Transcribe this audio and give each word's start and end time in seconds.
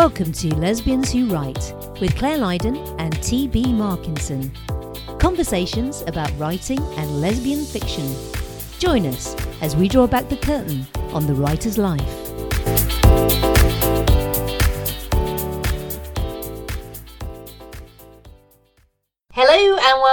Welcome 0.00 0.32
to 0.32 0.54
Lesbians 0.54 1.12
Who 1.12 1.26
Write 1.26 1.74
with 2.00 2.16
Clare 2.16 2.38
Lydon 2.38 2.78
and 2.98 3.22
T.B. 3.22 3.64
Markinson. 3.64 4.50
Conversations 5.18 6.00
about 6.06 6.32
writing 6.38 6.78
and 6.96 7.20
lesbian 7.20 7.66
fiction. 7.66 8.10
Join 8.78 9.04
us 9.04 9.36
as 9.60 9.76
we 9.76 9.88
draw 9.88 10.06
back 10.06 10.30
the 10.30 10.38
curtain 10.38 10.86
on 11.12 11.26
the 11.26 11.34
writer's 11.34 11.76
life. 11.76 12.19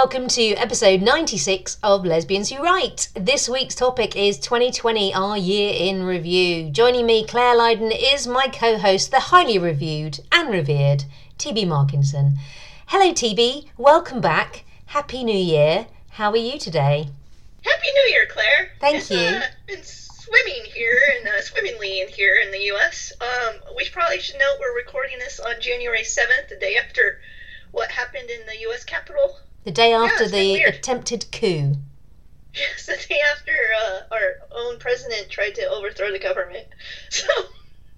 Welcome 0.08 0.28
to 0.28 0.54
episode 0.54 1.02
96 1.02 1.76
of 1.82 2.06
Lesbians 2.06 2.48
Who 2.48 2.62
Write. 2.62 3.10
This 3.12 3.46
week's 3.46 3.74
topic 3.74 4.16
is 4.16 4.38
2020, 4.38 5.12
our 5.12 5.36
year 5.36 5.74
in 5.76 6.02
review. 6.02 6.70
Joining 6.70 7.04
me, 7.04 7.26
Clare 7.26 7.54
Lydon, 7.54 7.92
is 7.92 8.26
my 8.26 8.46
co 8.46 8.78
host, 8.78 9.10
the 9.10 9.20
highly 9.20 9.58
reviewed 9.58 10.20
and 10.32 10.48
revered 10.48 11.04
TB 11.38 11.66
Markinson. 11.66 12.38
Hello, 12.86 13.12
TB. 13.12 13.66
Welcome 13.76 14.22
back. 14.22 14.64
Happy 14.86 15.22
New 15.24 15.36
Year. 15.36 15.88
How 16.12 16.30
are 16.30 16.38
you 16.38 16.58
today? 16.58 17.10
Happy 17.62 17.88
New 17.92 18.10
Year, 18.10 18.26
Clare. 18.30 18.70
Thank 18.80 18.96
it's, 18.96 19.10
you. 19.10 19.18
Uh, 19.18 19.42
it's 19.68 20.24
swimming 20.24 20.64
here 20.74 21.02
and 21.18 21.28
uh, 21.28 21.42
swimmingly 21.42 22.00
in 22.00 22.08
here 22.08 22.36
in 22.42 22.50
the 22.50 22.62
U.S. 22.72 23.12
Um, 23.20 23.56
we 23.76 23.86
probably 23.90 24.20
should 24.20 24.38
note 24.38 24.56
we're 24.58 24.74
recording 24.74 25.18
this 25.18 25.38
on 25.38 25.60
January 25.60 26.02
7th, 26.02 26.48
the 26.48 26.56
day 26.56 26.76
after 26.76 27.20
what 27.72 27.90
happened 27.90 28.30
in 28.30 28.46
the 28.46 28.58
U.S. 28.60 28.84
Capitol. 28.84 29.36
The 29.68 29.72
day 29.72 29.92
after 29.92 30.22
it's 30.24 30.32
the 30.32 30.52
weird. 30.52 30.76
attempted 30.76 31.30
coup. 31.30 31.74
Yes, 32.54 32.86
the 32.86 32.96
day 33.06 33.20
after 33.36 33.52
uh, 33.52 34.14
our 34.14 34.36
own 34.50 34.78
president 34.78 35.28
tried 35.28 35.56
to 35.56 35.68
overthrow 35.68 36.10
the 36.10 36.18
government. 36.18 36.66
So 37.10 37.26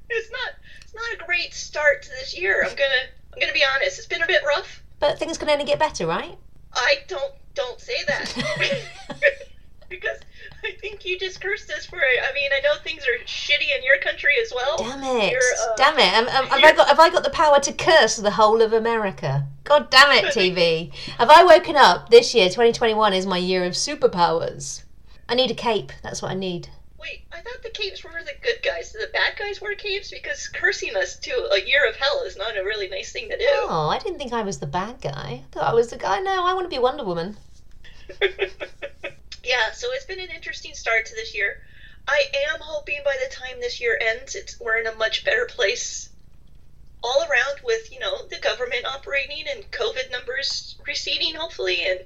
it's 0.08 0.32
not 0.32 0.50
it's 0.82 0.92
not 0.92 1.04
a 1.14 1.24
great 1.24 1.54
start 1.54 2.02
to 2.02 2.08
this 2.10 2.36
year. 2.36 2.64
I'm 2.64 2.74
gonna 2.74 3.04
I'm 3.32 3.38
gonna 3.38 3.52
be 3.52 3.62
honest. 3.62 3.98
It's 3.98 4.08
been 4.08 4.20
a 4.20 4.26
bit 4.26 4.42
rough. 4.44 4.82
But 4.98 5.20
things 5.20 5.38
can 5.38 5.48
only 5.48 5.64
get 5.64 5.78
better, 5.78 6.08
right? 6.08 6.36
I 6.72 7.04
don't 7.06 7.34
don't 7.54 7.80
say 7.80 8.02
that 8.08 8.34
because 9.88 10.18
I 10.64 10.72
think 10.80 11.04
you 11.04 11.20
just 11.20 11.40
cursed 11.40 11.70
us 11.70 11.86
for 11.86 12.00
it. 12.00 12.20
I 12.28 12.34
mean, 12.34 12.50
I 12.52 12.58
know 12.62 12.74
things 12.82 13.04
are 13.04 13.24
shitty 13.26 13.76
in 13.78 13.84
your 13.84 13.98
country 13.98 14.32
as 14.42 14.52
well. 14.52 14.76
Damn 14.76 15.04
it! 15.04 15.36
Uh, 15.36 15.76
damn 15.76 15.98
it! 16.00 16.14
Um, 16.14 16.36
um, 16.36 16.48
have 16.48 16.64
I 16.64 16.72
got 16.72 16.88
have 16.88 16.98
I 16.98 17.10
got 17.10 17.22
the 17.22 17.30
power 17.30 17.60
to 17.60 17.72
curse 17.72 18.16
the 18.16 18.32
whole 18.32 18.60
of 18.60 18.72
America? 18.72 19.46
God 19.70 19.88
damn 19.88 20.10
it, 20.10 20.34
TB! 20.34 20.92
have 21.18 21.30
I 21.30 21.44
woken 21.44 21.76
up 21.76 22.10
this 22.10 22.34
year? 22.34 22.46
2021 22.46 23.12
is 23.12 23.24
my 23.24 23.38
year 23.38 23.62
of 23.62 23.74
superpowers. 23.74 24.82
I 25.28 25.36
need 25.36 25.52
a 25.52 25.54
cape. 25.54 25.92
That's 26.02 26.20
what 26.20 26.32
I 26.32 26.34
need. 26.34 26.68
Wait, 26.98 27.22
I 27.30 27.40
thought 27.40 27.62
the 27.62 27.70
capes 27.70 28.02
were 28.02 28.10
the 28.10 28.32
good 28.42 28.64
guys. 28.64 28.90
Do 28.90 28.98
the 28.98 29.12
bad 29.12 29.38
guys 29.38 29.60
wear 29.60 29.76
capes? 29.76 30.10
Because 30.10 30.48
cursing 30.48 30.96
us 30.96 31.16
to 31.20 31.50
a 31.52 31.64
year 31.64 31.88
of 31.88 31.94
hell 31.94 32.24
is 32.26 32.36
not 32.36 32.56
a 32.56 32.64
really 32.64 32.88
nice 32.88 33.12
thing 33.12 33.28
to 33.28 33.38
do. 33.38 33.46
Oh, 33.48 33.88
I 33.88 34.00
didn't 34.00 34.18
think 34.18 34.32
I 34.32 34.42
was 34.42 34.58
the 34.58 34.66
bad 34.66 35.00
guy. 35.00 35.44
I 35.44 35.44
thought 35.52 35.70
I 35.70 35.74
was 35.74 35.90
the 35.90 35.98
guy. 35.98 36.18
No, 36.18 36.44
I 36.44 36.52
want 36.52 36.68
to 36.68 36.76
be 36.76 36.80
Wonder 36.80 37.04
Woman. 37.04 37.36
yeah, 38.20 39.70
so 39.72 39.86
it's 39.92 40.04
been 40.04 40.18
an 40.18 40.30
interesting 40.34 40.74
start 40.74 41.06
to 41.06 41.14
this 41.14 41.32
year. 41.32 41.62
I 42.08 42.24
am 42.52 42.58
hoping 42.60 43.02
by 43.04 43.16
the 43.22 43.32
time 43.32 43.60
this 43.60 43.80
year 43.80 43.96
ends, 44.00 44.34
it's 44.34 44.58
we're 44.58 44.78
in 44.78 44.88
a 44.88 44.96
much 44.96 45.24
better 45.24 45.46
place 45.46 46.09
all 47.02 47.22
around 47.22 47.60
with 47.64 47.92
you 47.92 47.98
know 47.98 48.26
the 48.28 48.38
government 48.38 48.84
operating 48.86 49.44
and 49.48 49.70
COVID 49.70 50.10
numbers 50.10 50.76
receding, 50.86 51.34
hopefully, 51.34 51.84
and 51.86 52.00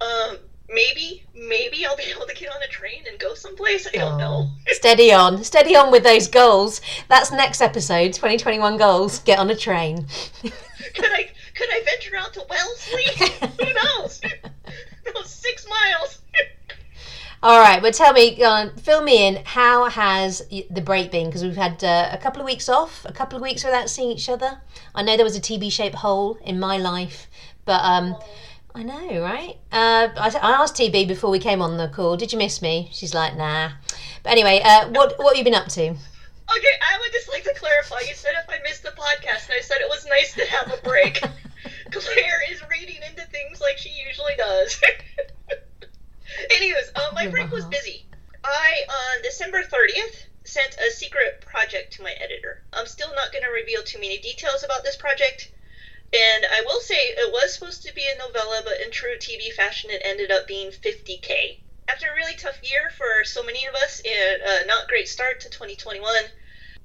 um, 0.00 0.38
maybe 0.68 1.24
maybe 1.34 1.84
I'll 1.86 1.96
be 1.96 2.04
able 2.14 2.26
to 2.26 2.34
get 2.34 2.50
on 2.50 2.62
a 2.62 2.68
train 2.68 3.04
and 3.08 3.18
go 3.18 3.34
someplace. 3.34 3.86
I 3.86 3.92
don't 3.92 4.18
know. 4.18 4.48
Oh, 4.48 4.72
Steady 4.72 5.12
on, 5.12 5.42
steady 5.44 5.76
on 5.76 5.90
with 5.90 6.04
those 6.04 6.28
goals. 6.28 6.80
That's 7.08 7.32
next 7.32 7.60
episode. 7.60 8.12
2021 8.12 8.76
goals. 8.76 9.20
Get 9.20 9.38
on 9.38 9.50
a 9.50 9.56
train. 9.56 10.06
could 10.42 10.52
I 11.12 11.30
could 11.54 11.68
I 11.70 11.82
venture 11.84 12.16
out 12.16 12.32
to 12.34 12.44
Wellesley? 12.48 13.04
Who 13.64 13.72
knows? 13.74 14.20
Those 15.14 15.30
six 15.30 15.66
miles. 15.68 16.18
All 17.42 17.58
right, 17.58 17.80
but 17.80 17.94
tell 17.94 18.12
me, 18.12 18.42
uh, 18.42 18.68
fill 18.82 19.02
me 19.02 19.26
in. 19.26 19.42
How 19.46 19.88
has 19.88 20.46
the 20.48 20.82
break 20.82 21.10
been? 21.10 21.26
Because 21.26 21.42
we've 21.42 21.56
had 21.56 21.82
uh, 21.82 22.10
a 22.12 22.18
couple 22.18 22.42
of 22.42 22.44
weeks 22.44 22.68
off, 22.68 23.06
a 23.06 23.12
couple 23.12 23.36
of 23.36 23.42
weeks 23.42 23.64
without 23.64 23.88
seeing 23.88 24.10
each 24.10 24.28
other. 24.28 24.60
I 24.94 25.02
know 25.02 25.16
there 25.16 25.24
was 25.24 25.36
a 25.36 25.40
TB-shaped 25.40 25.94
hole 25.94 26.36
in 26.44 26.60
my 26.60 26.76
life, 26.76 27.28
but 27.64 27.80
um, 27.82 28.14
I 28.74 28.82
know, 28.82 29.22
right? 29.22 29.56
Uh, 29.72 30.08
I, 30.16 30.28
I 30.42 30.50
asked 30.62 30.76
TB 30.76 31.08
before 31.08 31.30
we 31.30 31.38
came 31.38 31.62
on 31.62 31.78
the 31.78 31.88
call. 31.88 32.18
Did 32.18 32.30
you 32.30 32.36
miss 32.36 32.60
me? 32.60 32.90
She's 32.92 33.14
like, 33.14 33.38
nah. 33.38 33.70
But 34.22 34.32
anyway, 34.32 34.60
uh, 34.62 34.90
what 34.90 35.14
what 35.18 35.34
have 35.34 35.38
you 35.38 35.44
been 35.44 35.58
up 35.58 35.68
to? 35.68 35.80
Okay, 35.80 36.74
I 36.82 36.98
would 37.00 37.12
just 37.12 37.30
like 37.30 37.44
to 37.44 37.54
clarify. 37.54 38.00
You 38.06 38.14
said 38.14 38.32
if 38.38 38.50
I 38.50 38.58
missed 38.64 38.82
the 38.82 38.90
podcast, 38.90 39.48
and 39.48 39.56
I 39.56 39.62
said 39.62 39.78
it 39.80 39.88
was 39.88 40.04
nice 40.06 40.34
to 40.34 40.44
have 40.44 40.78
a 40.78 40.82
break. 40.82 41.20
Clare 41.90 42.42
is 42.50 42.62
reading 42.70 43.00
into 43.08 43.22
things 43.30 43.62
like 43.62 43.78
she 43.78 43.90
usually 44.06 44.36
does. 44.36 44.78
Anyways, 46.50 46.92
uh, 46.94 47.10
my 47.14 47.26
break 47.26 47.50
was 47.50 47.64
busy. 47.66 48.06
I, 48.44 48.84
on 48.88 49.22
December 49.22 49.62
30th, 49.62 50.26
sent 50.44 50.76
a 50.78 50.90
secret 50.90 51.40
project 51.40 51.92
to 51.94 52.02
my 52.02 52.12
editor. 52.12 52.64
I'm 52.72 52.86
still 52.86 53.14
not 53.14 53.32
going 53.32 53.44
to 53.44 53.50
reveal 53.50 53.82
too 53.82 53.98
many 53.98 54.18
details 54.18 54.62
about 54.62 54.82
this 54.82 54.96
project. 54.96 55.50
And 56.12 56.44
I 56.44 56.62
will 56.62 56.80
say 56.80 56.96
it 56.96 57.32
was 57.32 57.54
supposed 57.54 57.82
to 57.82 57.94
be 57.94 58.08
a 58.08 58.18
novella, 58.18 58.62
but 58.64 58.80
in 58.80 58.90
true 58.90 59.16
TB 59.16 59.52
fashion, 59.52 59.90
it 59.90 60.02
ended 60.04 60.30
up 60.30 60.46
being 60.46 60.70
50k. 60.70 61.60
After 61.88 62.10
a 62.10 62.14
really 62.14 62.34
tough 62.34 62.58
year 62.62 62.90
for 62.96 63.24
so 63.24 63.42
many 63.42 63.66
of 63.66 63.74
us 63.74 64.00
and 64.04 64.42
a 64.42 64.66
not 64.66 64.88
great 64.88 65.08
start 65.08 65.40
to 65.40 65.50
2021, 65.50 66.24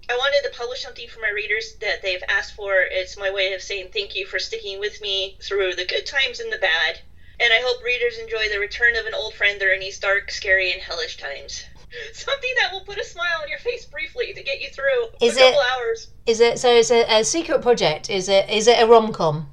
I 0.10 0.18
wanted 0.18 0.44
to 0.44 0.58
publish 0.58 0.84
something 0.84 1.08
for 1.08 1.22
my 1.22 1.30
readers 1.30 1.76
that 1.82 2.02
they've 2.02 2.24
asked 2.30 2.54
for. 2.54 2.82
It's 2.82 3.18
my 3.18 3.32
way 3.32 3.54
of 3.54 3.62
saying 3.62 3.90
thank 3.92 4.16
you 4.16 4.26
for 4.28 4.38
sticking 4.38 4.80
with 4.80 5.02
me 5.02 5.38
through 5.42 5.76
the 5.76 5.86
good 5.86 6.06
times 6.06 6.40
and 6.40 6.52
the 6.52 6.58
bad. 6.58 7.00
And 7.40 7.52
I 7.52 7.60
hope 7.62 7.84
readers 7.84 8.18
enjoy 8.18 8.50
the 8.52 8.60
return 8.60 8.96
of 8.96 9.06
an 9.06 9.14
old 9.14 9.34
friend 9.34 9.60
during 9.60 9.80
these 9.80 10.00
dark, 10.00 10.32
scary, 10.32 10.72
and 10.72 10.82
hellish 10.82 11.18
times. 11.18 11.66
Something 12.14 12.50
that 12.62 12.72
will 12.72 12.82
put 12.82 12.98
a 12.98 13.04
smile 13.04 13.40
on 13.42 13.50
your 13.50 13.60
face 13.60 13.86
briefly 13.86 14.34
to 14.34 14.44
get 14.44 14.62
you 14.62 14.70
through 14.70 15.08
Is 15.22 15.38
a 15.38 15.40
couple 15.42 15.60
it- 15.60 15.68
hours. 15.78 16.08
Is 16.26 16.40
it 16.40 16.60
so? 16.60 16.74
It's 16.76 16.92
a, 16.92 17.20
a 17.20 17.24
secret 17.24 17.62
project. 17.62 18.10
Is 18.10 18.30
it? 18.30 18.50
Is 18.50 18.68
it 18.68 18.82
a 18.82 18.88
rom 18.88 19.14
com? 19.14 19.50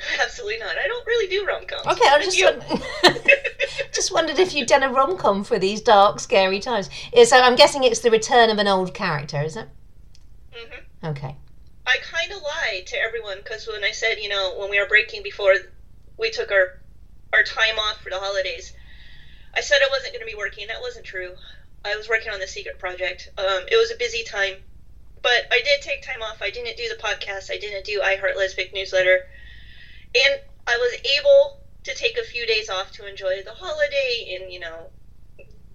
Absolutely 0.22 0.58
not. 0.58 0.76
I 0.76 0.86
don't 0.86 1.06
really 1.06 1.28
do 1.28 1.46
rom 1.46 1.66
coms. 1.66 1.86
Okay, 1.86 2.08
I 2.08 2.20
just 2.22 3.92
just 3.92 4.12
wondered 4.12 4.38
if 4.38 4.54
you'd 4.54 4.68
done 4.68 4.82
a 4.82 4.90
rom 4.92 5.16
com 5.16 5.44
for 5.44 5.58
these 5.58 5.80
dark, 5.80 6.20
scary 6.20 6.58
times. 6.60 6.88
So 7.24 7.36
I'm 7.38 7.56
guessing 7.56 7.84
it's 7.84 8.00
the 8.00 8.10
return 8.10 8.50
of 8.50 8.58
an 8.58 8.66
old 8.68 8.94
character, 8.94 9.40
is 9.42 9.56
it? 9.56 9.68
hmm 10.52 11.06
Okay. 11.06 11.36
I 11.86 11.96
kind 12.02 12.30
of 12.32 12.42
lied 12.42 12.86
to 12.88 12.96
everyone 12.98 13.38
because 13.38 13.66
when 13.66 13.82
I 13.82 13.90
said, 13.90 14.18
you 14.18 14.28
know, 14.28 14.54
when 14.58 14.70
we 14.70 14.78
were 14.78 14.86
breaking 14.86 15.22
before 15.22 15.54
we 16.20 16.30
took 16.30 16.52
our 16.52 16.68
our 17.32 17.42
time 17.42 17.78
off 17.78 18.00
for 18.02 18.10
the 18.10 18.18
holidays, 18.18 18.72
I 19.54 19.60
said 19.60 19.78
I 19.82 19.88
wasn't 19.90 20.12
going 20.12 20.26
to 20.26 20.30
be 20.30 20.36
working. 20.36 20.66
That 20.66 20.80
wasn't 20.80 21.06
true. 21.06 21.32
I 21.84 21.96
was 21.96 22.08
working 22.08 22.30
on 22.30 22.40
the 22.40 22.46
secret 22.46 22.78
project. 22.78 23.30
Um, 23.38 23.64
it 23.70 23.76
was 23.76 23.90
a 23.90 23.96
busy 23.96 24.22
time, 24.22 24.54
but 25.22 25.46
I 25.50 25.60
did 25.62 25.80
take 25.80 26.02
time 26.02 26.22
off. 26.22 26.42
I 26.42 26.50
didn't 26.50 26.76
do 26.76 26.88
the 26.88 27.02
podcast. 27.02 27.50
I 27.50 27.56
didn't 27.56 27.84
do 27.84 28.02
I 28.02 28.16
Heart 28.16 28.34
newsletter, 28.74 29.20
and 30.14 30.40
I 30.66 30.76
was 30.76 30.94
able 31.18 31.60
to 31.84 31.94
take 31.94 32.18
a 32.18 32.22
few 32.22 32.46
days 32.46 32.68
off 32.68 32.92
to 32.92 33.08
enjoy 33.08 33.42
the 33.42 33.52
holiday 33.52 34.36
and 34.38 34.52
you 34.52 34.60
know 34.60 34.90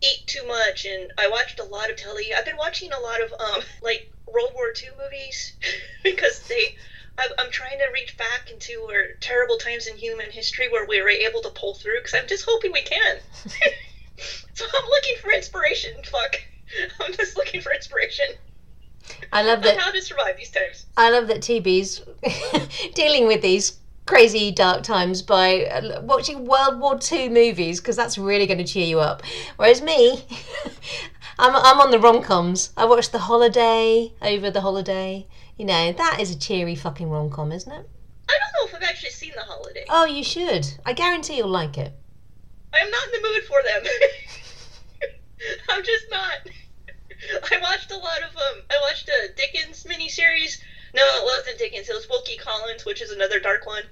eat 0.01 0.27
too 0.27 0.45
much 0.45 0.85
and 0.85 1.11
I 1.17 1.27
watched 1.27 1.59
a 1.59 1.63
lot 1.63 1.89
of 1.89 1.95
telly. 1.95 2.33
I've 2.35 2.45
been 2.45 2.57
watching 2.57 2.91
a 2.91 2.99
lot 2.99 3.21
of 3.21 3.33
um 3.39 3.63
like 3.81 4.11
World 4.31 4.51
War 4.53 4.67
II 4.67 4.89
movies 5.01 5.53
because 6.03 6.47
they 6.47 6.75
I'm, 7.17 7.29
I'm 7.39 7.51
trying 7.51 7.77
to 7.79 7.85
reach 7.93 8.17
back 8.17 8.51
into 8.51 8.87
our 8.89 9.13
terrible 9.21 9.57
times 9.57 9.87
in 9.87 9.95
human 9.97 10.31
history 10.31 10.67
where 10.69 10.85
we 10.87 11.01
were 11.01 11.09
able 11.09 11.41
to 11.41 11.49
pull 11.49 11.75
through 11.75 11.99
because 11.99 12.13
I'm 12.13 12.27
just 12.27 12.45
hoping 12.45 12.71
we 12.71 12.81
can. 12.81 13.17
so 14.53 14.65
I'm 14.65 14.89
looking 14.89 15.15
for 15.21 15.31
inspiration. 15.31 15.91
Fuck. 16.03 16.35
I'm 16.99 17.13
just 17.13 17.37
looking 17.37 17.61
for 17.61 17.73
inspiration 17.73 18.25
I 19.31 19.43
love 19.43 19.61
that. 19.63 19.77
how 19.77 19.91
to 19.91 20.01
survive 20.01 20.37
these 20.37 20.51
times. 20.51 20.85
I 20.97 21.09
love 21.11 21.27
that 21.27 21.41
TB's 21.41 22.01
dealing 22.95 23.27
with 23.27 23.41
these 23.41 23.79
crazy 24.05 24.51
dark 24.51 24.83
times 24.83 25.21
by 25.21 25.65
uh, 25.65 26.01
watching 26.01 26.45
World 26.45 26.79
War 26.79 26.99
II 27.11 27.29
movies 27.29 27.79
because 27.79 27.95
that's 27.95 28.17
really 28.17 28.47
going 28.47 28.59
to 28.59 28.63
cheer 28.63 28.85
you 28.85 28.99
up. 28.99 29.23
Whereas 29.57 29.81
me, 29.81 30.23
I'm 31.39 31.55
I'm 31.55 31.81
on 31.81 31.91
the 31.91 31.99
rom 31.99 32.21
coms. 32.21 32.71
I 32.77 32.85
watched 32.85 33.11
The 33.11 33.19
Holiday 33.19 34.13
over 34.21 34.49
the 34.49 34.61
holiday. 34.61 35.27
You 35.57 35.65
know 35.65 35.91
that 35.93 36.17
is 36.19 36.31
a 36.31 36.37
cheery 36.39 36.75
fucking 36.75 37.09
rom 37.09 37.29
com, 37.29 37.51
isn't 37.51 37.71
it? 37.71 37.89
I 38.29 38.33
don't 38.39 38.53
know 38.53 38.67
if 38.67 38.75
I've 38.75 38.89
actually 38.89 39.11
seen 39.11 39.31
The 39.35 39.41
Holiday. 39.43 39.85
Oh, 39.89 40.05
you 40.05 40.23
should. 40.23 40.67
I 40.85 40.93
guarantee 40.93 41.37
you'll 41.37 41.47
like 41.47 41.77
it. 41.77 41.93
I'm 42.73 42.89
not 42.91 43.07
in 43.07 43.21
the 43.21 43.27
mood 43.29 43.43
for 43.43 43.61
them. 43.63 43.83
I'm 45.69 45.83
just 45.83 46.05
not. 46.09 46.33
I 47.51 47.61
watched 47.61 47.91
a 47.91 47.97
lot 47.97 48.19
of 48.21 48.35
um. 48.35 48.63
I 48.69 48.77
watched 48.81 49.07
a 49.09 49.29
Dickens 49.35 49.85
miniseries. 49.85 50.57
No, 50.93 51.03
it 51.03 51.23
wasn't 51.23 51.57
Dickens. 51.57 51.87
It 51.89 51.93
was 51.93 52.09
Wilkie 52.09 52.37
Collins, 52.37 52.85
which 52.85 53.01
is 53.01 53.11
another 53.11 53.39
dark 53.39 53.65
one. 53.65 53.83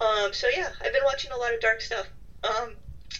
Um. 0.00 0.32
So 0.32 0.48
yeah, 0.48 0.70
I've 0.82 0.92
been 0.92 1.04
watching 1.04 1.32
a 1.32 1.36
lot 1.36 1.52
of 1.52 1.60
dark 1.60 1.82
stuff. 1.82 2.08
Um. 2.44 2.76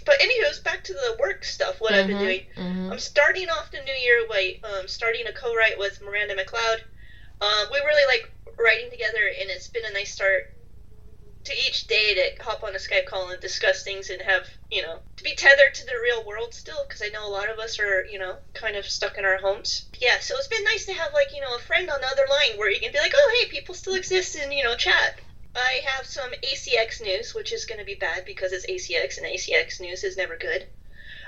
But 0.07 0.19
anywho's 0.21 0.61
back 0.61 0.83
to 0.85 0.95
the 0.95 1.17
work 1.21 1.45
stuff. 1.45 1.77
What 1.81 1.93
I've 1.93 2.07
been 2.07 2.17
Mhm, 2.17 2.21
doing. 2.21 2.41
mhm. 2.57 2.93
I'm 2.93 2.99
starting 2.99 3.51
off 3.51 3.71
the 3.71 3.83
new 3.83 3.93
year 3.93 4.25
by 4.29 4.59
um, 4.65 4.89
starting 4.89 5.27
a 5.27 5.33
co-write 5.33 5.79
with 5.79 6.01
Miranda 6.01 6.35
MacLeod. 6.35 6.83
Uh, 7.43 7.67
we 7.73 7.79
really 7.81 8.07
like 8.07 8.31
writing 8.57 8.89
together, 8.89 9.19
and 9.41 9.51
it's 9.51 9.67
been 9.67 9.85
a 9.85 9.93
nice 9.93 10.15
start 10.15 10.55
to 11.43 11.53
each 11.53 11.89
day 11.89 12.15
to 12.15 12.45
hop 12.45 12.63
on 12.63 12.73
a 12.73 12.79
Skype 12.79 13.07
call 13.07 13.31
and 13.31 13.41
discuss 13.41 13.83
things 13.83 14.11
and 14.11 14.23
have, 14.23 14.47
you 14.71 14.81
know, 14.81 15.01
to 15.17 15.25
be 15.25 15.35
tethered 15.35 15.75
to 15.75 15.85
the 15.85 15.99
real 16.01 16.25
world 16.25 16.55
still, 16.55 16.85
because 16.87 17.03
I 17.03 17.09
know 17.09 17.27
a 17.27 17.35
lot 17.35 17.51
of 17.51 17.59
us 17.59 17.81
are, 17.81 18.05
you 18.07 18.21
know, 18.21 18.37
kind 18.55 18.77
of 18.77 18.87
stuck 18.87 19.19
in 19.19 19.25
our 19.25 19.39
homes. 19.39 19.89
Yeah, 19.99 20.21
so 20.21 20.37
it's 20.39 20.47
been 20.47 20.63
nice 20.63 20.87
to 20.87 20.93
have, 20.93 21.13
like, 21.13 21.35
you 21.35 21.41
know, 21.41 21.57
a 21.57 21.59
friend 21.59 21.91
on 21.91 22.01
the 22.01 22.07
other 22.07 22.31
line 22.31 22.57
where 22.59 22.71
you 22.71 22.79
can 22.79 22.93
be 22.93 23.01
like, 23.01 23.13
oh, 23.13 23.41
hey, 23.41 23.51
people 23.51 23.75
still 23.75 23.95
exist 23.95 24.37
and, 24.37 24.53
you 24.53 24.63
know, 24.63 24.77
chat. 24.77 25.19
I 25.57 25.81
have 25.97 26.07
some 26.07 26.31
ACX 26.31 27.03
news, 27.03 27.35
which 27.35 27.53
is 27.53 27.65
going 27.65 27.81
to 27.81 27.85
be 27.85 27.97
bad 27.97 28.25
because 28.25 28.53
it's 28.53 28.71
ACX, 28.71 29.19
and 29.19 29.27
ACX 29.27 29.81
news 29.81 30.05
is 30.05 30.17
never 30.17 30.37
good. 30.37 30.69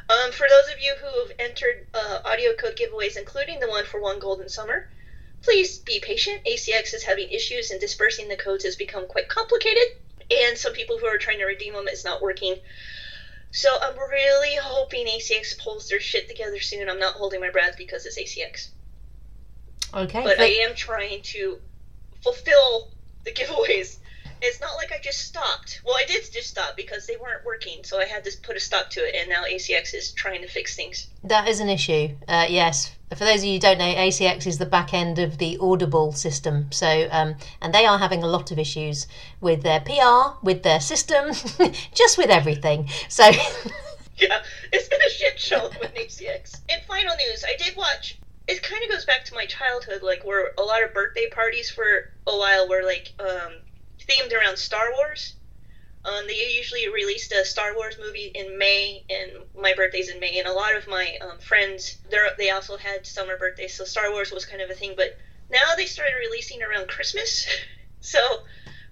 Um, 0.09 0.31
for 0.31 0.47
those 0.49 0.73
of 0.73 0.81
you 0.81 0.95
who 0.95 1.07
have 1.27 1.33
entered 1.41 1.89
uh, 1.93 2.19
audio 2.25 2.53
code 2.55 2.77
giveaways, 2.77 3.17
including 3.17 3.59
the 3.59 3.69
one 3.69 3.85
for 3.85 4.01
One 4.01 4.21
Golden 4.21 4.49
Summer, 4.49 4.89
please 5.45 5.79
be 5.79 6.01
patient. 6.01 6.45
ACX 6.45 6.95
is 6.95 7.03
having 7.03 7.31
issues, 7.31 7.71
and 7.71 7.81
dispersing 7.81 8.29
the 8.29 8.37
codes 8.37 8.65
has 8.65 8.77
become 8.77 9.07
quite 9.07 9.29
complicated 9.29 9.99
and 10.31 10.57
some 10.57 10.73
people 10.73 10.99
who 10.99 11.07
are 11.07 11.19
trying 11.19 11.39
to 11.39 11.45
redeem 11.45 11.75
them, 11.75 11.87
it's 11.89 12.05
not 12.05 12.23
working. 12.23 12.57
So 13.51 13.69
I'm 13.81 13.97
really 13.97 14.57
hoping 14.57 15.07
ACX 15.07 15.59
pulls 15.59 15.89
their 15.89 16.01
shit 16.01 16.29
together 16.29 16.61
soon. 16.61 16.89
I'm 16.89 16.99
not 16.99 17.15
holding 17.15 17.41
my 17.41 17.51
breath 17.51 17.77
because 17.77 18.07
it's 18.07 18.19
ACX. 18.19 18.69
Okay. 19.93 20.23
But 20.25 20.41
I 20.41 20.47
am 20.47 20.75
trying 20.75 21.23
to 21.23 21.59
fulfill 22.23 22.91
the 23.25 23.33
giveaways. 23.33 23.99
It's 24.47 24.61
not 24.61 24.77
like 24.77 24.93
I 24.93 24.99
just 24.99 25.21
stopped. 25.21 25.81
Well, 25.87 25.97
I 25.99 26.05
did 26.05 26.31
just 26.31 26.49
stop 26.49 26.77
because 26.77 27.07
they 27.07 27.17
weren't 27.17 27.47
working, 27.47 27.83
so 27.83 27.99
I 27.99 28.05
had 28.05 28.25
to 28.25 28.31
put 28.43 28.57
a 28.57 28.61
stop 28.61 28.91
to 28.91 29.01
it, 29.01 29.15
and 29.15 29.31
now 29.31 29.45
ACX 29.45 29.95
is 29.95 30.13
trying 30.13 30.43
to 30.43 30.49
fix 30.49 30.77
things. 30.77 31.09
That 31.23 31.49
is 31.49 31.61
an 31.61 31.71
issue. 31.71 32.11
Uh, 32.29 32.45
yes, 32.51 32.95
for 33.09 33.25
those 33.25 33.39
of 33.39 33.45
you 33.45 33.55
who 33.55 33.61
don't 33.61 33.79
know, 33.79 33.95
ACX 33.95 34.47
is 34.47 34.59
the 34.59 34.67
back 34.67 34.93
end 34.93 35.19
of 35.19 35.39
the 35.39 35.57
Audible 35.63 36.13
system. 36.13 36.71
So, 36.73 37.09
um, 37.11 37.37
and 37.63 37.73
they 37.73 37.87
are 37.87 37.99
having 37.99 38.23
a 38.23 38.27
lot 38.27 38.51
of 38.51 38.59
issues 38.59 39.07
with 39.41 39.63
their 39.63 39.81
PR, 39.81 40.37
with 40.43 40.63
their 40.63 40.81
system, 40.81 41.33
just 41.95 42.19
with 42.19 42.29
everything. 42.29 42.91
So, 43.09 43.25
yeah, 44.19 44.43
it's 44.73 44.89
been 44.89 45.01
a 45.01 45.11
shit 45.11 45.41
show 45.41 45.71
with 45.81 45.95
ACX. 45.95 46.61
In 46.69 46.81
final 46.87 47.15
news, 47.17 47.45
I 47.49 47.57
did 47.57 47.77
watch. 47.77 48.19
It 48.47 48.63
kind 48.63 48.83
of 48.85 48.91
goes 48.91 49.07
back 49.07 49.25
to 49.25 49.35
my 49.35 49.47
childhood, 49.47 50.03
like 50.03 50.23
where 50.27 50.53
a 50.59 50.63
lot 50.63 50.83
of 50.83 50.93
birthday 50.93 51.31
parties 51.31 51.71
for 51.71 52.11
a 52.27 52.37
while 52.37 52.69
were 52.69 52.83
like 52.85 53.15
um, 53.19 53.55
themed 54.09 54.33
around 54.33 54.57
Star 54.57 54.93
Wars. 54.97 55.35
Um, 56.05 56.27
they 56.27 56.55
usually 56.57 56.89
released 56.89 57.33
a 57.33 57.45
Star 57.45 57.75
Wars 57.75 57.97
movie 57.99 58.31
in 58.35 58.59
May, 58.59 59.05
and 59.09 59.33
my 59.59 59.73
birthday's 59.75 60.11
in 60.11 60.21
May, 60.21 60.39
and 60.39 60.47
a 60.47 60.53
lot 60.53 60.77
of 60.77 60.87
my 60.87 61.17
um, 61.23 61.39
friends, 61.39 61.97
they 62.37 62.51
also 62.51 62.77
had 62.77 63.07
summer 63.07 63.39
birthdays, 63.39 63.75
so 63.75 63.85
Star 63.85 64.11
Wars 64.11 64.31
was 64.31 64.45
kind 64.45 64.61
of 64.61 64.69
a 64.69 64.75
thing. 64.75 64.95
But 64.97 65.17
now 65.51 65.75
they 65.77 65.87
started 65.87 66.15
releasing 66.21 66.63
around 66.63 66.89
Christmas. 66.89 67.47
so 68.01 68.19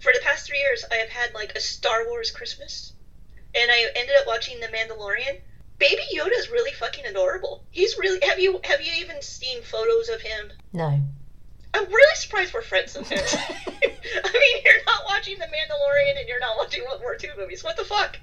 for 0.01 0.13
the 0.13 0.21
past 0.25 0.47
three 0.47 0.59
years, 0.59 0.85
I 0.91 0.97
have 0.97 1.11
had 1.11 1.35
like 1.35 1.53
a 1.55 1.61
Star 1.61 2.07
Wars 2.09 2.31
Christmas, 2.31 2.95
and 3.55 3.71
I 3.71 3.89
ended 3.95 4.17
up 4.19 4.27
watching 4.27 4.59
The 4.61 4.69
Mandalorian. 4.69 5.41
Baby 5.79 6.03
Yoda 6.15 6.39
is 6.39 6.51
really 6.51 6.73
fucking 6.73 7.05
adorable. 7.05 7.63
He's 7.71 7.99
really. 7.99 8.21
Have 8.27 8.39
you 8.39 8.61
have 8.65 8.81
you 8.81 8.93
even 9.01 9.21
seen 9.21 9.63
photos 9.63 10.09
of 10.09 10.21
him? 10.23 10.53
No. 10.73 11.01
I'm 11.75 11.87
really 11.87 12.17
surprised 12.17 12.55
we're 12.55 12.63
friends 12.63 12.93
sometimes. 12.93 13.35
I 14.25 14.33
mean, 14.33 14.63
you're 14.65 14.85
not 14.87 15.03
watching 15.07 15.39
The 15.39 15.47
Mandalorian 15.47 16.19
and 16.19 16.29
you're 16.29 16.41
not 16.41 16.57
watching 16.57 16.83
World 16.85 17.01
War 17.01 17.17
II 17.23 17.31
movies. 17.39 17.65
What 17.65 17.77
the 17.77 17.85
fuck? 17.85 18.19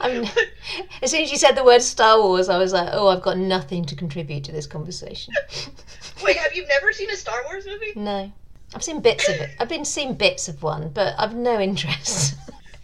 I 0.00 0.12
mean, 0.12 0.30
as 1.02 1.10
soon 1.10 1.22
as 1.22 1.30
you 1.30 1.38
said 1.38 1.52
the 1.52 1.64
word 1.64 1.82
Star 1.82 2.20
Wars, 2.20 2.48
I 2.48 2.58
was 2.58 2.72
like, 2.72 2.88
oh, 2.92 3.08
I've 3.08 3.22
got 3.22 3.38
nothing 3.38 3.84
to 3.86 3.96
contribute 3.96 4.44
to 4.44 4.52
this 4.52 4.66
conversation. 4.66 5.34
Wait, 6.24 6.36
have 6.36 6.54
you 6.54 6.66
never 6.66 6.92
seen 6.92 7.10
a 7.10 7.16
Star 7.16 7.42
Wars 7.44 7.66
movie? 7.66 7.92
No. 7.94 8.32
I've 8.74 8.82
seen 8.82 9.00
bits 9.00 9.28
of 9.28 9.36
it. 9.36 9.50
I've 9.60 9.68
been 9.68 9.84
seeing 9.84 10.14
bits 10.14 10.48
of 10.48 10.62
one, 10.62 10.90
but 10.92 11.14
I've 11.18 11.34
no 11.34 11.60
interest. 11.60 12.36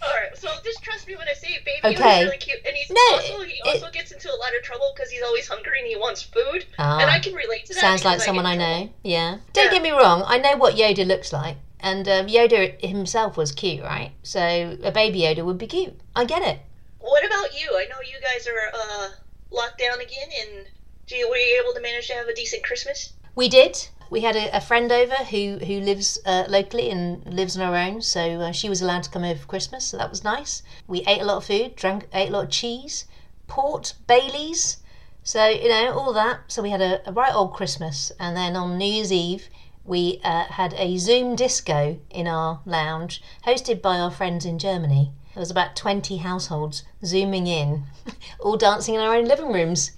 Alright, 0.03 0.37
so 0.37 0.49
just 0.65 0.83
trust 0.83 1.07
me 1.07 1.15
when 1.15 1.29
I 1.29 1.35
say 1.35 1.49
it, 1.55 1.65
baby. 1.65 1.95
Okay. 1.95 2.25
really 2.25 2.39
cute. 2.39 2.59
And 2.67 2.75
he's 2.77 2.91
no, 2.91 3.01
also, 3.13 3.43
he 3.43 3.61
also 3.65 3.87
it, 3.87 3.93
gets 3.93 4.11
into 4.11 4.29
a 4.29 4.37
lot 4.37 4.51
of 4.57 4.63
trouble 4.63 4.93
because 4.95 5.11
he's 5.11 5.23
always 5.23 5.47
hungry 5.47 5.79
and 5.79 5.87
he 5.87 5.97
wants 5.97 6.23
food. 6.23 6.67
Ah, 6.79 6.99
and 7.01 7.11
I 7.11 7.21
can 7.21 7.35
relate 7.35 7.67
to 7.67 7.75
that. 7.75 7.81
Sounds 7.81 8.05
like 8.05 8.21
someone 8.21 8.47
I, 8.47 8.53
I 8.53 8.57
know. 8.57 8.91
Yeah. 9.05 9.39
Don't 9.53 9.67
yeah. 9.67 9.71
get 9.71 9.83
me 9.83 9.91
wrong, 9.91 10.25
I 10.27 10.39
know 10.39 10.57
what 10.57 10.75
Yoda 10.75 11.07
looks 11.07 11.33
like. 11.33 11.57
And 11.83 12.07
um, 12.09 12.27
Yoda 12.27 12.81
himself 12.81 13.37
was 13.37 13.51
cute, 13.51 13.83
right? 13.83 14.13
So 14.23 14.79
a 14.83 14.93
baby 14.93 15.23
Yoda 15.23 15.45
would 15.45 15.59
be 15.59 15.67
cute. 15.67 15.99
I 16.15 16.25
get 16.25 16.43
it. 16.43 16.61
What 17.01 17.27
about 17.27 17.61
you? 17.61 17.71
I 17.77 17.87
know 17.87 17.97
you 18.09 18.21
guys 18.23 18.47
are 18.47 18.71
uh, 18.73 19.09
locked 19.51 19.79
down 19.79 20.01
again, 20.01 20.29
and 20.41 20.67
do 21.09 21.17
you, 21.17 21.29
were 21.29 21.37
you 21.37 21.61
able 21.61 21.75
to 21.75 21.81
manage 21.81 22.07
to 22.07 22.15
have 22.15 22.29
a 22.29 22.35
decent 22.35 22.63
Christmas? 22.63 23.13
We 23.35 23.49
did. 23.49 23.89
We 24.11 24.21
had 24.21 24.37
a, 24.37 24.57
a 24.57 24.61
friend 24.61 24.93
over 24.93 25.15
who 25.15 25.59
who 25.59 25.81
lives 25.81 26.19
uh, 26.25 26.45
locally 26.49 26.91
and 26.91 27.27
lives 27.27 27.57
on 27.57 27.67
her 27.67 27.77
own, 27.77 28.03
so 28.03 28.21
uh, 28.41 28.53
she 28.53 28.69
was 28.69 28.81
allowed 28.81 29.03
to 29.05 29.11
come 29.11 29.25
over 29.25 29.41
for 29.41 29.47
Christmas, 29.47 29.87
so 29.87 29.97
that 29.97 30.11
was 30.11 30.23
nice. 30.23 30.63
We 30.87 31.01
ate 31.07 31.23
a 31.23 31.25
lot 31.25 31.39
of 31.39 31.47
food, 31.47 31.75
drank, 31.75 32.09
ate 32.13 32.29
a 32.29 32.33
lot 32.33 32.45
of 32.45 32.51
cheese, 32.51 33.07
port, 33.49 33.95
Baileys, 34.07 34.79
so 35.25 35.49
you 35.49 35.69
know 35.69 35.93
all 35.99 36.13
that. 36.13 36.41
So 36.49 36.63
we 36.63 36.71
had 36.71 36.83
a, 36.83 37.09
a 37.09 37.13
right 37.13 37.35
old 37.35 37.55
Christmas, 37.55 38.13
and 38.21 38.37
then 38.37 38.55
on 38.55 38.79
New 38.79 38.85
Year's 38.85 39.13
Eve 39.13 39.49
we 39.85 40.21
uh, 40.23 40.45
had 40.45 40.75
a 40.75 40.97
Zoom 40.97 41.35
disco 41.37 41.99
in 42.11 42.27
our 42.27 42.61
lounge, 42.65 43.23
hosted 43.47 43.83
by 43.83 43.99
our 43.99 44.11
friends 44.11 44.45
in 44.45 44.59
Germany. 44.59 45.13
There 45.35 45.41
was 45.41 45.51
about 45.51 45.77
20 45.77 46.19
households 46.19 46.85
zooming 47.05 47.47
in, 47.47 47.85
all 48.41 48.57
dancing 48.57 48.95
in 48.95 49.01
our 49.01 49.15
own 49.15 49.25
living 49.25 49.53
rooms. 49.53 49.93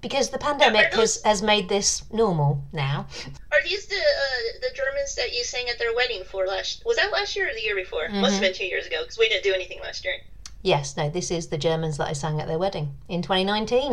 Because 0.00 0.30
the 0.30 0.38
pandemic 0.38 0.92
those, 0.92 1.16
has, 1.16 1.24
has 1.24 1.42
made 1.42 1.68
this 1.68 2.04
normal 2.12 2.62
now. 2.72 3.08
Are 3.52 3.62
these 3.64 3.86
the 3.86 3.96
uh, 3.96 4.58
the 4.60 4.72
Germans 4.72 5.16
that 5.16 5.34
you 5.34 5.42
sang 5.42 5.68
at 5.68 5.80
their 5.80 5.92
wedding 5.92 6.22
for 6.22 6.46
last? 6.46 6.84
Was 6.86 6.96
that 6.98 7.10
last 7.10 7.34
year 7.34 7.50
or 7.50 7.52
the 7.52 7.60
year 7.60 7.74
before? 7.74 8.04
Mm-hmm. 8.04 8.20
Must 8.20 8.34
have 8.34 8.42
been 8.42 8.54
two 8.54 8.66
years 8.66 8.86
ago 8.86 8.98
because 9.02 9.18
we 9.18 9.28
didn't 9.28 9.42
do 9.42 9.52
anything 9.52 9.80
last 9.80 10.04
year. 10.04 10.14
Yes, 10.62 10.96
no, 10.96 11.10
this 11.10 11.32
is 11.32 11.48
the 11.48 11.58
Germans 11.58 11.96
that 11.96 12.06
I 12.06 12.12
sang 12.12 12.40
at 12.40 12.46
their 12.46 12.60
wedding 12.60 12.94
in 13.08 13.22
2019. 13.22 13.92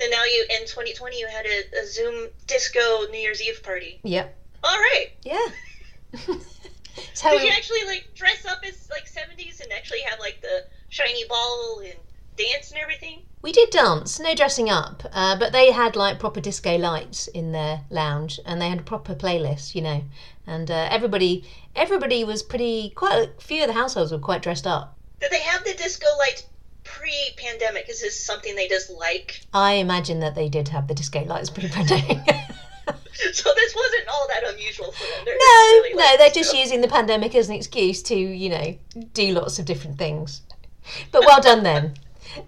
And 0.00 0.10
now 0.10 0.24
you 0.24 0.46
in 0.50 0.66
2020 0.66 1.18
you 1.18 1.28
had 1.28 1.46
a, 1.46 1.80
a 1.80 1.86
Zoom 1.86 2.28
disco 2.48 3.06
New 3.10 3.18
Year's 3.18 3.40
Eve 3.40 3.62
party. 3.62 4.00
Yep. 4.02 4.36
All 4.62 4.76
right. 4.76 5.08
Yeah. 5.22 5.46
so 7.14 7.30
Did 7.30 7.42
you 7.42 7.52
actually 7.52 7.84
like 7.86 8.08
dress 8.14 8.44
up 8.46 8.58
as 8.66 8.88
like 8.90 9.06
70s 9.06 9.60
and 9.60 9.72
actually 9.72 10.00
have 10.00 10.18
like 10.18 10.40
the 10.42 10.64
shiny 10.88 11.24
ball 11.28 11.80
and 11.84 11.94
dance 12.36 12.70
and 12.70 12.80
everything? 12.80 13.20
We 13.42 13.52
did 13.52 13.70
dance, 13.70 14.20
no 14.20 14.34
dressing 14.34 14.68
up, 14.68 15.02
uh, 15.12 15.38
but 15.38 15.52
they 15.52 15.72
had 15.72 15.96
like 15.96 16.18
proper 16.18 16.40
disco 16.40 16.76
lights 16.76 17.26
in 17.28 17.52
their 17.52 17.82
lounge, 17.88 18.38
and 18.44 18.60
they 18.60 18.68
had 18.68 18.80
a 18.80 18.82
proper 18.82 19.14
playlist, 19.14 19.74
you 19.74 19.80
know, 19.80 20.02
and 20.46 20.70
uh, 20.70 20.88
everybody 20.90 21.48
everybody 21.74 22.22
was 22.22 22.42
pretty 22.42 22.90
quite 22.90 23.16
a 23.16 23.40
few 23.40 23.62
of 23.62 23.68
the 23.68 23.72
households 23.72 24.12
were 24.12 24.18
quite 24.18 24.42
dressed 24.42 24.66
up. 24.66 24.98
Did 25.20 25.30
they 25.30 25.40
have 25.40 25.64
the 25.64 25.72
disco 25.72 26.06
lights 26.18 26.44
pre-pandemic? 26.84 27.88
Is 27.88 28.02
this 28.02 28.22
something 28.22 28.54
they 28.56 28.68
just 28.68 28.90
like? 28.90 29.40
I 29.54 29.74
imagine 29.74 30.20
that 30.20 30.34
they 30.34 30.50
did 30.50 30.68
have 30.68 30.86
the 30.86 30.94
disco 30.94 31.24
lights 31.24 31.48
pre-pandemic. 31.48 32.18
so 33.32 33.50
this 33.54 33.74
wasn't 33.74 34.08
all 34.08 34.26
that 34.28 34.46
unusual 34.46 34.92
for 34.92 35.04
them. 35.04 35.24
They're 35.24 35.34
no, 35.34 35.80
really 35.82 35.94
no, 35.94 36.16
they're 36.16 36.30
just 36.30 36.54
using 36.54 36.80
the 36.80 36.88
pandemic 36.88 37.34
as 37.34 37.48
an 37.48 37.54
excuse 37.54 38.02
to, 38.04 38.16
you 38.16 38.48
know, 38.48 38.78
do 39.12 39.32
lots 39.32 39.58
of 39.58 39.64
different 39.64 39.98
things. 39.98 40.42
But 41.12 41.24
well 41.26 41.40
done 41.40 41.62
then, 41.62 41.94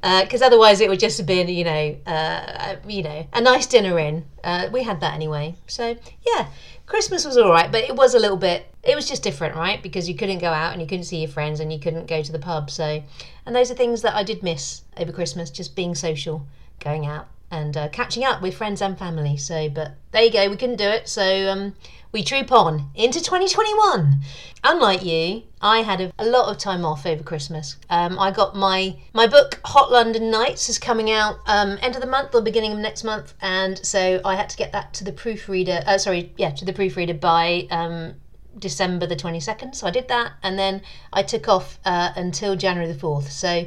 because 0.01 0.43
uh, 0.43 0.47
otherwise 0.47 0.81
it 0.81 0.89
would 0.89 1.01
just 1.01 1.19
have 1.19 1.27
been, 1.27 1.49
you 1.49 1.65
know, 1.65 1.97
uh, 2.07 2.77
you 2.87 3.03
know, 3.03 3.27
a 3.33 3.41
nice 3.41 3.67
dinner 3.67 3.99
in. 3.99 4.25
Uh, 4.43 4.69
we 4.73 4.83
had 4.83 5.01
that 5.01 5.15
anyway, 5.15 5.55
so 5.67 5.97
yeah, 6.27 6.49
Christmas 6.87 7.25
was 7.25 7.37
all 7.37 7.51
right, 7.51 7.71
but 7.71 7.85
it 7.85 7.95
was 7.95 8.15
a 8.15 8.19
little 8.19 8.37
bit. 8.37 8.67
It 8.83 8.97
was 8.97 9.09
just 9.09 9.23
different, 9.23 9.55
right? 9.55 9.83
Because 9.83 10.09
you 10.09 10.17
couldn't 10.17 10.39
go 10.39 10.51
out 10.51 10.73
and 10.73 10.81
you 10.81 10.89
couldn't 10.89 11.05
see 11.05 11.19
your 11.19 11.29
friends 11.29 11.61
and 11.61 11.73
you 11.73 11.79
couldn't 11.79 12.07
go 12.07 12.23
to 12.23 12.33
the 12.33 12.39
pub. 12.39 12.71
So, 12.71 13.03
and 13.47 13.55
those 13.55 13.71
are 13.71 13.75
things 13.75 14.03
that 14.03 14.15
I 14.15 14.25
did 14.25 14.43
miss 14.43 14.83
over 14.97 15.13
Christmas, 15.13 15.51
just 15.51 15.77
being 15.77 15.95
social, 15.95 16.47
going 16.81 17.07
out 17.07 17.29
and 17.53 17.77
uh, 17.77 17.89
catching 17.91 18.25
up 18.25 18.43
with 18.43 18.57
friends 18.57 18.83
and 18.83 18.99
family. 18.99 19.37
So, 19.37 19.69
but 19.69 19.93
there 20.11 20.25
you 20.25 20.33
go, 20.33 20.49
we 20.49 20.57
couldn't 20.57 20.77
do 20.77 20.89
it. 20.89 21.09
So, 21.09 21.49
um, 21.49 21.75
we 22.13 22.23
troop 22.23 22.53
on 22.53 22.91
into 22.95 23.21
2021. 23.21 24.21
Unlike 24.65 25.05
you, 25.05 25.43
I 25.61 25.79
had 25.79 26.01
a, 26.01 26.13
a 26.19 26.27
lot 26.27 26.51
of 26.51 26.59
time 26.59 26.85
off 26.85 27.07
over 27.07 27.23
Christmas. 27.23 27.77
Um, 27.89 28.19
I 28.19 28.31
got 28.31 28.55
my 28.55 28.97
my 29.15 29.27
book 29.27 29.61
Hot 29.65 29.91
London 29.91 30.31
Nights 30.31 30.69
is 30.69 30.79
coming 30.79 31.11
out 31.11 31.39
um, 31.47 31.79
end 31.81 31.95
of 31.95 32.03
the 32.03 32.07
month 32.07 32.35
or 32.35 32.43
beginning 32.43 32.73
of 32.73 32.79
next 32.79 33.03
month, 33.03 33.35
and 33.41 33.85
so 33.85 34.21
I 34.25 34.37
had 34.37 34.51
to 34.51 34.57
get 34.57 34.73
that 34.73 34.93
to 34.95 35.05
the 35.05 35.13
proofreader. 35.13 35.83
Uh, 35.87 35.99
sorry, 35.99 36.33
yeah, 36.37 36.51
to 36.51 36.65
the 36.65 36.73
proofreader 36.73 37.15
by 37.15 37.67
um, 37.71 38.15
December 38.59 39.07
the 39.07 39.17
22nd. 39.17 39.75
So 39.75 39.87
I 39.87 39.91
did 39.91 40.09
that, 40.09 40.33
and 40.43 40.59
then 40.59 40.83
I 41.13 41.23
took 41.23 41.49
off 41.49 41.79
uh, 41.85 42.13
until 42.15 42.57
January 42.57 42.93
the 42.93 42.99
4th. 42.99 43.31
So 43.31 43.67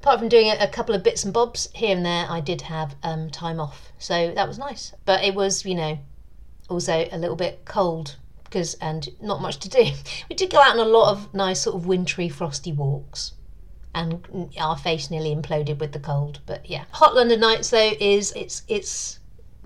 apart 0.00 0.18
from 0.18 0.28
doing 0.28 0.50
a, 0.50 0.66
couple 0.66 0.94
of 0.94 1.02
bits 1.02 1.24
and 1.24 1.34
bobs 1.34 1.68
here 1.74 1.94
and 1.94 2.04
there, 2.04 2.26
I 2.28 2.40
did 2.40 2.62
have 2.62 2.96
um, 3.02 3.28
time 3.30 3.60
off, 3.60 3.92
so 3.98 4.32
that 4.34 4.48
was 4.48 4.58
nice. 4.58 4.94
But 5.04 5.22
it 5.22 5.34
was, 5.34 5.64
you 5.64 5.74
know, 5.74 5.98
also 6.70 7.06
a 7.12 7.18
little 7.18 7.36
bit 7.36 7.64
cold 7.66 8.16
because 8.44 8.74
and 8.74 9.08
not 9.20 9.42
much 9.42 9.58
to 9.58 9.68
do. 9.68 9.92
We 10.28 10.36
did 10.36 10.50
go 10.50 10.58
out 10.58 10.78
on 10.78 10.86
a 10.86 10.90
lot 10.90 11.12
of 11.12 11.34
nice 11.34 11.60
sort 11.60 11.76
of 11.76 11.86
wintry, 11.86 12.28
frosty 12.28 12.72
walks. 12.72 13.32
And 13.94 14.50
our 14.58 14.76
face 14.76 15.10
nearly 15.10 15.34
imploded 15.34 15.80
with 15.80 15.92
the 15.92 15.98
cold, 15.98 16.40
but 16.46 16.68
yeah. 16.70 16.84
Hot 16.92 17.14
London 17.14 17.40
Nights 17.40 17.70
though 17.70 17.92
is 18.00 18.32
it's 18.36 18.62
it's 18.68 19.18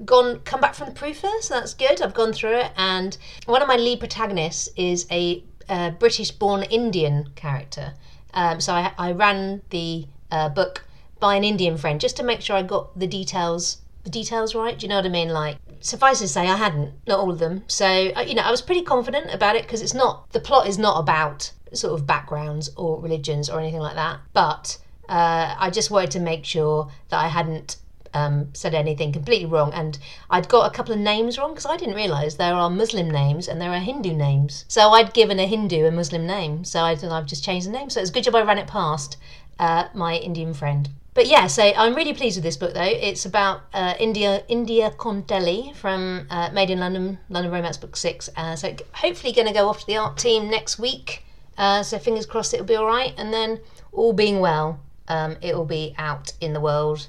gone 0.05 0.41
come 0.41 0.61
back 0.61 0.75
from 0.75 0.89
the 0.89 0.95
proofer, 0.95 1.31
so 1.43 1.55
that's 1.55 1.75
good. 1.75 2.01
I've 2.01 2.15
gone 2.15 2.33
through 2.33 2.57
it, 2.57 2.73
and 2.77 3.17
one 3.45 3.61
of 3.61 3.69
my 3.69 3.77
lead 3.77 4.01
protagonists 4.01 4.71
is 4.77 5.07
a, 5.11 5.45
uh 5.69 5.91
British-born 5.91 6.63
Indian 6.65 7.29
character. 7.37 7.93
Um, 8.33 8.61
so 8.61 8.73
I, 8.73 8.93
I 8.99 9.13
ran 9.13 9.63
the 9.71 10.07
uh, 10.35 10.49
book 10.49 10.85
by 11.21 11.37
an 11.37 11.45
Indian 11.45 11.77
friend 11.77 12.01
just 12.01 12.17
to 12.17 12.25
make 12.25 12.41
sure 12.41 12.57
I 12.57 12.63
got 12.63 12.99
the 12.99 13.07
details 13.07 13.79
the 14.03 14.11
details 14.11 14.55
right. 14.55 14.79
Do 14.79 14.85
you 14.85 14.91
know 14.91 14.97
what 14.97 15.07
I 15.07 15.09
mean? 15.09 15.31
Like 15.31 15.57
suffice 15.81 16.19
to 16.19 16.29
say, 16.29 16.43
I 16.43 16.57
hadn't, 16.57 16.93
not 17.07 17.21
all 17.21 17.31
of 17.31 17.39
them. 17.39 17.65
So 17.69 17.89
you 18.27 18.35
know, 18.35 18.43
I 18.43 18.51
was 18.51 18.61
pretty 18.61 18.83
confident 18.83 19.33
about 19.33 19.57
it 19.57 19.63
because 19.63 19.81
it's 19.81 19.95
not 19.95 20.31
the 20.33 20.41
plot 20.41 20.69
is 20.69 20.79
not 20.79 21.01
about 21.01 21.53
sort 21.73 21.95
of 21.95 22.07
backgrounds 22.07 22.71
or 22.77 23.01
religions 23.01 23.49
or 23.49 23.61
anything 23.61 23.81
like 23.81 23.95
that. 23.95 24.21
But 24.33 24.79
uh, 25.09 25.55
I 25.59 25.71
just 25.71 25.91
wanted 25.91 26.11
to 26.13 26.21
make 26.21 26.45
sure 26.45 26.91
that 27.09 27.19
I 27.19 27.29
hadn't 27.29 27.77
um, 28.15 28.49
said 28.55 28.75
anything 28.75 29.13
completely 29.13 29.47
wrong. 29.47 29.73
And 29.73 29.99
I'd 30.31 30.49
got 30.49 30.71
a 30.71 30.75
couple 30.75 30.95
of 30.95 31.01
names 31.01 31.37
wrong 31.37 31.53
because 31.53 31.67
I 31.67 31.77
didn't 31.77 31.97
realise 31.97 32.35
there 32.35 32.55
are 32.55 32.71
Muslim 32.71 33.11
names 33.11 33.49
and 33.49 33.61
there 33.61 33.73
are 33.73 33.81
Hindu 33.81 34.15
names. 34.15 34.65
So 34.69 34.91
I'd 34.91 35.13
given 35.13 35.41
a 35.41 35.47
Hindu 35.47 35.87
a 35.87 35.91
Muslim 35.91 36.27
name. 36.27 36.65
So 36.65 36.81
I, 36.81 36.93
I've 36.93 37.27
just 37.27 37.45
changed 37.45 37.67
the 37.67 37.73
name. 37.73 37.91
So 37.91 38.01
it's 38.01 38.11
a 38.11 38.13
good 38.13 38.25
job 38.25 38.37
I 38.37 38.43
ran 38.43 38.59
it 38.59 38.67
past 38.69 39.17
uh, 39.59 39.89
my 39.95 40.17
Indian 40.17 40.55
friend. 40.55 40.89
But 41.15 41.29
yeah, 41.29 41.47
so 41.47 41.63
I'm 41.63 41.95
really 41.95 42.13
pleased 42.13 42.37
with 42.37 42.43
this 42.43 42.57
book 42.57 42.75
though. 42.75 42.83
It's 42.83 43.25
about 43.25 43.63
uh, 43.73 43.95
India 44.01 44.43
India 44.49 44.91
Contelli 44.91 45.75
from 45.77 46.27
uh, 46.29 46.51
Made 46.53 46.71
in 46.71 46.81
London, 46.81 47.19
London 47.29 47.53
Romance 47.53 47.77
Book 47.77 47.97
Six. 47.97 48.29
Uh, 48.37 48.57
so 48.57 48.75
hopefully 48.93 49.33
going 49.33 49.47
to 49.47 49.55
go 49.55 49.69
off 49.69 49.81
to 49.81 49.87
the 49.87 49.97
art 49.97 50.19
team 50.19 50.51
next 50.51 50.79
week. 50.79 51.25
Uh, 51.57 51.85
so 51.85 52.01
fingers 52.01 52.27
crossed 52.27 52.53
it'll 52.53 52.67
be 52.67 52.75
all 52.75 52.87
right, 52.87 53.15
and 53.17 53.33
then 53.33 53.61
all 53.93 54.13
being 54.13 54.41
well, 54.41 54.81
um, 55.07 55.37
it 55.41 55.55
will 55.57 55.65
be 55.65 55.95
out 55.99 56.33
in 56.41 56.53
the 56.53 56.61
world 56.61 57.07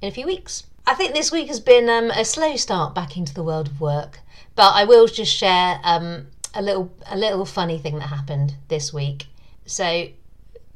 in 0.00 0.08
a 0.08 0.10
few 0.10 0.26
weeks. 0.26 0.64
I 0.86 0.94
think 0.94 1.14
this 1.14 1.30
week 1.30 1.48
has 1.48 1.60
been 1.60 1.88
um, 1.90 2.10
a 2.10 2.24
slow 2.24 2.56
start 2.56 2.94
back 2.94 3.16
into 3.16 3.34
the 3.34 3.42
world 3.42 3.68
of 3.68 3.80
work, 3.80 4.20
but 4.54 4.72
I 4.72 4.84
will 4.84 5.06
just 5.06 5.34
share 5.34 5.80
um, 5.84 6.28
a 6.54 6.62
little 6.62 6.90
a 7.06 7.16
little 7.16 7.44
funny 7.44 7.78
thing 7.78 7.98
that 7.98 8.08
happened 8.08 8.54
this 8.68 8.90
week. 8.90 9.26
So 9.66 10.08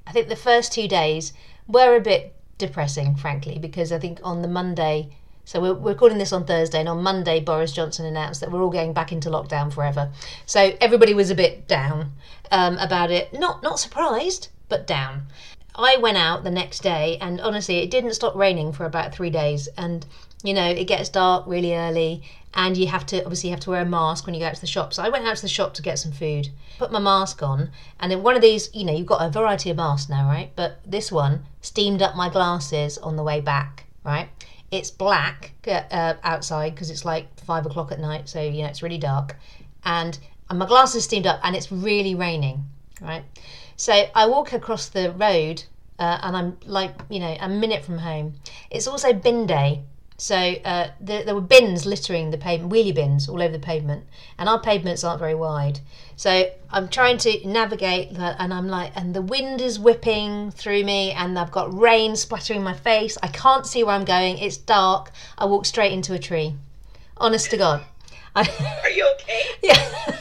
I 0.08 0.12
think 0.12 0.28
the 0.28 0.36
first 0.36 0.72
two 0.72 0.88
days 0.88 1.34
were 1.66 1.94
a 1.94 2.00
bit 2.00 2.34
depressing, 2.56 3.14
frankly, 3.14 3.58
because 3.58 3.92
I 3.92 3.98
think 3.98 4.20
on 4.24 4.40
the 4.40 4.48
Monday, 4.48 5.10
so 5.44 5.60
we're, 5.60 5.74
we're 5.74 5.92
recording 5.92 6.16
this 6.16 6.32
on 6.32 6.46
Thursday, 6.46 6.80
and 6.80 6.88
on 6.88 7.02
Monday, 7.02 7.40
Boris 7.40 7.72
Johnson 7.72 8.06
announced 8.06 8.40
that 8.40 8.50
we're 8.50 8.62
all 8.62 8.70
going 8.70 8.94
back 8.94 9.12
into 9.12 9.28
lockdown 9.28 9.70
forever. 9.70 10.10
So 10.46 10.74
everybody 10.80 11.12
was 11.12 11.30
a 11.30 11.34
bit 11.34 11.68
down 11.68 12.12
um, 12.50 12.78
about 12.78 13.10
it. 13.10 13.34
Not 13.34 13.62
not 13.62 13.78
surprised, 13.78 14.48
but 14.70 14.86
down. 14.86 15.26
I 15.78 15.96
went 15.96 16.16
out 16.16 16.42
the 16.42 16.50
next 16.50 16.80
day, 16.80 17.16
and 17.20 17.40
honestly, 17.40 17.78
it 17.78 17.90
didn't 17.90 18.14
stop 18.14 18.34
raining 18.34 18.72
for 18.72 18.84
about 18.84 19.14
three 19.14 19.30
days. 19.30 19.68
And 19.78 20.04
you 20.42 20.54
know, 20.54 20.68
it 20.68 20.84
gets 20.84 21.08
dark 21.08 21.46
really 21.46 21.74
early, 21.74 22.22
and 22.54 22.76
you 22.76 22.86
have 22.88 23.06
to 23.06 23.22
obviously 23.22 23.50
you 23.50 23.54
have 23.54 23.62
to 23.64 23.70
wear 23.70 23.82
a 23.82 23.86
mask 23.86 24.26
when 24.26 24.34
you 24.34 24.40
go 24.40 24.46
out 24.46 24.54
to 24.54 24.60
the 24.60 24.66
shop. 24.66 24.92
So 24.92 25.02
I 25.02 25.08
went 25.08 25.26
out 25.26 25.36
to 25.36 25.42
the 25.42 25.48
shop 25.48 25.74
to 25.74 25.82
get 25.82 25.98
some 25.98 26.12
food, 26.12 26.48
put 26.78 26.92
my 26.92 26.98
mask 26.98 27.42
on, 27.42 27.70
and 28.00 28.10
then 28.10 28.22
one 28.22 28.36
of 28.36 28.42
these, 28.42 28.74
you 28.74 28.84
know, 28.84 28.92
you've 28.92 29.06
got 29.06 29.24
a 29.24 29.30
variety 29.30 29.70
of 29.70 29.76
masks 29.76 30.08
now, 30.08 30.28
right? 30.28 30.50
But 30.54 30.80
this 30.86 31.10
one 31.10 31.44
steamed 31.60 32.02
up 32.02 32.16
my 32.16 32.28
glasses 32.28 32.98
on 32.98 33.16
the 33.16 33.22
way 33.22 33.40
back, 33.40 33.84
right? 34.04 34.28
It's 34.70 34.90
black 34.90 35.52
uh, 35.66 36.14
outside 36.22 36.74
because 36.74 36.90
it's 36.90 37.04
like 37.04 37.26
five 37.40 37.66
o'clock 37.66 37.90
at 37.90 37.98
night, 37.98 38.28
so 38.28 38.40
you 38.40 38.62
know 38.62 38.68
it's 38.68 38.82
really 38.82 38.98
dark, 38.98 39.36
and, 39.84 40.18
and 40.50 40.58
my 40.58 40.66
glasses 40.66 41.04
steamed 41.04 41.26
up, 41.26 41.40
and 41.42 41.56
it's 41.56 41.72
really 41.72 42.14
raining, 42.14 42.64
right? 43.00 43.24
So 43.78 43.92
I 44.12 44.26
walk 44.26 44.52
across 44.52 44.88
the 44.88 45.12
road, 45.12 45.62
uh, 46.00 46.18
and 46.22 46.36
I'm 46.36 46.56
like, 46.66 46.96
you 47.08 47.20
know, 47.20 47.36
a 47.40 47.48
minute 47.48 47.84
from 47.84 47.98
home. 47.98 48.34
It's 48.70 48.88
also 48.88 49.12
bin 49.12 49.46
day, 49.46 49.84
so 50.16 50.34
uh, 50.34 50.90
there, 51.00 51.22
there, 51.22 51.34
were 51.36 51.40
bins 51.40 51.86
littering 51.86 52.32
the 52.32 52.38
pavement, 52.38 52.72
wheelie 52.72 52.92
bins 52.92 53.28
all 53.28 53.40
over 53.40 53.52
the 53.52 53.60
pavement, 53.60 54.04
and 54.36 54.48
our 54.48 54.58
pavements 54.58 55.04
aren't 55.04 55.20
very 55.20 55.36
wide. 55.36 55.78
So 56.16 56.50
I'm 56.72 56.88
trying 56.88 57.18
to 57.18 57.46
navigate 57.46 58.14
that, 58.14 58.34
and 58.40 58.52
I'm 58.52 58.66
like, 58.66 58.90
and 58.96 59.14
the 59.14 59.22
wind 59.22 59.60
is 59.60 59.78
whipping 59.78 60.50
through 60.50 60.82
me, 60.82 61.12
and 61.12 61.38
I've 61.38 61.52
got 61.52 61.72
rain 61.72 62.16
splattering 62.16 62.64
my 62.64 62.74
face. 62.74 63.16
I 63.22 63.28
can't 63.28 63.64
see 63.64 63.84
where 63.84 63.94
I'm 63.94 64.04
going. 64.04 64.38
It's 64.38 64.56
dark. 64.56 65.12
I 65.38 65.44
walk 65.44 65.66
straight 65.66 65.92
into 65.92 66.14
a 66.14 66.18
tree. 66.18 66.56
Honest 67.16 67.48
to 67.52 67.56
God. 67.56 67.84
Are 68.34 68.90
you 68.90 69.08
okay? 69.14 69.42
yeah. 69.62 70.18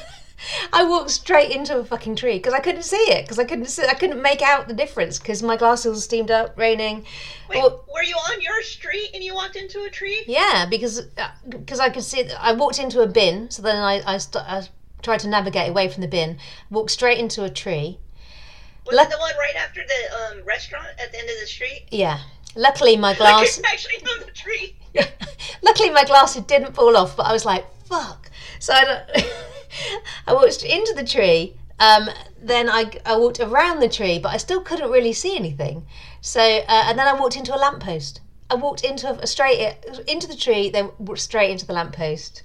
I 0.73 0.83
walked 0.83 1.11
straight 1.11 1.51
into 1.51 1.77
a 1.77 1.83
fucking 1.85 2.15
tree 2.15 2.37
because 2.37 2.53
I 2.53 2.59
couldn't 2.59 2.83
see 2.83 2.95
it 2.97 3.25
because 3.25 3.39
I 3.39 3.43
couldn't 3.43 3.65
see, 3.65 3.83
I 3.83 3.93
couldn't 3.93 4.21
make 4.21 4.41
out 4.41 4.67
the 4.67 4.73
difference 4.73 5.19
because 5.19 5.43
my 5.43 5.57
glasses 5.57 5.95
were 5.95 6.01
steamed 6.01 6.31
up, 6.31 6.57
raining. 6.57 7.05
Wait, 7.49 7.57
well, 7.61 7.85
were 7.93 8.03
you 8.03 8.15
on 8.15 8.41
your 8.41 8.61
street 8.61 9.09
and 9.13 9.23
you 9.23 9.33
walked 9.33 9.55
into 9.55 9.83
a 9.83 9.89
tree? 9.89 10.23
Yeah, 10.27 10.65
because 10.69 11.01
because 11.47 11.79
uh, 11.79 11.83
I 11.83 11.89
could 11.89 12.03
see. 12.03 12.29
I 12.39 12.53
walked 12.53 12.79
into 12.79 13.01
a 13.01 13.07
bin, 13.07 13.49
so 13.51 13.61
then 13.61 13.77
I 13.77 14.01
I, 14.05 14.17
st- 14.17 14.43
I 14.45 14.63
tried 15.01 15.19
to 15.21 15.27
navigate 15.27 15.69
away 15.69 15.89
from 15.89 16.01
the 16.01 16.07
bin, 16.07 16.37
walked 16.69 16.91
straight 16.91 17.17
into 17.19 17.43
a 17.43 17.49
tree. 17.49 17.99
Was 18.85 18.97
it 18.97 19.09
the 19.09 19.17
one 19.17 19.33
right 19.37 19.55
after 19.55 19.81
the 19.85 20.37
um, 20.39 20.45
restaurant 20.45 20.87
at 20.97 21.11
the 21.11 21.19
end 21.19 21.29
of 21.29 21.35
the 21.41 21.45
street? 21.47 21.87
Yeah. 21.91 22.19
Luckily, 22.55 22.95
my 22.95 23.13
glass. 23.17 23.59
actually 23.65 23.95
on 24.13 24.25
the 24.25 24.31
tree. 24.31 24.75
Yeah. 24.93 25.07
Luckily, 25.61 25.89
my 25.89 26.05
glasses 26.05 26.43
didn't 26.43 26.73
fall 26.73 26.95
off, 26.95 27.17
but 27.17 27.25
I 27.25 27.33
was 27.33 27.43
like, 27.45 27.65
"Fuck!" 27.85 28.29
So 28.59 28.73
I 28.73 28.85
don't. 28.85 29.27
I 30.27 30.33
walked 30.33 30.63
into 30.63 30.93
the 30.93 31.03
tree. 31.03 31.55
Um, 31.79 32.09
then 32.41 32.69
I, 32.69 32.91
I 33.05 33.17
walked 33.17 33.39
around 33.39 33.79
the 33.79 33.89
tree, 33.89 34.17
but 34.17 34.29
I 34.29 34.37
still 34.37 34.61
couldn't 34.61 34.89
really 34.89 35.13
see 35.13 35.35
anything. 35.35 35.85
So 36.21 36.41
uh, 36.41 36.63
and 36.67 36.97
then 36.97 37.07
I 37.07 37.13
walked 37.13 37.35
into 37.35 37.55
a 37.55 37.57
lamppost. 37.57 38.21
I 38.49 38.55
walked 38.55 38.83
into 38.83 39.09
a, 39.09 39.27
straight 39.27 39.75
into 40.07 40.27
the 40.27 40.35
tree, 40.35 40.69
then 40.69 40.91
straight 41.15 41.51
into 41.51 41.65
the 41.65 41.73
lamppost. 41.73 42.43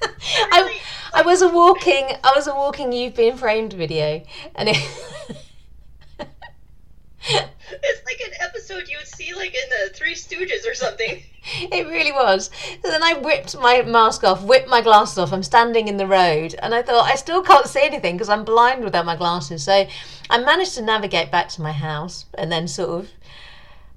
I 0.02 0.78
I 1.14 1.22
was 1.22 1.42
a 1.42 1.48
walking 1.48 2.08
I 2.22 2.32
was 2.34 2.46
a 2.46 2.54
walking 2.54 2.92
you've 2.92 3.14
been 3.14 3.36
framed 3.36 3.72
video, 3.72 4.22
and 4.54 4.68
it. 4.70 4.76
it's 7.70 8.04
like 8.04 8.20
an 8.26 8.34
episode 8.40 8.88
you 8.88 8.98
would 8.98 9.08
see 9.08 9.34
like 9.34 9.54
in 9.54 9.68
the 9.70 9.94
Three 9.94 10.14
Stooges 10.14 10.68
or 10.68 10.74
something. 10.74 11.22
It 11.72 11.86
really 11.86 12.12
was. 12.12 12.50
So 12.84 12.90
then 12.90 13.02
I 13.02 13.14
whipped 13.14 13.56
my 13.58 13.80
mask 13.80 14.22
off, 14.22 14.42
whipped 14.42 14.68
my 14.68 14.82
glasses 14.82 15.16
off. 15.16 15.32
I'm 15.32 15.42
standing 15.42 15.88
in 15.88 15.96
the 15.96 16.06
road, 16.06 16.54
and 16.58 16.74
I 16.74 16.82
thought 16.82 17.10
I 17.10 17.14
still 17.14 17.42
can't 17.42 17.66
see 17.66 17.80
anything 17.82 18.16
because 18.16 18.28
I'm 18.28 18.44
blind 18.44 18.84
without 18.84 19.06
my 19.06 19.16
glasses. 19.16 19.62
So 19.64 19.86
I 20.28 20.38
managed 20.38 20.74
to 20.74 20.82
navigate 20.82 21.30
back 21.30 21.48
to 21.50 21.62
my 21.62 21.72
house, 21.72 22.26
and 22.34 22.52
then 22.52 22.68
sort 22.68 22.90
of. 22.90 23.10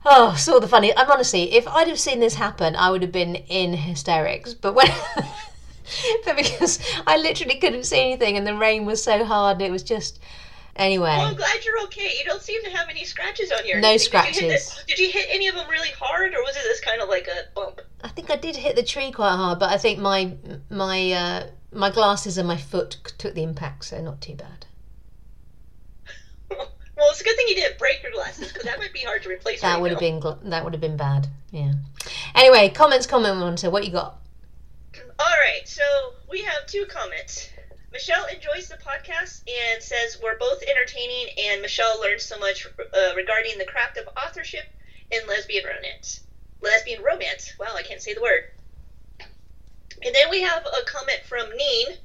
Oh, 0.05 0.33
saw 0.35 0.59
the 0.59 0.67
funny. 0.67 0.95
I'm 0.95 1.11
honestly, 1.11 1.53
if 1.53 1.67
I'd 1.67 1.89
have 1.89 1.99
seen 1.99 2.21
this 2.21 2.35
happen, 2.35 2.75
I 2.75 2.89
would 2.89 3.01
have 3.01 3.11
been 3.11 3.35
in 3.35 3.73
hysterics. 3.73 4.53
But 4.53 4.73
when, 4.73 4.87
but 6.25 6.37
because 6.37 6.79
I 7.05 7.17
literally 7.17 7.55
couldn't 7.55 7.83
see 7.83 7.99
anything, 7.99 8.37
and 8.37 8.47
the 8.47 8.55
rain 8.55 8.85
was 8.85 9.03
so 9.03 9.25
hard, 9.25 9.61
it 9.61 9.71
was 9.71 9.83
just, 9.83 10.19
Anyway. 10.75 11.09
Well, 11.09 11.27
I'm 11.27 11.35
glad 11.35 11.65
you're 11.65 11.81
okay. 11.83 12.13
You 12.17 12.25
don't 12.25 12.41
seem 12.41 12.63
to 12.63 12.69
have 12.69 12.89
any 12.89 13.03
scratches 13.03 13.51
on 13.51 13.67
your. 13.67 13.79
No 13.79 13.97
scratches. 13.97 14.39
Did 14.39 14.49
you, 14.49 14.95
did 14.95 14.99
you, 14.99 15.11
hit 15.11 15.27
any 15.29 15.47
of 15.47 15.55
them 15.55 15.69
really 15.69 15.89
hard, 15.89 16.33
or 16.33 16.41
was 16.41 16.55
it 16.55 16.63
this 16.63 16.79
kind 16.79 17.01
of 17.01 17.09
like 17.09 17.27
a 17.27 17.53
bump? 17.53 17.81
I 18.03 18.07
think 18.07 18.31
I 18.31 18.37
did 18.37 18.55
hit 18.55 18.75
the 18.75 18.83
tree 18.83 19.11
quite 19.11 19.35
hard, 19.35 19.59
but 19.59 19.69
I 19.69 19.77
think 19.77 19.99
my 19.99 20.33
my 20.69 21.11
uh, 21.11 21.47
my 21.73 21.89
glasses 21.91 22.37
and 22.37 22.47
my 22.47 22.57
foot 22.57 22.97
took 23.17 23.35
the 23.35 23.43
impact, 23.43 23.85
so 23.85 24.01
not 24.01 24.21
too 24.21 24.35
bad. 24.35 24.65
well, 26.49 26.67
it's 26.97 27.21
a 27.21 27.23
good 27.23 27.35
thing 27.35 27.47
you 27.49 27.55
didn't 27.55 27.77
break 27.77 28.01
your 28.01 28.13
glasses 28.13 28.47
because 28.47 28.63
that 28.63 28.79
might 28.79 28.93
be 28.93 28.99
hard 28.99 29.23
to 29.23 29.29
replace. 29.29 29.61
that 29.61 29.81
would 29.81 29.91
have 29.91 29.99
been 29.99 30.21
that 30.43 30.63
would 30.63 30.73
have 30.73 30.81
been 30.81 30.97
bad. 30.97 31.27
Yeah. 31.51 31.73
Anyway, 32.33 32.69
comments, 32.69 33.05
comment 33.05 33.37
monitor. 33.37 33.69
What 33.69 33.85
you 33.85 33.91
got? 33.91 34.17
All 35.19 35.27
right, 35.27 35.67
so 35.67 35.83
we 36.29 36.41
have 36.41 36.65
two 36.65 36.85
comments. 36.89 37.49
Michelle 37.91 38.25
enjoys 38.27 38.69
the 38.69 38.77
podcast 38.77 39.41
and 39.47 39.83
says 39.83 40.17
we're 40.23 40.37
both 40.37 40.63
entertaining, 40.63 41.27
and 41.37 41.61
Michelle 41.61 41.99
learns 41.99 42.23
so 42.23 42.39
much 42.39 42.65
uh, 42.65 43.15
regarding 43.15 43.57
the 43.57 43.65
craft 43.65 43.97
of 43.97 44.07
authorship 44.15 44.63
in 45.11 45.27
lesbian 45.27 45.65
romance. 45.65 46.21
Lesbian 46.61 47.03
romance. 47.03 47.53
Wow, 47.59 47.75
I 47.75 47.83
can't 47.83 48.01
say 48.01 48.13
the 48.13 48.21
word. 48.21 48.43
And 50.03 50.15
then 50.15 50.29
we 50.29 50.41
have 50.41 50.65
a 50.65 50.85
comment 50.85 51.19
from 51.27 51.49
Neen, 51.55 51.97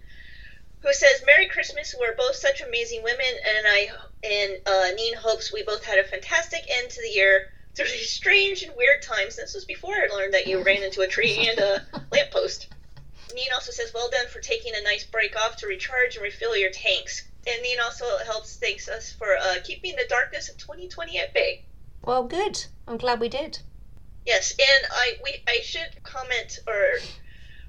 who 0.81 0.93
says, 0.93 1.23
"Merry 1.25 1.47
Christmas. 1.47 1.95
We're 1.99 2.17
both 2.17 2.35
such 2.35 2.61
amazing 2.61 3.05
women, 3.05 3.39
and 3.57 3.67
I 3.69 3.91
and 4.25 4.59
uh, 4.67 4.91
Neen 4.97 5.15
hopes 5.15 5.53
we 5.53 5.63
both 5.63 5.85
had 5.85 5.99
a 5.99 6.05
fantastic 6.05 6.65
end 6.69 6.91
to 6.91 7.01
the 7.01 7.11
year." 7.11 7.53
Through 7.75 7.89
these 7.89 8.11
strange 8.11 8.63
and 8.63 8.75
weird 8.75 9.03
times. 9.03 9.37
This 9.37 9.53
was 9.53 9.67
before 9.67 9.95
I 9.95 10.07
learned 10.07 10.33
that 10.33 10.47
you 10.47 10.63
ran 10.63 10.83
into 10.83 11.03
a 11.03 11.07
tree 11.07 11.47
and 11.47 11.59
a 11.59 11.87
lamppost. 12.11 12.69
Neen 13.35 13.53
also 13.55 13.73
says, 13.73 13.93
well 13.95 14.11
done 14.11 14.27
for 14.29 14.41
taking 14.41 14.73
a 14.75 14.83
nice 14.83 15.05
break 15.05 15.37
off 15.37 15.57
to 15.57 15.67
recharge 15.67 16.17
and 16.17 16.23
refill 16.23 16.57
your 16.57 16.71
tanks. 16.71 17.23
And 17.47 17.63
Neen 17.63 17.79
also 17.81 18.05
helps 18.25 18.57
thanks 18.57 18.89
us 18.89 19.13
for 19.13 19.37
uh, 19.37 19.57
keeping 19.65 19.95
the 19.97 20.07
darkness 20.09 20.49
of 20.49 20.57
2020 20.59 21.19
at 21.19 21.35
bay. 21.35 21.65
Well, 22.03 22.25
good. 22.25 22.65
I'm 22.87 22.97
glad 22.97 23.21
we 23.21 23.29
did. 23.29 23.59
Yes, 24.27 24.53
and 24.53 24.87
I 24.91 25.19
we 25.23 25.43
I 25.47 25.61
should 25.63 26.03
comment 26.03 26.59
or 26.67 26.99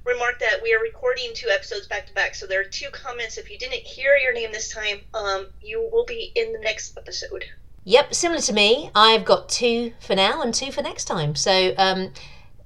remark 0.03 0.39
that 0.39 0.63
we 0.63 0.73
are 0.73 0.79
recording 0.79 1.31
two 1.35 1.49
episodes 1.49 1.87
back 1.87 2.07
to 2.07 2.13
back, 2.13 2.33
so 2.33 2.47
there 2.47 2.61
are 2.61 2.63
two 2.63 2.89
comments. 2.91 3.37
If 3.37 3.51
you 3.51 3.59
didn't 3.59 3.81
hear 3.81 4.15
your 4.15 4.33
name 4.33 4.51
this 4.51 4.69
time, 4.69 5.01
um, 5.13 5.47
you 5.61 5.87
will 5.91 6.05
be 6.05 6.31
in 6.35 6.53
the 6.53 6.59
next 6.59 6.97
episode. 6.97 7.45
Yep, 7.83 8.15
similar 8.15 8.41
to 8.41 8.53
me. 8.53 8.89
I've 8.95 9.23
got 9.23 9.49
two 9.49 9.93
for 9.99 10.15
now 10.15 10.41
and 10.41 10.53
two 10.53 10.71
for 10.71 10.81
next 10.81 11.05
time. 11.05 11.35
So 11.35 11.73
um, 11.77 12.11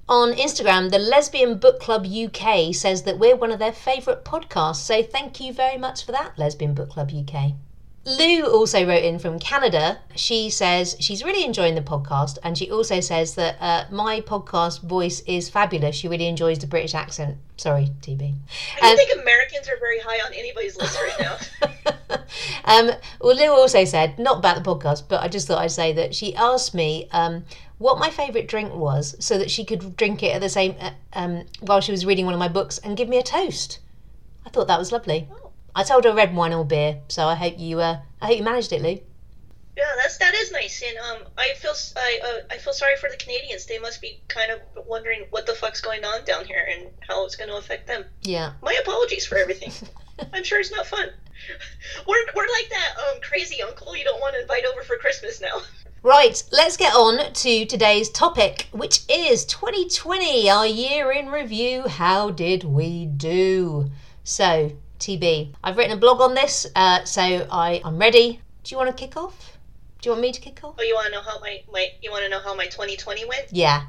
on 0.08 0.32
Instagram, 0.34 0.90
the 0.90 0.98
Lesbian 0.98 1.58
Book 1.58 1.80
Club 1.80 2.06
UK 2.06 2.74
says 2.74 3.02
that 3.02 3.18
we're 3.18 3.36
one 3.36 3.52
of 3.52 3.58
their 3.58 3.72
favourite 3.72 4.24
podcasts. 4.24 4.76
So 4.76 5.02
thank 5.02 5.40
you 5.40 5.52
very 5.52 5.78
much 5.78 6.04
for 6.04 6.12
that, 6.12 6.38
Lesbian 6.38 6.74
Book 6.74 6.90
Club 6.90 7.12
UK. 7.14 7.52
Lou 8.04 8.44
also 8.46 8.84
wrote 8.84 9.04
in 9.04 9.20
from 9.20 9.38
Canada. 9.38 10.00
She 10.16 10.50
says 10.50 10.96
she's 10.98 11.22
really 11.22 11.44
enjoying 11.44 11.76
the 11.76 11.80
podcast, 11.82 12.36
and 12.42 12.58
she 12.58 12.68
also 12.68 12.98
says 12.98 13.36
that 13.36 13.56
uh, 13.60 13.84
my 13.92 14.20
podcast 14.20 14.82
voice 14.82 15.20
is 15.20 15.48
fabulous. 15.48 15.94
She 15.94 16.08
really 16.08 16.26
enjoys 16.26 16.58
the 16.58 16.66
British 16.66 16.94
accent. 16.94 17.36
Sorry, 17.56 17.90
TB. 18.00 18.34
I 18.80 18.80
don't 18.80 18.96
think 18.96 19.22
Americans 19.22 19.68
are 19.68 19.78
very 19.78 20.00
high 20.00 20.18
on 20.26 20.32
anybody's 20.34 20.76
list 20.76 20.98
right 21.00 21.20
now. 21.20 22.18
um, 22.64 22.90
well, 23.20 23.36
Lou 23.36 23.52
also 23.52 23.84
said, 23.84 24.18
not 24.18 24.38
about 24.38 24.62
the 24.62 24.68
podcast, 24.68 25.04
but 25.08 25.22
I 25.22 25.28
just 25.28 25.46
thought 25.46 25.58
I'd 25.58 25.70
say 25.70 25.92
that 25.92 26.12
she 26.12 26.34
asked 26.34 26.74
me 26.74 27.08
um, 27.12 27.44
what 27.78 28.00
my 28.00 28.10
favourite 28.10 28.48
drink 28.48 28.74
was 28.74 29.14
so 29.20 29.38
that 29.38 29.50
she 29.50 29.64
could 29.64 29.96
drink 29.96 30.24
it 30.24 30.34
at 30.34 30.40
the 30.40 30.48
same 30.48 30.74
uh, 30.80 30.90
um, 31.12 31.44
while 31.60 31.80
she 31.80 31.92
was 31.92 32.04
reading 32.04 32.24
one 32.24 32.34
of 32.34 32.40
my 32.40 32.48
books 32.48 32.78
and 32.78 32.96
give 32.96 33.08
me 33.08 33.18
a 33.18 33.22
toast. 33.22 33.78
I 34.44 34.50
thought 34.50 34.66
that 34.66 34.78
was 34.78 34.90
lovely. 34.90 35.28
Oh. 35.30 35.41
I 35.74 35.84
told 35.84 36.04
her 36.04 36.12
red 36.12 36.34
wine 36.34 36.52
or 36.52 36.64
beer, 36.64 37.00
so 37.08 37.26
I 37.26 37.34
hope 37.34 37.58
you 37.58 37.80
uh, 37.80 38.00
I 38.20 38.26
hope 38.26 38.38
you 38.38 38.44
managed 38.44 38.72
it, 38.72 38.82
Lou. 38.82 38.98
Yeah, 39.76 39.90
that's 39.96 40.18
that 40.18 40.34
is 40.34 40.52
nice, 40.52 40.82
and 40.82 40.98
um, 40.98 41.28
I 41.38 41.54
feel 41.56 41.72
I 41.96 42.20
uh, 42.22 42.54
I 42.54 42.58
feel 42.58 42.74
sorry 42.74 42.96
for 42.96 43.08
the 43.08 43.16
Canadians. 43.16 43.64
They 43.64 43.78
must 43.78 44.02
be 44.02 44.20
kind 44.28 44.52
of 44.52 44.60
wondering 44.86 45.24
what 45.30 45.46
the 45.46 45.54
fuck's 45.54 45.80
going 45.80 46.04
on 46.04 46.24
down 46.24 46.44
here 46.44 46.68
and 46.70 46.88
how 47.00 47.24
it's 47.24 47.36
going 47.36 47.48
to 47.48 47.56
affect 47.56 47.86
them. 47.86 48.04
Yeah. 48.22 48.52
My 48.62 48.76
apologies 48.82 49.26
for 49.26 49.38
everything. 49.38 49.72
I'm 50.32 50.44
sure 50.44 50.60
it's 50.60 50.70
not 50.70 50.86
fun. 50.86 51.08
We're 52.06 52.26
we're 52.36 52.48
like 52.48 52.68
that 52.68 52.94
um 52.98 53.20
crazy 53.22 53.62
uncle 53.62 53.96
you 53.96 54.04
don't 54.04 54.20
want 54.20 54.34
to 54.34 54.42
invite 54.42 54.64
over 54.66 54.82
for 54.82 54.96
Christmas 54.96 55.40
now. 55.40 55.62
Right, 56.04 56.42
let's 56.50 56.76
get 56.76 56.94
on 56.94 57.32
to 57.32 57.64
today's 57.64 58.10
topic, 58.10 58.66
which 58.72 59.02
is 59.08 59.44
2020, 59.44 60.50
our 60.50 60.66
year 60.66 61.12
in 61.12 61.28
review. 61.28 61.86
How 61.86 62.30
did 62.30 62.64
we 62.64 63.06
do? 63.06 63.88
So, 64.24 64.72
TB, 65.02 65.52
I've 65.64 65.76
written 65.76 65.98
a 65.98 66.00
blog 66.00 66.20
on 66.20 66.34
this, 66.34 66.64
uh, 66.76 67.04
so 67.04 67.22
I, 67.50 67.82
I'm 67.84 67.98
ready. 67.98 68.40
Do 68.62 68.72
you 68.72 68.78
want 68.78 68.88
to 68.88 68.94
kick 68.94 69.16
off? 69.16 69.58
Do 70.00 70.08
you 70.08 70.12
want 70.12 70.22
me 70.22 70.30
to 70.30 70.40
kick 70.40 70.62
off? 70.62 70.76
Oh, 70.78 70.82
you 70.82 70.94
want 70.94 71.06
to 71.06 71.12
know 71.12 71.22
how 71.22 71.40
my, 71.40 71.60
my 71.72 71.88
you 72.00 72.12
want 72.12 72.22
to 72.22 72.30
know 72.30 72.38
how 72.38 72.54
my 72.54 72.66
2020 72.66 73.24
went? 73.24 73.46
Yeah. 73.50 73.82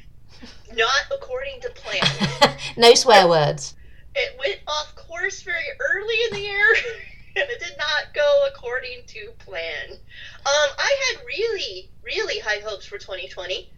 Not 0.76 1.06
according 1.10 1.62
to 1.62 1.70
plan. 1.70 2.58
no 2.76 2.94
swear 2.94 3.26
words. 3.26 3.74
it 4.14 4.38
went 4.38 4.60
off 4.68 4.94
course 4.96 5.40
very 5.40 5.64
early 5.80 6.14
in 6.28 6.34
the 6.34 6.40
year, 6.40 6.74
and 7.36 7.48
it 7.48 7.60
did 7.60 7.76
not 7.78 8.12
go 8.12 8.46
according 8.52 9.04
to 9.06 9.30
plan. 9.38 9.92
Um, 9.92 10.68
I 10.78 10.96
had 11.08 11.24
really, 11.24 11.88
really 12.02 12.38
high 12.40 12.60
hopes 12.60 12.84
for 12.84 12.98
2020. 12.98 13.70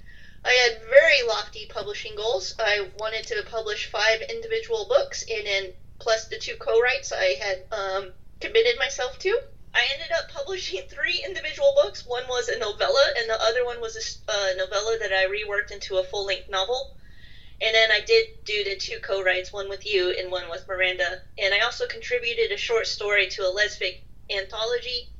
I 0.45 0.51
had 0.51 0.83
very 0.89 1.29
lofty 1.29 1.67
publishing 1.69 2.17
goals. 2.17 2.57
I 2.59 2.89
wanted 2.99 3.25
to 3.29 3.45
publish 3.49 3.89
five 3.89 4.21
individual 4.23 4.87
books, 4.89 5.23
in 5.23 5.45
then 5.45 5.73
plus 5.99 6.29
the 6.29 6.39
two 6.39 6.57
co-writes 6.57 7.13
I 7.13 7.37
had 7.41 7.65
um, 7.73 8.13
committed 8.41 8.79
myself 8.79 9.19
to. 9.21 9.41
I 9.75 9.85
ended 9.93 10.11
up 10.17 10.31
publishing 10.31 10.83
three 10.89 11.23
individual 11.25 11.75
books. 11.75 12.07
One 12.07 12.25
was 12.29 12.49
a 12.49 12.59
novella, 12.59 13.13
and 13.19 13.29
the 13.29 13.41
other 13.43 13.65
one 13.65 13.81
was 13.81 13.97
a 13.97 14.33
uh, 14.33 14.53
novella 14.57 14.97
that 15.01 15.13
I 15.13 15.27
reworked 15.27 15.71
into 15.71 15.97
a 15.97 16.05
full-length 16.05 16.49
novel. 16.49 16.97
And 17.61 17.75
then 17.75 17.91
I 17.91 18.01
did 18.01 18.27
do 18.45 18.65
the 18.65 18.77
two 18.77 18.99
co-writes, 19.03 19.53
one 19.53 19.69
with 19.69 19.87
you 19.87 20.15
and 20.19 20.31
one 20.31 20.49
with 20.51 20.69
Miranda. 20.69 21.23
And 21.39 21.55
I 21.55 21.61
also 21.61 21.87
contributed 21.87 22.53
a 22.53 22.57
short 22.57 22.87
story 22.87 23.29
to 23.29 23.43
a 23.43 23.51
lesbian 23.51 23.95
anthology 24.31 25.11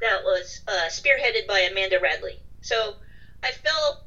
that 0.00 0.22
was 0.24 0.60
uh, 0.66 0.88
spearheaded 0.88 1.46
by 1.46 1.60
Amanda 1.60 1.98
Radley. 2.00 2.38
So 2.60 2.94
I 3.42 3.52
fell 3.52 4.04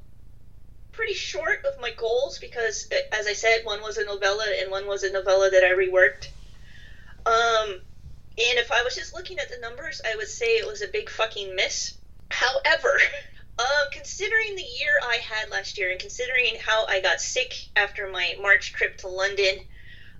pretty 0.91 1.13
short 1.13 1.65
of 1.65 1.79
my 1.79 1.91
goals 1.91 2.38
because, 2.38 2.87
as 3.11 3.27
I 3.27 3.33
said, 3.33 3.63
one 3.63 3.81
was 3.81 3.98
a 3.98 4.03
novella 4.03 4.46
and 4.59 4.72
one 4.72 4.87
was 4.87 5.03
a 5.03 5.11
novella 5.11 5.50
that 5.50 5.63
I 5.63 5.70
reworked. 5.70 6.27
Um, 7.25 7.81
and 8.37 8.57
if 8.57 8.72
I 8.72 8.83
was 8.83 8.96
just 8.96 9.13
looking 9.13 9.39
at 9.39 9.50
the 9.50 9.57
numbers, 9.57 10.01
I 10.05 10.15
would 10.15 10.27
say 10.27 10.57
it 10.57 10.68
was 10.68 10.81
a 10.81 10.87
big 10.87 11.09
fucking 11.09 11.55
miss. 11.55 11.94
However, 12.29 13.00
um, 13.59 13.87
considering 13.92 14.55
the 14.55 14.63
year 14.63 15.00
I 15.03 15.15
had 15.18 15.50
last 15.50 15.77
year 15.77 15.92
and 15.92 16.00
considering 16.00 16.55
how 16.59 16.85
I 16.85 17.01
got 17.01 17.22
sick 17.22 17.53
after 17.75 18.07
my 18.07 18.35
March 18.42 18.74
trip 18.74 18.98
to 19.00 19.07
London, 19.07 19.59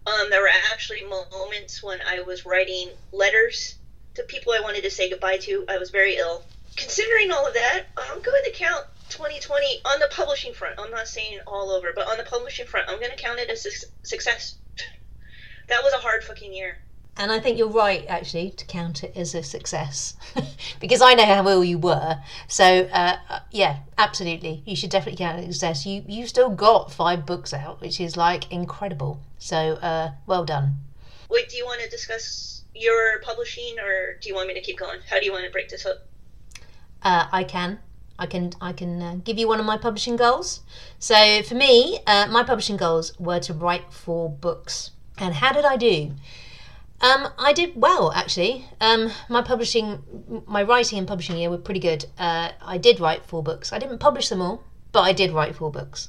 um, 0.06 0.30
there 0.30 0.41
were 0.41 0.50
actually 0.72 1.04
moments 1.04 1.84
when 1.84 2.00
I 2.02 2.22
was 2.22 2.45
writing 2.45 2.89
letters 3.12 3.76
to 4.15 4.24
people 4.24 4.52
I 4.52 4.60
wanted 4.60 4.84
to 4.84 4.91
say 4.91 5.10
goodbye 5.10 5.38
to. 5.38 5.65
I 5.67 5.78
was 5.78 5.89
very 5.89 6.15
ill. 6.17 6.43
Considering 6.76 7.32
all 7.32 7.45
of 7.45 7.54
that, 7.54 7.84
I'm 7.98 8.22
going 8.22 8.43
to 8.43 8.52
count 8.52 8.86
2020 9.12 9.82
on 9.86 10.00
the 10.00 10.08
publishing 10.10 10.54
front. 10.54 10.80
I'm 10.80 10.91
not 10.91 11.08
saying 11.08 11.39
all 11.45 11.69
over, 11.69 11.89
but 11.93 12.08
on 12.08 12.17
the 12.17 12.24
publishing 12.24 12.65
front, 12.65 12.89
I'm 12.89 13.00
going 13.00 13.12
to 13.12 13.17
count 13.17 13.39
it 13.39 13.50
as 13.50 13.65
a 13.65 13.71
su- 13.71 13.88
success. 14.04 14.56
that 15.67 15.84
was 15.84 15.93
a 15.93 15.97
hard 15.97 16.24
fucking 16.24 16.54
year. 16.54 16.78
And 17.17 17.32
I 17.32 17.39
think 17.39 17.58
you're 17.58 17.67
right, 17.67 18.06
actually, 18.08 18.52
to 18.52 18.65
count 18.65 19.04
it 19.04 19.12
as 19.15 19.36
a 19.36 19.43
success. 19.43 20.15
because 20.80 21.02
I 21.02 21.13
know 21.13 21.26
how 21.26 21.47
ill 21.47 21.63
you 21.63 21.78
were. 21.78 22.19
So, 22.47 22.88
uh, 22.91 23.17
uh, 23.30 23.39
yeah, 23.52 23.80
absolutely. 23.97 24.63
You 24.65 24.78
should 24.78 24.89
definitely 24.89 25.17
count 25.17 25.39
it 25.39 25.43
as 25.43 25.50
a 25.50 25.54
success. 25.54 25.86
You, 25.86 26.04
you've 26.08 26.30
still 26.30 26.50
got 26.50 26.91
five 26.91 27.26
books 27.26 27.54
out, 27.54 27.82
which 27.82 28.00
is 28.00 28.15
like 28.15 28.50
incredible. 28.52 29.19
So, 29.38 29.74
uh, 29.76 30.12
well 30.26 30.45
done. 30.45 30.78
Wait, 31.30 31.50
do 31.50 31.58
you 31.58 31.65
want 31.65 31.82
to 31.82 31.89
discuss 31.89 32.63
your 32.74 33.19
publishing, 33.21 33.76
or 33.80 34.17
do 34.21 34.30
you 34.30 34.36
want 34.36 34.47
me 34.47 34.54
to 34.54 34.62
keep 34.62 34.80
going? 34.80 35.00
How 35.10 35.19
do 35.19 35.26
you 35.26 35.34
want 35.34 35.43
to 35.43 35.52
break 35.52 35.69
this 35.69 35.86
up? 35.86 36.08
Uh, 37.04 37.28
I 37.32 37.43
can. 37.43 37.80
I 38.21 38.27
can 38.27 38.51
I 38.62 38.71
can 38.71 39.01
uh, 39.01 39.15
give 39.23 39.39
you 39.39 39.47
one 39.47 39.60
of 39.60 39.65
my 39.65 39.77
publishing 39.77 40.15
goals. 40.15 40.62
So 40.99 41.41
for 41.41 41.55
me, 41.55 41.99
uh, 42.05 42.27
my 42.29 42.43
publishing 42.43 42.77
goals 42.77 43.19
were 43.19 43.39
to 43.39 43.53
write 43.53 43.91
four 43.91 44.29
books. 44.29 44.91
And 45.17 45.34
how 45.34 45.51
did 45.51 45.65
I 45.65 45.75
do? 45.75 46.12
Um, 47.01 47.29
I 47.39 47.51
did 47.51 47.71
well 47.75 48.12
actually. 48.12 48.65
Um, 48.79 49.12
my 49.27 49.41
publishing, 49.41 50.03
my 50.45 50.62
writing 50.62 50.99
and 50.99 51.07
publishing 51.07 51.36
year 51.38 51.49
were 51.49 51.57
pretty 51.57 51.79
good. 51.79 52.05
Uh, 52.19 52.51
I 52.62 52.77
did 52.77 52.99
write 52.99 53.25
four 53.25 53.41
books. 53.41 53.73
I 53.73 53.79
didn't 53.79 53.97
publish 53.97 54.29
them 54.29 54.39
all, 54.39 54.63
but 54.91 55.01
I 55.01 55.13
did 55.13 55.31
write 55.31 55.55
four 55.55 55.71
books, 55.71 56.07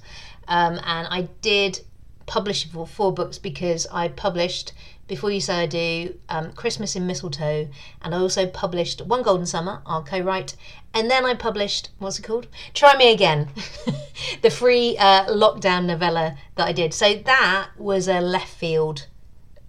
um, 0.48 0.74
and 0.84 1.08
I 1.08 1.28
did 1.40 1.80
publish 2.26 2.70
four, 2.70 2.86
four 2.86 3.10
books 3.12 3.38
because 3.38 3.86
I 3.90 4.08
published 4.08 4.74
before 5.12 5.30
you 5.30 5.42
say 5.42 5.64
I 5.64 5.66
do 5.66 6.14
um, 6.30 6.52
Christmas 6.52 6.96
in 6.96 7.06
Mistletoe, 7.06 7.68
and 8.00 8.14
I 8.14 8.18
also 8.18 8.46
published 8.46 9.02
One 9.02 9.22
Golden 9.22 9.44
Summer. 9.44 9.82
I'll 9.84 10.02
co-write, 10.02 10.56
and 10.94 11.10
then 11.10 11.26
I 11.26 11.34
published 11.34 11.90
what's 11.98 12.18
it 12.18 12.22
called? 12.22 12.46
Try 12.72 12.96
Me 12.96 13.12
Again, 13.12 13.50
the 14.40 14.48
free 14.48 14.96
uh, 14.96 15.26
lockdown 15.26 15.84
novella 15.84 16.38
that 16.54 16.66
I 16.66 16.72
did. 16.72 16.94
So 16.94 17.12
that 17.12 17.68
was 17.76 18.08
a 18.08 18.22
left 18.22 18.54
field 18.54 19.06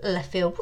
left 0.02 0.32
field 0.32 0.58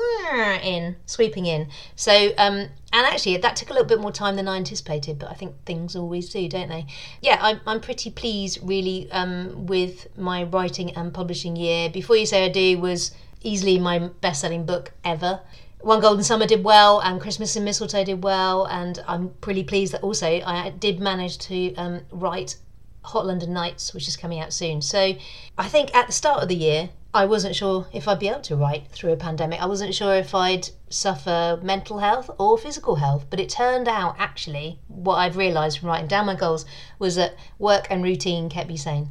in 0.64 0.96
sweeping 1.08 1.48
in 1.48 1.68
so 1.96 2.28
um 2.38 2.58
and 2.94 3.06
actually 3.08 3.36
that 3.38 3.56
took 3.56 3.72
a 3.72 3.74
little 3.74 3.88
bit 3.88 4.00
more 4.00 4.12
time 4.12 4.36
than 4.36 4.48
i 4.48 4.56
anticipated 4.56 5.18
but 5.18 5.32
i 5.32 5.34
think 5.34 5.56
things 5.66 5.96
always 5.96 6.30
do 6.30 6.48
don't 6.48 6.70
they 6.70 6.86
yeah 7.24 7.40
i'm, 7.42 7.60
I'm 7.66 7.82
pretty 7.82 8.12
pleased 8.12 8.60
really 8.62 9.12
um 9.12 9.66
with 9.66 10.16
my 10.16 10.44
writing 10.44 10.96
and 10.96 11.12
publishing 11.12 11.56
year 11.56 11.90
before 11.90 12.18
you 12.18 12.28
say 12.28 12.46
i 12.46 12.50
do 12.50 12.78
was 12.78 13.14
easily 13.42 13.80
my 13.80 14.00
best-selling 14.00 14.66
book 14.66 14.92
ever 15.04 15.40
one 15.80 16.00
golden 16.00 16.24
summer 16.24 16.46
did 16.46 16.64
well 16.64 17.00
and 17.02 17.20
christmas 17.20 17.56
in 17.56 17.64
mistletoe 17.64 18.04
did 18.04 18.24
well 18.24 18.66
and 18.68 19.04
i'm 19.08 19.30
pretty 19.42 19.64
pleased 19.64 19.94
that 19.94 20.02
also 20.02 20.28
i 20.46 20.70
did 20.80 21.00
manage 21.00 21.38
to 21.38 21.74
um, 21.76 22.02
write 22.12 22.56
Hot 23.04 23.26
London 23.26 23.52
Nights, 23.52 23.94
which 23.94 24.08
is 24.08 24.16
coming 24.16 24.40
out 24.40 24.54
soon. 24.54 24.82
So 24.82 25.16
I 25.58 25.68
think 25.68 25.94
at 25.96 26.08
the 26.08 26.14
start 26.14 26.44
of 26.44 26.50
the 26.50 26.56
year, 26.56 26.92
I 27.14 27.26
wasn't 27.26 27.56
sure 27.56 27.88
if 27.92 28.08
I'd 28.08 28.20
be 28.20 28.30
able 28.30 28.42
to 28.42 28.56
write 28.56 28.88
through 28.90 29.12
a 29.12 29.18
pandemic. 29.18 29.62
I 29.62 29.66
wasn't 29.66 29.94
sure 29.94 30.16
if 30.16 30.34
I'd 30.34 30.70
suffer 30.90 31.60
mental 31.62 32.00
health 32.00 32.30
or 32.38 32.58
physical 32.58 32.96
health. 32.96 33.26
But 33.30 33.40
it 33.40 33.50
turned 33.50 33.88
out, 33.88 34.16
actually, 34.18 34.80
what 34.88 35.16
I've 35.16 35.36
realised 35.36 35.80
from 35.80 35.90
writing 35.90 36.08
down 36.08 36.28
my 36.28 36.36
goals 36.36 36.66
was 37.00 37.16
that 37.16 37.36
work 37.60 37.88
and 37.90 38.04
routine 38.04 38.50
kept 38.50 38.70
me 38.70 38.78
sane. 38.78 39.10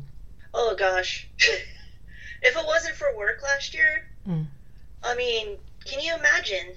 Oh 0.55 0.75
gosh. 0.77 1.29
if 1.39 2.57
it 2.57 2.67
wasn't 2.67 2.97
for 2.97 3.15
work 3.17 3.43
last 3.43 3.75
year, 3.75 4.09
Mm. 4.31 4.47
I 5.03 5.15
mean, 5.17 5.57
can 5.85 6.01
you 6.01 6.15
imagine 6.15 6.75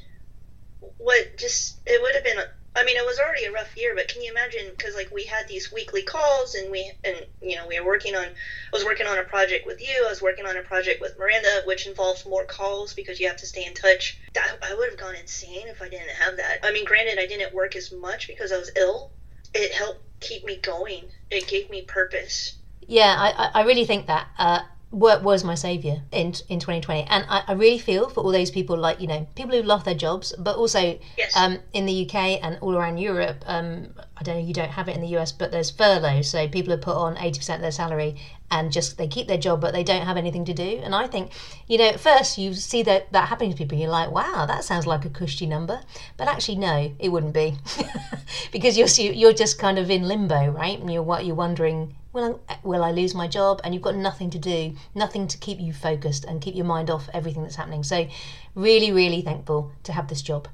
what 0.97 1.37
just 1.37 1.79
it 1.85 2.01
would 2.01 2.15
have 2.15 2.23
been? 2.23 2.37
I 2.75 2.83
mean, 2.83 2.97
it 2.97 3.05
was 3.05 3.19
already 3.19 3.45
a 3.45 3.51
rough 3.51 3.77
year, 3.77 3.93
but 3.95 4.07
can 4.07 4.23
you 4.23 4.31
imagine? 4.31 4.65
Because 4.75 4.95
like 4.95 5.11
we 5.13 5.25
had 5.25 5.47
these 5.47 5.71
weekly 5.71 6.01
calls, 6.01 6.55
and 6.55 6.71
we 6.71 6.91
and 7.03 7.15
you 7.41 7.55
know 7.55 7.67
we 7.67 7.79
were 7.79 7.85
working 7.85 8.15
on. 8.15 8.25
I 8.25 8.71
was 8.71 8.85
working 8.85 9.05
on 9.05 9.19
a 9.19 9.23
project 9.23 9.67
with 9.67 9.81
you. 9.81 10.05
I 10.05 10.09
was 10.09 10.21
working 10.21 10.45
on 10.45 10.57
a 10.57 10.63
project 10.63 10.99
with 10.99 11.17
Miranda, 11.19 11.61
which 11.65 11.85
involves 11.85 12.25
more 12.25 12.45
calls 12.45 12.93
because 12.93 13.19
you 13.19 13.27
have 13.27 13.37
to 13.37 13.45
stay 13.45 13.65
in 13.65 13.73
touch. 13.75 14.19
That, 14.33 14.57
I 14.63 14.73
would 14.73 14.89
have 14.89 14.97
gone 14.97 15.15
insane 15.15 15.67
if 15.67 15.81
I 15.81 15.89
didn't 15.89 16.09
have 16.09 16.37
that. 16.37 16.59
I 16.63 16.71
mean, 16.71 16.85
granted, 16.85 17.19
I 17.19 17.27
didn't 17.27 17.53
work 17.53 17.75
as 17.75 17.91
much 17.91 18.27
because 18.27 18.51
I 18.51 18.57
was 18.57 18.71
ill. 18.75 19.11
It 19.53 19.71
helped 19.71 20.01
keep 20.19 20.43
me 20.43 20.57
going. 20.57 21.03
It 21.29 21.47
gave 21.47 21.69
me 21.69 21.83
purpose. 21.83 22.57
Yeah, 22.87 23.15
I, 23.17 23.45
I 23.45 23.61
I 23.61 23.65
really 23.65 23.85
think 23.85 24.07
that. 24.07 24.27
Uh, 24.39 24.61
was 24.93 25.43
my 25.43 25.55
savior 25.55 26.03
in 26.11 26.27
in 26.49 26.59
2020 26.59 27.03
and 27.09 27.25
I, 27.27 27.43
I 27.47 27.53
really 27.53 27.79
feel 27.79 28.09
for 28.09 28.21
all 28.21 28.31
those 28.31 28.51
people 28.51 28.77
like 28.77 29.01
you 29.01 29.07
know 29.07 29.27
people 29.35 29.55
who 29.55 29.63
lost 29.63 29.85
their 29.85 29.95
jobs 29.95 30.33
but 30.37 30.55
also 30.55 30.99
Yes. 31.17 31.35
um, 31.35 31.57
in 31.73 31.85
the 31.87 32.05
uk 32.05 32.15
and 32.15 32.59
all 32.61 32.75
around 32.75 32.99
europe 32.99 33.43
um, 33.47 33.87
i 34.17 34.23
don't 34.23 34.37
know 34.37 34.45
you 34.45 34.53
don't 34.53 34.69
have 34.69 34.87
it 34.87 34.95
in 34.95 35.01
the 35.01 35.07
us 35.17 35.31
but 35.31 35.51
there's 35.51 35.71
furlough 35.71 36.21
so 36.21 36.47
people 36.47 36.71
have 36.71 36.81
put 36.81 36.95
on 36.95 37.15
80% 37.15 37.55
of 37.55 37.61
their 37.61 37.71
salary 37.71 38.15
and 38.51 38.71
just 38.71 38.99
they 38.99 39.07
keep 39.07 39.27
their 39.27 39.37
job 39.37 39.61
but 39.61 39.73
they 39.73 39.83
don't 39.83 40.05
have 40.05 40.15
anything 40.15 40.45
to 40.45 40.53
do. 40.53 40.79
And 40.83 40.93
i 40.93 41.07
think 41.07 41.31
you 41.67 41.79
know 41.79 41.87
at 41.87 41.99
first 41.99 42.37
you 42.37 42.53
see 42.53 42.83
that 42.83 43.11
that 43.11 43.29
happening 43.29 43.49
to 43.51 43.57
people 43.57 43.77
you're 43.79 43.89
like 43.89 44.11
wow 44.11 44.45
that 44.45 44.63
sounds 44.63 44.85
like 44.85 45.05
a 45.05 45.09
cushy 45.09 45.47
number. 45.47 45.81
But 46.17 46.27
actually 46.27 46.57
no 46.57 46.93
it 46.99 47.09
wouldn't 47.09 47.33
be. 47.33 47.55
Because 48.51 48.77
you're 48.77 48.87
you're 49.13 49.33
just 49.33 49.57
kind 49.57 49.79
of 49.79 49.89
in 49.89 50.03
limbo 50.07 50.47
right? 50.51 50.79
And 50.79 50.91
you're 50.93 51.01
what 51.01 51.25
you're 51.25 51.35
wondering 51.35 51.95
will 52.13 52.39
I, 52.47 52.57
will 52.63 52.83
I 52.83 52.91
lose 52.91 53.13
my 53.13 53.27
job 53.27 53.59
and 53.63 53.73
you've 53.73 53.83
got 53.83 53.95
nothing 53.95 54.29
to 54.29 54.39
do 54.39 54.75
nothing 54.95 55.27
to 55.27 55.37
keep 55.37 55.59
you 55.59 55.73
focused 55.73 56.23
and 56.25 56.41
keep 56.41 56.55
your 56.55 56.65
mind 56.65 56.89
off 56.89 57.09
everything 57.13 57.41
that's 57.41 57.55
happening. 57.55 57.83
So 57.83 58.07
really 58.55 58.91
really 58.91 59.21
thankful 59.21 59.71
to 59.83 59.91
have 59.91 60.07
this 60.07 60.21
job. 60.21 60.47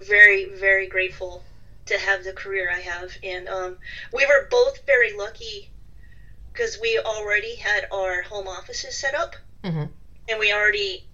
Very 0.00 0.46
very 0.46 0.86
grateful 0.86 1.42
to 1.86 1.98
have 1.98 2.22
the 2.22 2.32
career 2.32 2.70
I 2.70 2.80
have, 2.80 3.16
and 3.22 3.48
um, 3.48 3.78
we 4.12 4.26
were 4.26 4.46
both 4.50 4.84
very 4.86 5.16
lucky 5.16 5.70
because 6.52 6.78
we 6.80 6.98
already 6.98 7.56
had 7.56 7.86
our 7.90 8.22
home 8.22 8.46
offices 8.46 8.94
set 8.94 9.14
up, 9.14 9.34
Mhm. 9.64 9.88
and 10.28 10.38
we 10.38 10.52
already 10.52 11.06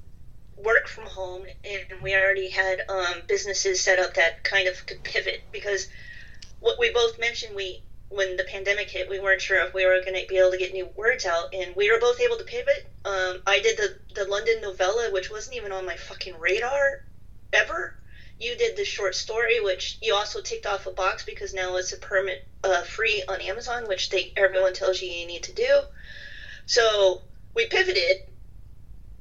work 0.57 0.89
from 0.89 1.07
home, 1.07 1.47
and 1.65 2.03
we 2.03 2.15
already 2.15 2.49
had 2.51 2.83
um, 2.89 3.23
businesses 3.27 3.81
set 3.81 3.99
up 3.99 4.15
that 4.15 4.43
kind 4.45 4.69
of 4.69 4.85
could 4.87 5.03
pivot. 5.03 5.43
Because 5.53 5.89
what 6.61 6.79
we 6.79 6.91
both 6.91 7.19
mentioned 7.19 7.55
we 7.55 7.83
when 8.15 8.37
the 8.37 8.45
pandemic 8.45 8.89
hit 8.89 9.09
we 9.09 9.19
weren't 9.19 9.41
sure 9.41 9.59
if 9.59 9.75
we 9.75 9.85
were 9.85 10.01
going 10.01 10.15
to 10.15 10.27
be 10.27 10.37
able 10.37 10.51
to 10.51 10.57
get 10.57 10.73
new 10.73 10.87
words 10.97 11.25
out 11.25 11.53
and 11.53 11.75
we 11.75 11.91
were 11.91 11.99
both 11.99 12.21
able 12.21 12.37
to 12.37 12.45
pivot. 12.45 12.87
Um, 13.05 13.43
i 13.47 13.61
did 13.61 13.77
the, 13.77 13.97
the 14.15 14.25
london 14.25 14.61
novella 14.61 15.11
which 15.11 15.31
wasn't 15.31 15.57
even 15.57 15.73
on 15.73 15.85
my 15.85 15.97
fucking 15.97 16.39
radar 16.39 17.03
ever. 17.53 17.95
You 18.39 18.57
did 18.57 18.77
the 18.77 18.85
short 18.85 19.15
story 19.15 19.61
which 19.61 19.99
you 20.01 20.15
also 20.15 20.41
ticked 20.41 20.67
off 20.67 20.87
a 20.87 20.91
box 20.91 21.25
because 21.25 21.53
now 21.53 21.77
it's 21.77 21.93
a 21.93 21.97
permit 21.97 22.45
uh, 22.63 22.83
free 22.83 23.23
on 23.29 23.41
amazon 23.41 23.89
which 23.89 24.09
they 24.09 24.33
everyone 24.37 24.73
tells 24.73 25.01
you 25.03 25.09
you 25.11 25.27
need 25.27 25.45
to 25.45 25.53
do. 25.53 25.83
So 26.67 27.23
we 27.55 27.67
pivoted 27.67 28.17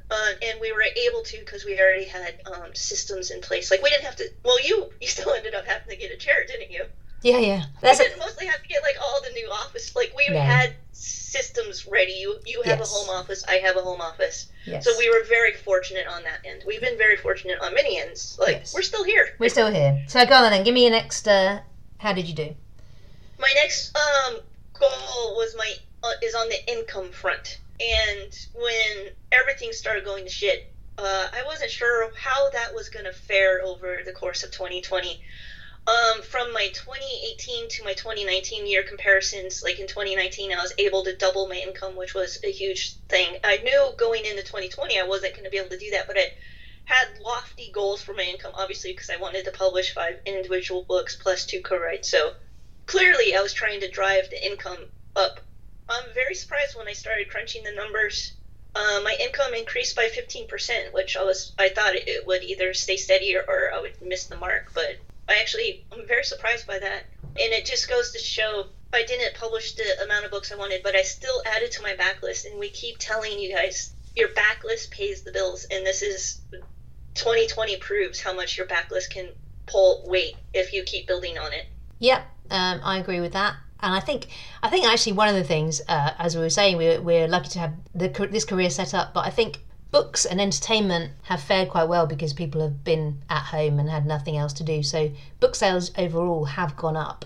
uh, 0.09 0.31
and 0.43 0.59
we 0.59 0.71
were 0.71 0.85
able 0.95 1.23
to 1.23 1.39
because 1.39 1.65
we 1.65 1.79
already 1.79 2.05
had 2.05 2.39
um, 2.45 2.75
systems 2.75 3.31
in 3.31 3.41
place. 3.41 3.71
Like 3.71 3.81
we 3.81 3.89
didn't 3.89 4.05
have 4.05 4.15
to 4.17 4.29
well 4.43 4.59
you 4.59 4.91
you 5.01 5.07
still 5.07 5.31
ended 5.35 5.55
up 5.55 5.65
having 5.65 5.89
to 5.89 5.95
get 5.95 6.11
a 6.11 6.15
chair 6.15 6.45
didn't 6.45 6.69
you 6.69 6.85
yeah 7.23 7.39
yeah 7.39 7.63
that's 7.81 7.99
we 7.99 8.05
didn't 8.05 8.19
mostly 8.19 8.45
have 8.45 8.61
to 8.61 8.67
get 8.67 8.81
like 8.83 8.95
all 9.01 9.19
the 9.23 9.31
new 9.31 9.47
office. 9.49 9.95
Like 9.95 10.13
we 10.15 10.27
No. 10.29 10.39
had 10.39 10.73
systems 10.91 11.87
ready. 11.87 12.13
You 12.13 12.37
you 12.45 12.61
have 12.63 12.79
Yes. 12.79 12.91
a 12.91 12.95
home 12.95 13.09
office. 13.09 13.43
I 13.47 13.55
have 13.55 13.75
a 13.77 13.81
home 13.81 14.01
office. 14.01 14.47
yes 14.65 14.83
So 14.85 14.97
we 14.97 15.09
were 15.09 15.23
very 15.27 15.53
fortunate 15.53 16.05
on 16.07 16.23
that 16.23 16.39
end. 16.45 16.63
We've 16.67 16.81
been 16.81 16.97
very 16.97 17.17
fortunate 17.17 17.59
on 17.61 17.73
many 17.73 17.99
ends. 17.99 18.37
Like 18.39 18.57
Yes. 18.57 18.73
we're 18.73 18.81
still 18.81 19.03
here. 19.03 19.35
we're 19.39 19.49
still 19.49 19.71
here 19.71 20.03
so 20.07 20.25
go 20.25 20.35
on 20.35 20.51
then 20.51 20.63
give 20.63 20.73
me 20.73 20.83
your 20.83 20.91
next 20.91 21.27
uh, 21.27 21.59
how 21.97 22.13
did 22.13 22.27
you 22.27 22.35
do 22.35 22.55
My 23.39 23.51
next 23.55 23.95
um 23.97 24.39
goal 24.79 25.35
was 25.35 25.55
my 25.57 25.71
uh, 26.03 26.11
is 26.21 26.35
on 26.35 26.49
the 26.49 26.71
income 26.71 27.09
front. 27.11 27.59
And 27.79 28.31
when 28.53 29.09
everything 29.31 29.71
started 29.71 30.03
going 30.05 30.25
to 30.25 30.29
shit, 30.29 30.71
uh, 30.97 31.27
I 31.33 31.43
wasn't 31.45 31.71
sure 31.71 32.11
how 32.15 32.49
that 32.51 32.73
was 32.73 32.89
going 32.89 33.05
to 33.05 33.11
fare 33.11 33.61
over 33.63 33.99
the 34.05 34.11
course 34.13 34.43
of 34.43 34.51
2020. 34.51 35.19
Um, 35.85 36.21
from 36.21 36.53
my 36.53 36.67
2018 36.67 37.67
to 37.67 37.83
my 37.83 37.93
2019 37.93 38.65
year 38.65 38.83
comparisons, 38.83 39.61
like 39.61 39.79
in 39.79 39.87
2019, 39.87 40.53
I 40.53 40.61
was 40.61 40.73
able 40.77 41.03
to 41.03 41.13
double 41.13 41.45
my 41.45 41.57
income, 41.57 41.97
which 41.97 42.13
was 42.13 42.39
a 42.41 42.51
huge 42.51 42.95
thing. 43.09 43.35
I 43.43 43.57
knew 43.57 43.91
going 43.97 44.23
into 44.23 44.43
2020 44.43 44.97
I 44.97 45.03
wasn't 45.03 45.33
going 45.33 45.43
to 45.43 45.49
be 45.49 45.57
able 45.57 45.69
to 45.69 45.77
do 45.77 45.91
that, 45.91 46.07
but 46.07 46.17
I 46.17 46.31
had 46.85 47.17
lofty 47.19 47.69
goals 47.69 48.01
for 48.01 48.13
my 48.13 48.23
income, 48.23 48.53
obviously, 48.55 48.93
because 48.93 49.09
I 49.09 49.17
wanted 49.17 49.43
to 49.43 49.51
publish 49.51 49.93
five 49.93 50.19
individual 50.25 50.83
books 50.83 51.17
plus 51.17 51.45
two 51.45 51.59
co-writes. 51.59 52.09
So 52.09 52.31
clearly, 52.85 53.35
I 53.35 53.41
was 53.41 53.51
trying 53.51 53.81
to 53.81 53.89
drive 53.89 54.29
the 54.29 54.45
income 54.45 54.87
up. 55.17 55.41
I'm 55.89 56.13
very 56.13 56.33
surprised 56.35 56.77
when 56.77 56.87
I 56.87 56.93
started 56.93 57.27
crunching 57.27 57.63
the 57.63 57.71
numbers. 57.71 58.31
Uh, 58.73 59.01
my 59.03 59.17
income 59.19 59.53
increased 59.53 59.97
by 59.97 60.07
15%, 60.07 60.93
which 60.93 61.17
I 61.17 61.23
was 61.23 61.53
I 61.59 61.67
thought 61.67 61.95
it, 61.95 62.07
it 62.07 62.25
would 62.25 62.41
either 62.41 62.73
stay 62.73 62.95
steady 62.95 63.35
or, 63.35 63.43
or 63.45 63.73
I 63.73 63.81
would 63.81 64.01
miss 64.01 64.27
the 64.27 64.37
mark, 64.37 64.71
but 64.73 64.95
I 65.29 65.39
actually 65.39 65.85
I'm 65.91 66.07
very 66.07 66.23
surprised 66.23 66.67
by 66.67 66.79
that. 66.79 67.03
And 67.23 67.51
it 67.51 67.65
just 67.65 67.89
goes 67.89 68.11
to 68.11 68.19
show 68.19 68.65
I 68.93 69.03
didn't 69.05 69.35
publish 69.35 69.73
the 69.73 70.03
amount 70.03 70.25
of 70.25 70.31
books 70.31 70.51
I 70.51 70.55
wanted, 70.55 70.81
but 70.83 70.95
I 70.95 71.01
still 71.01 71.41
added 71.45 71.71
to 71.71 71.81
my 71.81 71.95
backlist. 71.95 72.45
And 72.45 72.59
we 72.59 72.69
keep 72.69 72.97
telling 72.99 73.39
you 73.39 73.55
guys 73.55 73.93
your 74.15 74.29
backlist 74.29 74.91
pays 74.91 75.23
the 75.23 75.31
bills, 75.31 75.65
and 75.71 75.85
this 75.85 76.01
is 76.01 76.41
2020 77.15 77.77
proves 77.77 78.21
how 78.21 78.33
much 78.33 78.57
your 78.57 78.67
backlist 78.67 79.09
can 79.09 79.29
pull 79.65 80.03
weight 80.07 80.35
if 80.53 80.73
you 80.73 80.83
keep 80.83 81.07
building 81.07 81.37
on 81.37 81.51
it. 81.53 81.65
Yep, 81.99 82.21
um, 82.51 82.81
I 82.83 82.99
agree 82.99 83.19
with 83.19 83.33
that. 83.33 83.55
And 83.79 83.93
I 83.93 83.99
think, 83.99 84.27
I 84.61 84.69
think 84.69 84.85
actually 84.85 85.13
one 85.13 85.27
of 85.27 85.35
the 85.35 85.43
things, 85.43 85.81
uh, 85.87 86.11
as 86.17 86.35
we 86.35 86.41
were 86.41 86.49
saying, 86.49 86.77
we're, 86.77 87.01
we're 87.01 87.27
lucky 87.27 87.49
to 87.49 87.59
have 87.59 87.73
the, 87.93 88.07
this 88.31 88.45
career 88.45 88.69
set 88.69 88.93
up. 88.93 89.13
But 89.13 89.25
I 89.25 89.29
think 89.29 89.59
books 89.93 90.25
and 90.25 90.41
entertainment 90.41 91.11
have 91.21 91.39
fared 91.39 91.69
quite 91.69 91.87
well 91.87 92.07
because 92.07 92.33
people 92.33 92.59
have 92.59 92.83
been 92.83 93.21
at 93.29 93.43
home 93.43 93.79
and 93.79 93.89
had 93.89 94.05
nothing 94.07 94.35
else 94.35 94.51
to 94.51 94.63
do. 94.63 94.81
So 94.81 95.11
book 95.39 95.53
sales 95.53 95.91
overall 95.97 96.45
have 96.45 96.75
gone 96.75 96.97
up. 96.97 97.23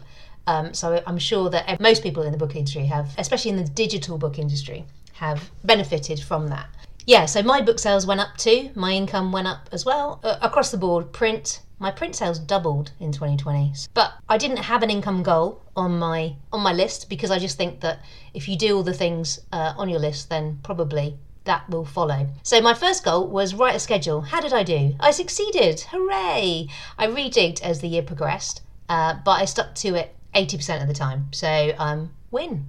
Um, 0.48 0.74
so 0.74 1.02
I'm 1.08 1.18
sure 1.18 1.50
that 1.50 1.80
most 1.80 2.04
people 2.04 2.24
in 2.24 2.32
the 2.34 2.38
book 2.38 2.56
industry 2.56 2.86
have, 2.86 3.16
especially 3.18 3.52
in 3.52 3.58
the 3.58 3.64
digital 3.64 4.18
book 4.18 4.38
industry, 4.38 4.86
have 5.14 5.50
benefited 5.64 6.20
from 6.20 6.50
that. 6.50 6.68
Yeah, 7.06 7.26
so 7.26 7.42
my 7.42 7.62
book 7.62 7.80
sales 7.80 8.06
went 8.06 8.20
up 8.20 8.36
too. 8.36 8.70
My 8.76 8.92
income 8.92 9.32
went 9.32 9.48
up 9.48 9.70
as 9.72 9.86
well 9.86 10.20
uh, 10.24 10.38
across 10.42 10.70
the 10.70 10.78
board. 10.78 11.14
Print, 11.14 11.62
my 11.80 11.90
print 11.90 12.18
sales 12.18 12.38
doubled 12.38 12.92
in 13.00 13.14
2020. 13.14 13.72
But 13.94 14.12
I 14.28 14.38
didn't 14.38 14.58
have 14.58 14.84
an 14.84 14.90
income 14.90 15.24
goal 15.24 15.62
on 15.78 15.98
my 15.98 16.36
on 16.52 16.62
my 16.62 16.74
list 16.74 17.10
because 17.10 17.32
I 17.32 17.40
just 17.40 17.56
think 17.58 17.80
that 17.80 18.02
if 18.34 18.50
you 18.50 18.58
do 18.58 18.76
all 18.76 18.84
the 18.84 18.94
things 18.94 19.40
uh, 19.54 19.74
on 19.78 19.88
your 19.88 20.00
list, 20.00 20.30
then 20.30 20.60
probably 20.64 21.18
that 21.48 21.68
will 21.70 21.86
follow. 21.86 22.28
So 22.44 22.62
my 22.62 22.74
first 22.74 23.04
goal 23.04 23.28
was 23.28 23.56
write 23.56 23.76
a 23.76 23.80
schedule. 23.80 24.22
How 24.22 24.40
did 24.40 24.54
I 24.54 24.64
do? 24.64 24.96
I 25.00 25.12
succeeded. 25.12 25.82
Hooray! 25.92 26.68
I 26.98 27.08
redigged 27.08 27.62
as 27.64 27.82
the 27.82 27.88
year 27.88 28.04
progressed, 28.04 28.62
uh, 28.88 29.16
but 29.26 29.42
I 29.42 29.46
stuck 29.46 29.74
to 29.76 29.96
it 29.96 30.16
80% 30.36 30.82
of 30.82 30.88
the 30.88 30.94
time. 30.94 31.28
So 31.32 31.74
um, 31.80 32.12
win. 32.30 32.68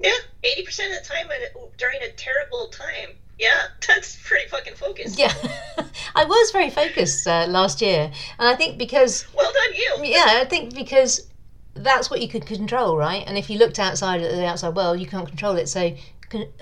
Yeah, 0.00 0.10
80% 0.42 0.68
of 0.96 1.02
the 1.02 1.08
time 1.08 1.28
and 1.30 1.68
during 1.76 2.00
a 2.02 2.10
terrible 2.12 2.68
time. 2.68 3.10
Yeah, 3.38 3.64
that's 3.86 4.18
pretty 4.26 4.48
fucking 4.48 4.74
focused. 4.74 5.18
Yeah, 5.18 5.32
I 6.14 6.24
was 6.24 6.50
very 6.52 6.70
focused 6.70 7.26
uh, 7.26 7.46
last 7.48 7.82
year, 7.82 8.10
and 8.38 8.48
I 8.48 8.54
think 8.54 8.78
because 8.78 9.26
Well 9.34 9.52
done, 9.52 9.74
you. 9.76 10.10
yeah, 10.10 10.40
I 10.40 10.44
think 10.44 10.74
because 10.74 11.28
that's 11.74 12.10
what 12.10 12.20
you 12.20 12.28
could 12.28 12.46
control, 12.46 12.96
right? 12.96 13.24
And 13.26 13.38
if 13.38 13.48
you 13.48 13.58
looked 13.58 13.78
outside 13.78 14.20
at 14.20 14.30
the 14.30 14.46
outside 14.46 14.74
world, 14.76 15.00
you 15.00 15.06
can't 15.06 15.26
control 15.26 15.56
it. 15.56 15.68
So 15.68 15.94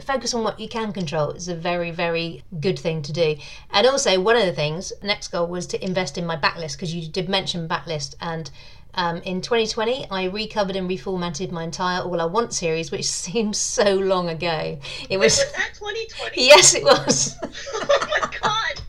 focus 0.02 0.34
on 0.34 0.44
what 0.44 0.58
you 0.60 0.68
can 0.68 0.92
control 0.92 1.30
is 1.30 1.48
a 1.48 1.54
very, 1.54 1.90
very 1.90 2.42
good 2.60 2.78
thing 2.78 3.02
to 3.02 3.12
do. 3.12 3.36
And 3.70 3.86
also, 3.86 4.20
one 4.20 4.36
of 4.36 4.46
the 4.46 4.52
things, 4.52 4.92
next 5.02 5.28
goal 5.28 5.46
was 5.46 5.66
to 5.68 5.84
invest 5.84 6.18
in 6.18 6.26
my 6.26 6.36
backlist 6.36 6.72
because 6.72 6.94
you 6.94 7.08
did 7.08 7.28
mention 7.28 7.68
backlist. 7.68 8.14
And 8.20 8.50
um, 8.94 9.18
in 9.18 9.40
2020, 9.40 10.10
I 10.10 10.24
recovered 10.24 10.76
and 10.76 10.88
reformatted 10.88 11.50
my 11.50 11.64
entire 11.64 12.02
All 12.02 12.20
I 12.20 12.24
Want 12.24 12.52
series, 12.52 12.90
which 12.90 13.04
seems 13.08 13.58
so 13.58 13.94
long 13.94 14.28
ago. 14.28 14.78
It 15.08 15.18
was. 15.18 15.38
Was 15.38 15.52
that 15.52 15.74
2020? 15.74 16.30
Yes, 16.46 16.74
it 16.74 16.82
was. 16.82 17.36
oh 17.74 18.08
my 18.20 18.28
god. 18.40 18.80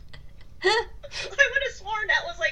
I 0.64 0.86
would 1.24 1.62
have 1.62 1.72
sworn 1.74 2.06
that 2.06 2.24
was 2.24 2.38
like 2.38 2.51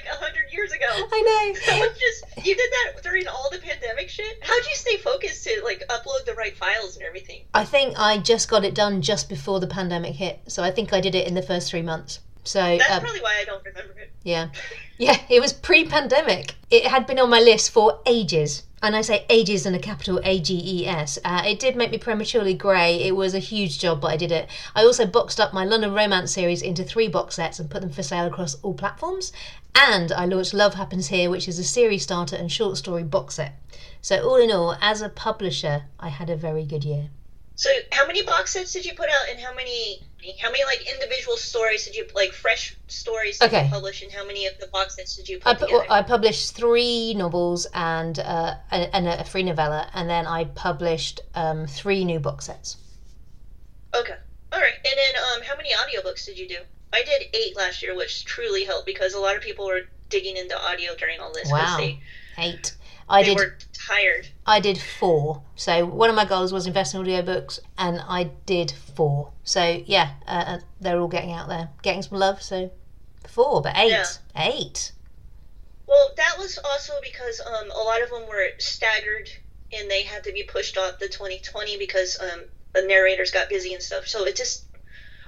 I 1.11 1.21
know. 1.21 1.59
That 1.65 1.89
was 1.89 1.97
just, 1.97 2.45
you 2.45 2.55
did 2.55 2.71
that 2.71 3.03
during 3.03 3.27
all 3.27 3.49
the 3.51 3.57
pandemic 3.57 4.09
shit? 4.09 4.37
How'd 4.41 4.65
you 4.65 4.75
stay 4.75 4.97
focused 4.97 5.43
to 5.45 5.61
like 5.63 5.83
upload 5.89 6.25
the 6.25 6.33
right 6.33 6.55
files 6.55 6.95
and 6.95 7.05
everything? 7.05 7.43
I 7.53 7.65
think 7.65 7.99
I 7.99 8.17
just 8.17 8.49
got 8.49 8.63
it 8.63 8.75
done 8.75 9.01
just 9.01 9.29
before 9.29 9.59
the 9.59 9.67
pandemic 9.67 10.15
hit. 10.15 10.39
So 10.47 10.63
I 10.63 10.71
think 10.71 10.93
I 10.93 11.01
did 11.01 11.15
it 11.15 11.27
in 11.27 11.33
the 11.33 11.41
first 11.41 11.69
three 11.69 11.81
months. 11.81 12.19
So 12.43 12.59
That's 12.59 12.91
um, 12.91 13.01
probably 13.01 13.21
why 13.21 13.37
I 13.39 13.45
don't 13.45 13.63
remember 13.63 13.93
it. 13.99 14.11
yeah, 14.23 14.49
yeah, 14.97 15.17
it 15.29 15.39
was 15.39 15.53
pre-pandemic. 15.53 16.55
It 16.71 16.85
had 16.85 17.05
been 17.05 17.19
on 17.19 17.29
my 17.29 17.39
list 17.39 17.69
for 17.71 17.99
ages, 18.05 18.63
and 18.81 18.95
I 18.95 19.01
say 19.01 19.25
ages 19.29 19.67
in 19.67 19.75
a 19.75 19.79
capital 19.79 20.19
A 20.23 20.39
G 20.39 20.59
E 20.63 20.87
S. 20.87 21.19
Uh, 21.23 21.43
it 21.45 21.59
did 21.59 21.75
make 21.75 21.91
me 21.91 21.99
prematurely 21.99 22.55
grey. 22.55 22.95
It 23.03 23.15
was 23.15 23.35
a 23.35 23.39
huge 23.39 23.77
job, 23.77 24.01
but 24.01 24.11
I 24.11 24.17
did 24.17 24.31
it. 24.31 24.49
I 24.75 24.83
also 24.83 25.05
boxed 25.05 25.39
up 25.39 25.53
my 25.53 25.65
London 25.65 25.93
Romance 25.93 26.31
series 26.31 26.63
into 26.63 26.83
three 26.83 27.07
box 27.07 27.35
sets 27.35 27.59
and 27.59 27.69
put 27.69 27.81
them 27.81 27.91
for 27.91 28.01
sale 28.03 28.25
across 28.25 28.55
all 28.63 28.73
platforms. 28.73 29.31
And 29.75 30.11
I 30.11 30.25
launched 30.25 30.53
Love 30.53 30.73
Happens 30.73 31.07
Here, 31.07 31.29
which 31.29 31.47
is 31.47 31.59
a 31.59 31.63
series 31.63 32.03
starter 32.03 32.35
and 32.35 32.51
short 32.51 32.77
story 32.77 33.03
box 33.03 33.35
set. 33.35 33.53
So 34.01 34.27
all 34.27 34.37
in 34.37 34.51
all, 34.51 34.75
as 34.81 35.01
a 35.01 35.09
publisher, 35.09 35.83
I 35.99 36.09
had 36.09 36.29
a 36.29 36.35
very 36.35 36.65
good 36.65 36.83
year. 36.83 37.09
So, 37.61 37.69
how 37.91 38.07
many 38.07 38.23
box 38.23 38.53
sets 38.53 38.73
did 38.73 38.87
you 38.87 38.93
put 38.95 39.07
out, 39.07 39.29
and 39.29 39.39
how 39.39 39.53
many, 39.53 40.01
how 40.41 40.49
many 40.49 40.63
like 40.65 40.81
individual 40.91 41.37
stories 41.37 41.85
did 41.85 41.93
you 41.95 42.07
like 42.15 42.31
fresh 42.33 42.75
stories 42.87 43.37
did 43.37 43.49
Okay. 43.49 43.65
you 43.65 43.69
publish, 43.69 44.01
and 44.01 44.11
how 44.11 44.25
many 44.25 44.47
of 44.47 44.57
the 44.59 44.65
box 44.73 44.95
sets 44.95 45.15
did 45.15 45.29
you 45.29 45.37
put 45.37 45.47
I, 45.47 45.53
pu- 45.53 45.65
together? 45.67 45.85
I 45.91 46.01
published 46.01 46.55
three 46.55 47.13
novels 47.13 47.67
and 47.75 48.17
uh, 48.17 48.55
a- 48.71 48.95
and 48.95 49.07
a 49.07 49.23
free 49.25 49.43
novella, 49.43 49.87
and 49.93 50.09
then 50.09 50.25
I 50.25 50.45
published 50.45 51.21
um, 51.35 51.67
three 51.67 52.03
new 52.03 52.19
box 52.19 52.45
sets. 52.47 52.77
okay, 53.93 54.15
all 54.51 54.59
right. 54.59 54.73
And 54.83 54.95
then, 54.97 55.13
um, 55.35 55.43
how 55.43 55.55
many 55.55 55.69
audiobooks 55.69 56.25
did 56.25 56.39
you 56.39 56.47
do? 56.47 56.57
I 56.91 57.03
did 57.03 57.21
eight 57.35 57.55
last 57.55 57.83
year, 57.83 57.95
which 57.95 58.25
truly 58.25 58.65
helped 58.65 58.87
because 58.87 59.13
a 59.13 59.19
lot 59.19 59.35
of 59.35 59.43
people 59.43 59.67
were 59.67 59.81
digging 60.09 60.35
into 60.35 60.59
audio 60.59 60.95
during 60.95 61.19
all 61.19 61.31
this. 61.31 61.51
Wow. 61.51 61.77
They, 61.77 61.99
Eight. 62.39 62.73
I 63.11 63.23
they 63.23 63.29
did. 63.29 63.37
were 63.37 63.57
tired. 63.73 64.27
I 64.45 64.59
did 64.59 64.77
four. 64.77 65.43
So 65.55 65.85
one 65.85 66.09
of 66.09 66.15
my 66.15 66.25
goals 66.25 66.53
was 66.53 66.65
invest 66.65 66.95
in 66.95 67.01
audiobooks, 67.01 67.59
and 67.77 68.01
I 68.07 68.31
did 68.45 68.71
four. 68.71 69.31
So 69.43 69.83
yeah, 69.85 70.11
uh, 70.25 70.43
uh, 70.47 70.59
they're 70.79 70.99
all 70.99 71.07
getting 71.07 71.33
out 71.33 71.49
there, 71.49 71.69
getting 71.83 72.01
some 72.01 72.17
love. 72.17 72.41
So 72.41 72.71
four, 73.27 73.61
but 73.61 73.77
eight, 73.77 73.89
Yeah. 73.91 74.05
eight. 74.35 74.93
Well, 75.87 76.11
that 76.15 76.35
was 76.37 76.57
also 76.63 76.93
because 77.03 77.41
um, 77.45 77.69
a 77.69 77.83
lot 77.83 78.01
of 78.01 78.09
them 78.09 78.27
were 78.29 78.47
staggered 78.59 79.29
and 79.73 79.91
they 79.91 80.03
had 80.03 80.23
to 80.23 80.31
be 80.31 80.43
pushed 80.43 80.77
off 80.77 80.99
the 80.99 81.07
2020 81.09 81.77
because 81.77 82.17
um, 82.21 82.41
the 82.73 82.83
narrators 82.83 83.31
got 83.31 83.49
busy 83.49 83.73
and 83.73 83.83
stuff. 83.83 84.07
So 84.07 84.23
it 84.23 84.37
just 84.37 84.65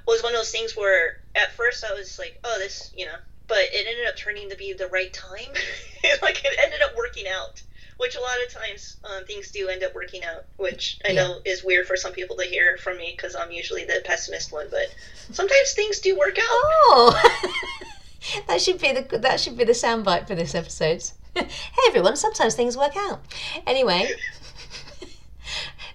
was 0.08 0.24
one 0.24 0.34
of 0.34 0.40
those 0.40 0.52
things 0.52 0.76
where 0.78 1.18
at 1.36 1.52
first 1.52 1.84
I 1.84 1.94
was 1.94 2.18
like, 2.18 2.40
oh, 2.46 2.56
this, 2.60 2.94
you 2.96 3.06
know, 3.06 3.16
but 3.48 3.60
it 3.60 3.88
ended 3.88 4.08
up 4.08 4.16
turning 4.18 4.50
to 4.50 4.56
be 4.56 4.74
the 4.74 4.88
right 4.88 5.14
time. 5.14 5.54
like 6.22 6.44
it 6.44 6.60
ended 6.64 6.82
up 6.82 6.96
working 6.98 7.26
out, 7.28 7.62
which 7.98 8.16
a 8.16 8.22
lot 8.22 8.36
of 8.46 8.54
times 8.54 8.98
um, 9.04 9.26
things 9.26 9.52
do 9.52 9.68
end 9.70 9.84
up 9.84 9.94
working 9.96 10.24
out, 10.24 10.46
which 10.58 11.00
I 11.08 11.14
know 11.14 11.40
is 11.46 11.64
weird 11.64 11.88
for 11.88 11.96
some 11.96 12.14
people 12.14 12.36
to 12.38 12.44
hear 12.44 12.78
from 12.78 12.98
me 12.98 13.14
because 13.16 13.36
I'm 13.36 13.52
usually 13.52 13.86
the 13.86 14.02
pessimist 14.04 14.52
one, 14.52 14.68
but 14.70 14.94
sometimes 15.32 15.74
things 15.74 16.00
do 16.00 16.18
work 16.18 16.38
out. 16.38 16.46
Oh, 16.50 17.32
that 18.48 18.62
should 18.62 18.80
be 18.80 18.92
the 18.92 19.18
that 19.20 19.40
should 19.40 19.58
be 19.58 19.64
the 19.64 19.74
soundbite 19.74 20.28
for 20.28 20.36
this 20.36 20.56
episode. 20.56 21.04
hey 21.36 21.48
everyone, 21.88 22.16
sometimes 22.16 22.56
things 22.56 22.78
work 22.78 22.96
out. 22.96 23.22
Anyway, 23.66 24.10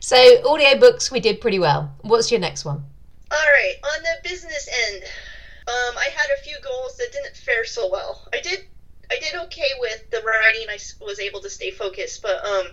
so 0.01 0.17
audiobooks 0.43 1.11
we 1.11 1.21
did 1.21 1.41
pretty 1.41 1.59
well. 1.59 1.95
What's 2.03 2.31
your 2.31 2.41
next 2.41 2.65
one? 2.65 2.85
All 3.31 3.39
right, 3.39 3.75
on 3.85 4.03
the 4.03 4.29
business 4.29 4.69
end, 4.87 5.05
um, 5.69 5.99
I 5.99 6.09
had 6.15 6.29
a 6.39 6.43
few 6.43 6.57
goals 6.63 6.97
that 6.97 7.13
didn't 7.13 7.37
fare 7.37 7.65
so 7.65 7.91
well. 7.91 8.27
I 8.33 8.41
did, 8.41 8.65
I 9.11 9.19
did 9.19 9.35
okay 9.45 9.71
with 9.81 10.11
the 10.11 10.21
writing. 10.21 10.67
I 10.69 10.79
was 11.01 11.21
able 11.21 11.41
to 11.41 11.51
stay 11.51 11.71
focused, 11.71 12.23
but 12.23 12.45
um, 12.45 12.67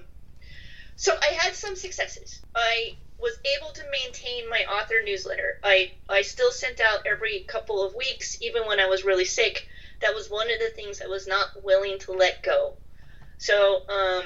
so 0.95 1.13
I 1.21 1.33
had 1.33 1.55
some 1.55 1.75
successes. 1.75 2.41
I 2.53 2.95
was 3.17 3.37
able 3.57 3.71
to 3.71 3.81
maintain 3.91 4.49
my 4.49 4.65
author 4.65 5.01
newsletter. 5.03 5.59
I 5.63 5.93
I 6.09 6.21
still 6.21 6.51
sent 6.51 6.79
out 6.81 7.05
every 7.05 7.45
couple 7.47 7.83
of 7.83 7.95
weeks, 7.95 8.41
even 8.41 8.67
when 8.67 8.79
I 8.79 8.87
was 8.87 9.05
really 9.05 9.25
sick. 9.25 9.67
That 10.01 10.13
was 10.13 10.29
one 10.29 10.51
of 10.51 10.59
the 10.59 10.71
things 10.75 11.01
I 11.01 11.07
was 11.07 11.25
not 11.25 11.47
willing 11.63 11.99
to 11.99 12.11
let 12.11 12.43
go. 12.43 12.73
So 13.37 13.87
um, 13.87 14.23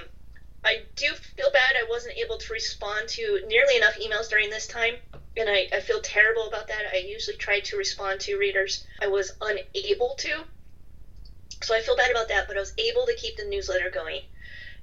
I 0.64 0.82
do 0.96 1.14
feel 1.36 1.52
bad 1.52 1.76
I 1.78 1.86
wasn't 1.90 2.18
able 2.18 2.38
to 2.38 2.54
respond 2.54 3.08
to 3.10 3.42
nearly 3.48 3.78
enough 3.78 3.98
emails 4.00 4.30
during 4.30 4.50
this 4.50 4.68
time 4.68 4.96
and 5.40 5.50
I, 5.50 5.68
I 5.74 5.80
feel 5.80 6.02
terrible 6.02 6.48
about 6.48 6.68
that. 6.68 6.84
I 6.94 6.98
usually 6.98 7.38
try 7.38 7.60
to 7.62 7.78
respond 7.78 8.20
to 8.22 8.38
readers. 8.38 8.86
I 9.02 9.08
was 9.08 9.32
unable 9.42 10.16
to. 10.20 10.44
So 11.62 11.76
I 11.76 11.82
feel 11.82 11.96
bad 11.96 12.12
about 12.12 12.30
that, 12.30 12.48
but 12.48 12.58
I 12.58 12.60
was 12.60 12.74
able 12.78 13.06
to 13.06 13.16
keep 13.16 13.38
the 13.38 13.46
newsletter 13.46 13.90
going. 13.90 14.22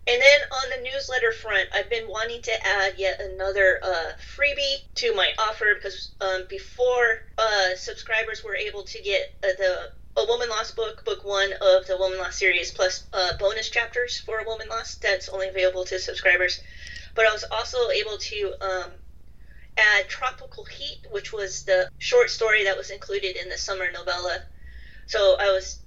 And 0.08 0.22
then 0.22 0.40
on 0.52 0.70
the 0.70 0.88
newsletter 0.88 1.32
front, 1.32 1.68
I've 1.74 1.90
been 1.90 2.08
wanting 2.08 2.40
to 2.42 2.66
add 2.66 2.94
yet 2.96 3.20
another 3.20 3.80
uh, 3.82 4.12
freebie 4.36 4.84
to 4.96 5.14
my 5.14 5.30
offer 5.36 5.74
because 5.74 6.12
um, 6.20 6.44
before 6.48 7.22
uh, 7.36 7.74
subscribers 7.74 8.44
were 8.44 8.54
able 8.54 8.84
to 8.84 9.02
get 9.02 9.34
uh, 9.42 9.48
the 9.58 9.90
A 10.22 10.24
Woman 10.26 10.48
Lost 10.48 10.76
book, 10.76 11.04
book 11.04 11.24
one 11.24 11.52
of 11.54 11.86
the 11.88 11.96
Woman 11.98 12.18
Lost 12.18 12.38
series, 12.38 12.70
plus 12.70 13.04
uh, 13.12 13.36
bonus 13.38 13.68
chapters 13.68 14.20
for 14.20 14.38
A 14.38 14.44
Woman 14.44 14.68
Lost. 14.68 15.02
That's 15.02 15.28
only 15.28 15.48
available 15.48 15.84
to 15.86 15.98
subscribers. 15.98 16.60
But 17.16 17.26
I 17.26 17.32
was 17.32 17.44
also 17.50 17.90
able 17.90 18.18
to 18.18 18.52
um, 18.60 18.90
add 19.76 20.08
Tropical 20.08 20.64
Heat, 20.66 21.04
which 21.10 21.32
was 21.32 21.64
the 21.64 21.88
short 21.98 22.30
story 22.30 22.62
that 22.64 22.76
was 22.76 22.90
included 22.90 23.36
in 23.36 23.48
the 23.48 23.58
summer 23.58 23.90
novella. 23.90 24.38
So 25.06 25.36
I 25.40 25.50
was 25.50 25.80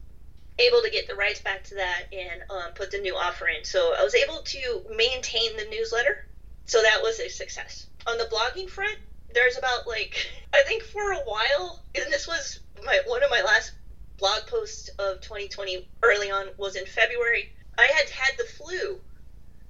able 0.60 0.82
to 0.82 0.89
get 0.89 1.08
the 1.08 1.15
rights 1.15 1.41
back 1.41 1.63
to 1.65 1.76
that 1.76 2.04
and 2.12 2.43
um, 2.50 2.72
put 2.76 2.91
the 2.91 3.00
new 3.00 3.15
offer 3.15 3.48
in. 3.48 3.63
So 3.63 3.93
I 3.98 4.04
was 4.04 4.15
able 4.15 4.41
to 4.43 4.84
maintain 4.95 5.56
the 5.58 5.65
newsletter. 5.65 6.26
So 6.65 6.82
that 6.82 7.02
was 7.02 7.19
a 7.19 7.30
success. 7.30 7.88
On 8.08 8.17
the 8.17 8.26
blogging 8.26 8.69
front, 8.69 8.98
there's 9.34 9.58
about 9.58 9.88
like 9.88 10.28
I 10.54 10.63
think 10.65 10.84
for 10.84 11.12
a 11.12 11.19
while, 11.26 11.84
and 11.95 12.12
this 12.12 12.28
was 12.28 12.60
my 12.86 13.00
one 13.08 13.24
of 13.24 13.30
my 13.30 13.41
last 13.41 13.74
blog 14.17 14.48
posts 14.48 14.89
of 15.00 15.22
2020 15.22 15.88
early 16.04 16.30
on 16.30 16.48
was 16.58 16.76
in 16.76 16.86
February. 16.86 17.50
I 17.78 17.86
had 17.86 18.10
had 18.10 18.38
the 18.38 18.43
flu 18.43 19.00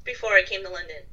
before 0.04 0.32
I 0.32 0.42
came 0.42 0.64
to 0.64 0.70
London, 0.70 1.04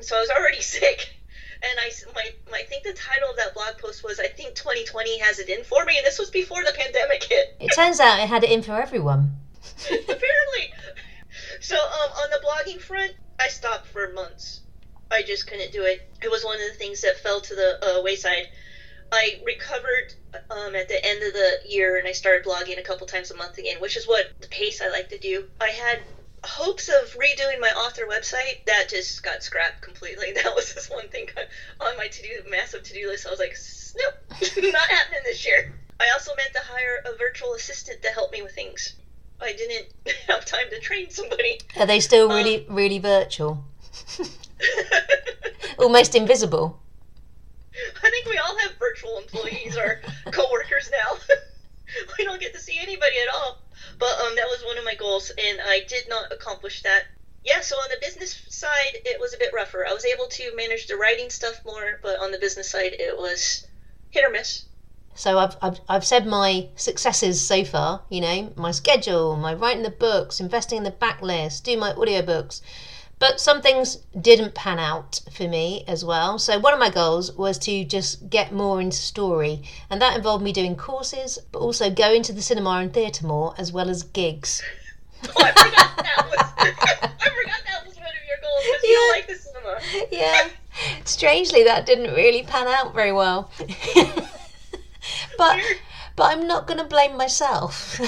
so 0.00 0.16
I 0.16 0.20
was 0.20 0.30
already 0.30 0.60
sick. 0.62 1.16
And 1.62 1.78
I, 1.78 1.90
my, 2.14 2.24
my, 2.50 2.58
I 2.58 2.62
think 2.64 2.82
the 2.82 2.92
title 2.92 3.30
of 3.30 3.36
that 3.36 3.54
blog 3.54 3.78
post 3.78 4.02
was, 4.02 4.18
I 4.18 4.26
think 4.26 4.54
2020 4.54 5.18
has 5.20 5.38
it 5.38 5.48
in 5.48 5.62
for 5.64 5.84
me. 5.84 5.96
And 5.96 6.04
this 6.04 6.18
was 6.18 6.30
before 6.30 6.62
the 6.64 6.72
pandemic 6.76 7.22
hit. 7.22 7.56
It 7.60 7.70
turns 7.74 8.00
out 8.00 8.18
it 8.20 8.28
had 8.28 8.42
it 8.42 8.50
in 8.50 8.62
for 8.62 8.80
everyone. 8.80 9.32
Apparently. 9.86 10.74
So 11.60 11.76
um, 11.76 12.10
on 12.22 12.30
the 12.30 12.40
blogging 12.44 12.80
front, 12.80 13.12
I 13.38 13.48
stopped 13.48 13.86
for 13.86 14.12
months. 14.12 14.62
I 15.10 15.22
just 15.22 15.46
couldn't 15.46 15.72
do 15.72 15.82
it. 15.84 16.10
It 16.22 16.30
was 16.30 16.44
one 16.44 16.56
of 16.56 16.66
the 16.66 16.78
things 16.78 17.02
that 17.02 17.18
fell 17.18 17.40
to 17.40 17.54
the 17.54 17.98
uh, 17.98 18.02
wayside. 18.02 18.48
I 19.12 19.40
recovered 19.44 20.14
um, 20.50 20.74
at 20.74 20.88
the 20.88 21.04
end 21.04 21.22
of 21.22 21.32
the 21.34 21.58
year 21.68 21.98
and 21.98 22.08
I 22.08 22.12
started 22.12 22.44
blogging 22.44 22.78
a 22.78 22.82
couple 22.82 23.06
times 23.06 23.30
a 23.30 23.36
month 23.36 23.58
again, 23.58 23.76
which 23.80 23.96
is 23.96 24.06
what 24.08 24.32
the 24.40 24.48
pace 24.48 24.80
I 24.80 24.88
like 24.88 25.10
to 25.10 25.18
do. 25.18 25.44
I 25.60 25.68
had 25.68 26.00
hopes 26.44 26.88
of 26.88 27.14
redoing 27.14 27.60
my 27.60 27.70
author 27.70 28.02
website. 28.08 28.64
That 28.66 28.88
just 28.88 29.22
got 29.22 29.42
scrapped 29.42 29.80
completely. 29.82 30.32
That 30.42 30.54
was 30.54 30.74
just 30.74 30.90
one 30.90 31.08
thing 31.08 31.28
on 31.80 31.96
my 31.96 32.08
to 32.08 32.22
do 32.22 32.50
massive 32.50 32.82
to 32.82 32.94
do 32.94 33.08
list. 33.08 33.26
I 33.26 33.30
was 33.30 33.38
like, 33.38 33.56
nope, 33.96 34.14
not 34.72 34.88
happening 34.88 35.20
this 35.24 35.46
year. 35.46 35.72
I 36.00 36.10
also 36.14 36.32
meant 36.36 36.52
to 36.54 36.60
hire 36.60 37.02
a 37.06 37.16
virtual 37.16 37.54
assistant 37.54 38.02
to 38.02 38.08
help 38.08 38.32
me 38.32 38.42
with 38.42 38.54
things. 38.54 38.94
I 39.40 39.52
didn't 39.52 39.88
have 40.28 40.44
time 40.44 40.68
to 40.70 40.80
train 40.80 41.10
somebody. 41.10 41.60
Are 41.78 41.86
they 41.86 42.00
still 42.00 42.30
um, 42.30 42.36
really, 42.36 42.66
really 42.68 42.98
virtual? 42.98 43.64
Almost 45.78 46.14
invisible. 46.14 46.80
I 48.04 48.10
think 48.10 48.26
we 48.26 48.38
all 48.38 48.56
have 48.58 48.72
virtual 48.78 49.18
employees 49.18 49.76
or 49.76 50.02
coworkers 50.30 50.90
now. 50.90 51.18
we 52.18 52.24
don't 52.24 52.40
get 52.40 52.52
to 52.54 52.60
see 52.60 52.78
anybody 52.80 53.16
at 53.26 53.34
all. 53.34 53.61
But 54.02 54.18
um, 54.18 54.34
that 54.34 54.48
was 54.48 54.64
one 54.66 54.78
of 54.78 54.84
my 54.84 54.96
goals, 54.96 55.30
and 55.30 55.60
I 55.64 55.82
did 55.88 56.08
not 56.08 56.32
accomplish 56.32 56.82
that. 56.82 57.04
Yeah, 57.44 57.60
so 57.60 57.76
on 57.76 57.88
the 57.88 58.04
business 58.04 58.36
side, 58.48 58.94
it 59.04 59.20
was 59.20 59.32
a 59.32 59.38
bit 59.38 59.54
rougher. 59.54 59.86
I 59.88 59.92
was 59.92 60.04
able 60.04 60.26
to 60.26 60.56
manage 60.56 60.88
the 60.88 60.96
writing 60.96 61.30
stuff 61.30 61.60
more, 61.64 62.00
but 62.02 62.18
on 62.18 62.32
the 62.32 62.38
business 62.40 62.68
side, 62.68 62.94
it 62.98 63.16
was 63.16 63.64
hit 64.10 64.24
or 64.24 64.30
miss. 64.30 64.64
So 65.14 65.38
I've, 65.38 65.56
I've, 65.62 65.80
I've 65.88 66.04
said 66.04 66.26
my 66.26 66.70
successes 66.74 67.40
so 67.40 67.62
far, 67.62 68.02
you 68.08 68.20
know, 68.20 68.52
my 68.56 68.72
schedule, 68.72 69.36
my 69.36 69.54
writing 69.54 69.84
the 69.84 69.90
books, 69.90 70.40
investing 70.40 70.78
in 70.78 70.84
the 70.84 70.90
backlist, 70.90 71.62
do 71.62 71.76
my 71.76 71.92
audiobooks. 71.92 72.60
But 73.22 73.38
some 73.40 73.62
things 73.62 73.98
didn't 74.20 74.52
pan 74.56 74.80
out 74.80 75.20
for 75.32 75.44
me 75.46 75.84
as 75.86 76.04
well. 76.04 76.40
So 76.40 76.58
one 76.58 76.74
of 76.74 76.80
my 76.80 76.90
goals 76.90 77.30
was 77.30 77.56
to 77.58 77.84
just 77.84 78.28
get 78.28 78.50
more 78.52 78.80
into 78.80 78.96
story. 78.96 79.62
And 79.88 80.02
that 80.02 80.16
involved 80.16 80.42
me 80.42 80.52
doing 80.52 80.74
courses, 80.74 81.38
but 81.52 81.60
also 81.60 81.88
going 81.88 82.24
to 82.24 82.32
the 82.32 82.42
cinema 82.42 82.70
and 82.70 82.92
theatre 82.92 83.24
more, 83.24 83.54
as 83.56 83.70
well 83.72 83.88
as 83.88 84.02
gigs. 84.02 84.60
Oh, 85.24 85.30
I 85.36 85.52
forgot 85.52 85.96
that 85.98 86.26
was. 86.30 86.38
I 86.58 87.28
forgot 87.30 87.60
that 87.68 87.86
was 87.86 87.94
one 87.96 88.06
of 88.08 88.24
your 88.26 88.38
goals 88.42 88.62
because 88.66 88.82
you 88.82 88.96
don't 88.96 89.06
Yeah. 89.06 89.12
like 89.14 89.28
the 89.28 89.36
cinema. 89.36 90.08
yeah. 90.10 90.48
Strangely, 91.04 91.62
that 91.62 91.86
didn't 91.86 92.12
really 92.16 92.42
pan 92.42 92.66
out 92.66 92.92
very 92.92 93.12
well. 93.12 93.52
but 95.38 95.60
but 96.16 96.24
I'm 96.24 96.48
not 96.48 96.66
going 96.66 96.78
to 96.78 96.84
blame 96.84 97.16
myself. 97.16 98.00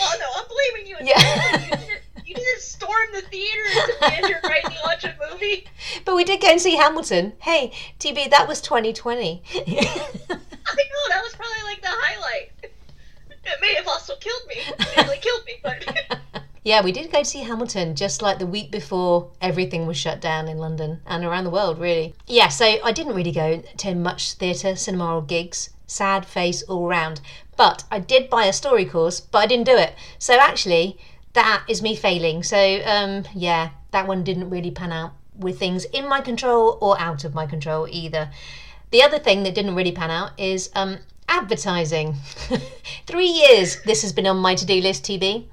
Oh 0.00 0.16
no, 0.20 0.26
I'm 0.36 0.46
blaming 0.48 0.86
you. 0.88 0.96
Yeah. 1.00 1.52
You 1.52 1.58
didn't, 1.70 2.00
you 2.24 2.34
didn't 2.36 2.60
storm 2.60 3.08
the 3.12 3.19
theater 3.30 3.86
to 3.86 3.92
stand 3.96 4.28
your 4.28 4.40
right 4.44 4.64
and 4.64 4.74
watch 4.84 5.04
a 5.04 5.14
movie. 5.30 5.66
but 6.04 6.16
we 6.16 6.24
did 6.24 6.40
go 6.40 6.48
and 6.48 6.60
see 6.60 6.76
Hamilton. 6.76 7.32
Hey, 7.40 7.72
TB, 7.98 8.30
that 8.30 8.48
was 8.48 8.60
2020. 8.60 9.42
I 9.54 10.84
know 10.84 11.04
that 11.08 11.22
was 11.22 11.34
probably 11.34 11.62
like 11.64 11.80
the 11.80 11.88
highlight. 11.88 12.52
It 12.62 13.60
may 13.60 13.74
have 13.74 13.88
also 13.88 14.14
killed 14.16 14.42
me. 14.48 14.56
Nearly 14.96 15.18
killed 15.18 15.44
me, 15.46 15.54
but 15.62 16.42
yeah, 16.64 16.82
we 16.82 16.92
did 16.92 17.10
go 17.10 17.20
to 17.20 17.24
see 17.24 17.40
Hamilton 17.40 17.96
just 17.96 18.22
like 18.22 18.38
the 18.38 18.46
week 18.46 18.70
before 18.70 19.30
everything 19.40 19.86
was 19.86 19.96
shut 19.96 20.20
down 20.20 20.46
in 20.46 20.58
London 20.58 21.00
and 21.06 21.24
around 21.24 21.44
the 21.44 21.50
world, 21.50 21.78
really. 21.78 22.14
Yeah, 22.26 22.48
so 22.48 22.64
I 22.84 22.92
didn't 22.92 23.14
really 23.14 23.32
go 23.32 23.62
to 23.78 23.94
much 23.94 24.34
theatre, 24.34 24.76
cinema, 24.76 25.16
or 25.16 25.22
gigs. 25.22 25.70
Sad 25.86 26.26
face 26.26 26.62
all 26.62 26.86
round. 26.86 27.20
But 27.56 27.84
I 27.90 27.98
did 27.98 28.30
buy 28.30 28.44
a 28.44 28.52
story 28.52 28.84
course, 28.84 29.20
but 29.20 29.38
I 29.38 29.46
didn't 29.46 29.66
do 29.66 29.76
it. 29.76 29.94
So 30.18 30.38
actually, 30.38 30.98
that 31.32 31.64
is 31.68 31.82
me 31.82 31.94
failing. 31.94 32.42
So 32.42 32.82
um, 32.84 33.24
yeah, 33.34 33.70
that 33.92 34.06
one 34.06 34.24
didn't 34.24 34.50
really 34.50 34.70
pan 34.70 34.92
out 34.92 35.12
with 35.36 35.58
things 35.58 35.84
in 35.86 36.08
my 36.08 36.20
control 36.20 36.78
or 36.80 37.00
out 37.00 37.24
of 37.24 37.34
my 37.34 37.46
control 37.46 37.86
either. 37.90 38.30
The 38.90 39.02
other 39.02 39.18
thing 39.18 39.44
that 39.44 39.54
didn't 39.54 39.74
really 39.74 39.92
pan 39.92 40.10
out 40.10 40.38
is 40.38 40.70
um, 40.74 40.98
advertising. 41.28 42.16
Three 43.06 43.28
years 43.28 43.80
this 43.82 44.02
has 44.02 44.12
been 44.12 44.26
on 44.26 44.38
my 44.38 44.54
to 44.54 44.66
do 44.66 44.80
list, 44.80 45.04
TB. 45.04 45.46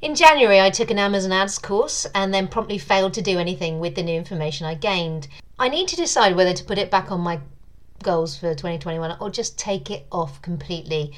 In 0.00 0.14
January, 0.14 0.60
I 0.60 0.70
took 0.70 0.90
an 0.90 0.98
Amazon 0.98 1.32
Ads 1.32 1.58
course 1.58 2.06
and 2.14 2.32
then 2.32 2.48
promptly 2.48 2.78
failed 2.78 3.14
to 3.14 3.22
do 3.22 3.38
anything 3.38 3.80
with 3.80 3.94
the 3.94 4.02
new 4.02 4.16
information 4.16 4.66
I 4.66 4.74
gained. 4.74 5.28
I 5.58 5.68
need 5.68 5.88
to 5.88 5.96
decide 5.96 6.36
whether 6.36 6.52
to 6.52 6.64
put 6.64 6.78
it 6.78 6.90
back 6.90 7.10
on 7.10 7.20
my 7.20 7.40
goals 8.02 8.36
for 8.36 8.50
2021 8.54 9.16
or 9.20 9.30
just 9.30 9.58
take 9.58 9.90
it 9.90 10.06
off 10.12 10.42
completely. 10.42 11.12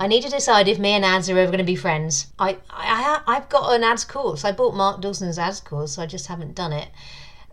I 0.00 0.06
need 0.06 0.22
to 0.22 0.30
decide 0.30 0.66
if 0.66 0.78
me 0.78 0.92
and 0.92 1.04
ads 1.04 1.28
are 1.28 1.38
ever 1.38 1.50
going 1.50 1.58
to 1.58 1.64
be 1.64 1.76
friends. 1.76 2.28
I, 2.38 2.56
I, 2.70 3.20
I've 3.26 3.50
got 3.50 3.74
an 3.74 3.84
ads 3.84 4.06
course. 4.06 4.46
I 4.46 4.50
bought 4.50 4.74
Mark 4.74 5.02
Dawson's 5.02 5.38
ads 5.38 5.60
course, 5.60 5.92
so 5.92 6.02
I 6.02 6.06
just 6.06 6.26
haven't 6.26 6.54
done 6.54 6.72
it. 6.72 6.88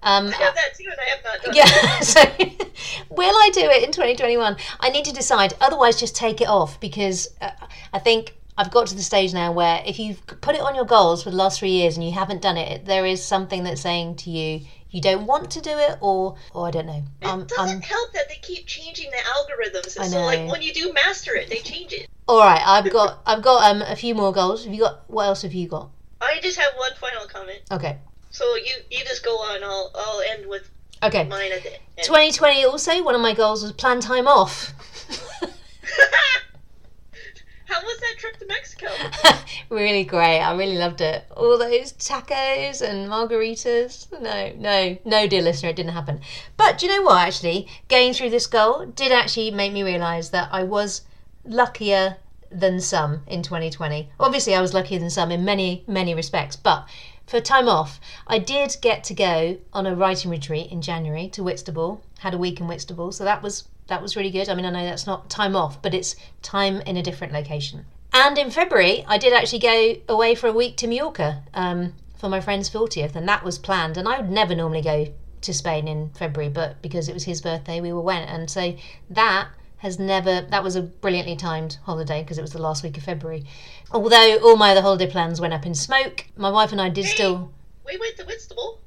Um, 0.01 0.27
I 0.27 0.31
have 0.31 0.55
that 0.55 0.73
too, 0.77 0.85
and 0.89 0.97
I 0.97 1.09
have 1.09 1.23
not 1.25 1.41
done 1.43 1.53
it. 1.53 1.57
yeah, 1.57 1.99
so 1.99 3.05
will 3.09 3.35
I 3.35 3.49
do 3.51 3.69
it 3.69 3.83
in 3.83 3.91
2021? 3.91 4.55
I 4.79 4.89
need 4.89 5.03
to 5.03 5.11
decide. 5.11 5.55
Otherwise, 5.59 5.99
just 5.99 6.15
take 6.15 6.39
it 6.39 6.47
off 6.47 6.79
because 6.79 7.27
uh, 7.41 7.49
I 7.91 7.99
think 7.99 8.33
I've 8.57 8.71
got 8.71 8.87
to 8.87 8.95
the 8.95 9.03
stage 9.03 9.33
now 9.33 9.51
where 9.51 9.83
if 9.85 9.99
you've 9.99 10.25
put 10.25 10.55
it 10.55 10.61
on 10.61 10.73
your 10.73 10.85
goals 10.85 11.23
for 11.23 11.29
the 11.29 11.35
last 11.35 11.59
three 11.59 11.69
years 11.71 11.95
and 11.95 12.05
you 12.05 12.11
haven't 12.11 12.41
done 12.41 12.57
it, 12.57 12.85
there 12.85 13.05
is 13.05 13.23
something 13.23 13.63
that's 13.63 13.81
saying 13.81 14.15
to 14.17 14.29
you 14.31 14.61
you 14.89 15.01
don't 15.01 15.27
want 15.27 15.51
to 15.51 15.61
do 15.61 15.71
it, 15.71 15.97
or 15.99 16.37
or 16.53 16.67
I 16.67 16.71
don't 16.71 16.85
know. 16.87 17.03
It 17.21 17.27
Um, 17.27 17.45
doesn't 17.45 17.75
um, 17.75 17.81
help 17.81 18.13
that 18.13 18.29
they 18.29 18.35
keep 18.41 18.65
changing 18.65 19.11
the 19.11 19.17
algorithms. 19.17 19.99
I 19.99 20.03
And 20.03 20.13
so, 20.13 20.21
like, 20.21 20.49
when 20.49 20.61
you 20.61 20.73
do 20.73 20.93
master 20.93 21.35
it, 21.35 21.49
they 21.49 21.57
change 21.59 21.91
it. 21.91 22.07
all 22.27 22.39
right, 22.39 22.61
I've 22.65 22.89
got 22.91 23.19
I've 23.25 23.41
got 23.41 23.69
um 23.69 23.81
a 23.81 23.95
few 23.95 24.15
more 24.15 24.31
goals. 24.31 24.63
Have 24.63 24.73
you 24.73 24.79
got 24.81 25.07
what 25.09 25.25
else 25.27 25.41
have 25.41 25.53
you 25.53 25.67
got? 25.67 25.89
I 26.21 26.39
just 26.41 26.57
have 26.57 26.71
one 26.77 26.91
final 26.95 27.27
comment. 27.27 27.59
Okay, 27.69 27.97
So 28.31 28.55
you 28.55 28.73
you 28.89 29.03
just 29.03 29.23
go 29.25 29.35
on. 29.37 29.61
I'll 29.63 29.91
I'll 29.93 30.21
end 30.21 30.47
with 30.47 30.69
okay. 31.03 31.25
mine 31.25 31.51
at 31.51 31.63
the 31.63 31.73
end. 31.73 31.81
2020 32.03 32.63
also 32.65 33.03
one 33.03 33.13
of 33.13 33.21
my 33.21 33.33
goals 33.33 33.61
was 33.63 33.73
plan 33.73 33.99
time 33.99 34.27
off. 34.27 34.73
How 37.67 37.81
was 37.81 37.99
that 37.99 38.15
trip 38.17 38.37
to 38.37 38.45
Mexico? 38.45 38.87
really 39.69 40.05
great. 40.05 40.39
I 40.39 40.55
really 40.55 40.77
loved 40.77 41.01
it. 41.01 41.25
All 41.35 41.57
those 41.57 41.91
tacos 41.93 42.81
and 42.81 43.09
margaritas. 43.09 44.07
No, 44.21 44.53
no, 44.55 44.97
no, 45.03 45.27
dear 45.27 45.41
listener, 45.41 45.69
it 45.69 45.75
didn't 45.75 45.91
happen. 45.91 46.21
But 46.55 46.77
do 46.77 46.85
you 46.85 46.95
know 46.95 47.01
what? 47.01 47.27
Actually, 47.27 47.67
going 47.89 48.13
through 48.13 48.29
this 48.29 48.47
goal 48.47 48.85
did 48.85 49.11
actually 49.11 49.51
make 49.51 49.73
me 49.73 49.83
realise 49.83 50.29
that 50.29 50.47
I 50.51 50.63
was 50.63 51.01
luckier 51.43 52.17
than 52.49 52.79
some 52.79 53.23
in 53.27 53.43
2020. 53.43 54.09
Obviously, 54.17 54.55
I 54.55 54.61
was 54.61 54.73
luckier 54.73 54.99
than 54.99 55.09
some 55.09 55.29
in 55.29 55.43
many, 55.43 55.83
many 55.87 56.13
respects. 56.13 56.55
But 56.55 56.87
for 57.25 57.41
time 57.41 57.67
off, 57.67 57.99
I 58.27 58.39
did 58.39 58.77
get 58.81 59.03
to 59.05 59.13
go 59.13 59.57
on 59.73 59.85
a 59.85 59.93
writing 59.93 60.31
retreat 60.31 60.71
in 60.71 60.81
January 60.81 61.27
to 61.29 61.43
Whitstable. 61.43 62.01
Had 62.19 62.33
a 62.33 62.37
week 62.37 62.61
in 62.61 62.67
Whitstable, 62.67 63.11
so 63.11 63.25
that 63.25 63.43
was 63.43 63.65
that 63.87 64.01
was 64.01 64.15
really 64.15 64.31
good. 64.31 64.49
I 64.49 64.55
mean, 64.55 64.65
I 64.65 64.69
know 64.71 64.83
that's 64.85 65.07
not 65.07 65.29
time 65.29 65.55
off, 65.55 65.81
but 65.81 65.93
it's 65.93 66.15
time 66.41 66.81
in 66.81 66.97
a 66.97 67.03
different 67.03 67.33
location. 67.33 67.85
And 68.13 68.37
in 68.37 68.51
February, 68.51 69.05
I 69.07 69.17
did 69.17 69.33
actually 69.33 69.59
go 69.59 69.95
away 70.09 70.35
for 70.35 70.47
a 70.47 70.53
week 70.53 70.77
to 70.77 70.87
Mallorca 70.87 71.43
um, 71.53 71.93
for 72.17 72.29
my 72.29 72.39
friend's 72.41 72.69
40th, 72.69 73.15
and 73.15 73.27
that 73.27 73.43
was 73.43 73.57
planned. 73.57 73.97
And 73.97 74.07
I 74.07 74.19
would 74.19 74.29
never 74.29 74.55
normally 74.55 74.81
go 74.81 75.07
to 75.41 75.53
Spain 75.53 75.87
in 75.87 76.09
February, 76.17 76.51
but 76.51 76.81
because 76.81 77.07
it 77.09 77.13
was 77.13 77.25
his 77.25 77.41
birthday, 77.41 77.79
we 77.79 77.91
all 77.91 78.03
went. 78.03 78.29
And 78.29 78.49
so 78.49 78.75
that 79.11 79.49
has 79.77 79.99
never, 79.99 80.41
that 80.49 80.63
was 80.63 80.75
a 80.75 80.81
brilliantly 80.81 81.35
timed 81.35 81.77
holiday 81.83 82.23
because 82.23 82.39
it 82.39 82.41
was 82.41 82.51
the 82.53 82.61
last 82.61 82.83
week 82.83 82.97
of 82.97 83.03
February. 83.03 83.45
Although 83.91 84.39
all 84.43 84.57
my 84.57 84.71
other 84.71 84.81
holiday 84.81 85.09
plans 85.09 85.39
went 85.39 85.53
up 85.53 85.65
in 85.67 85.75
smoke, 85.75 86.25
my 86.35 86.49
wife 86.49 86.71
and 86.71 86.81
I 86.81 86.89
did 86.89 87.05
Hey. 87.05 87.11
still, 87.13 87.51
We 87.85 87.97
went 87.97 88.17
to 88.17 88.25
Whitstable. 88.25 88.79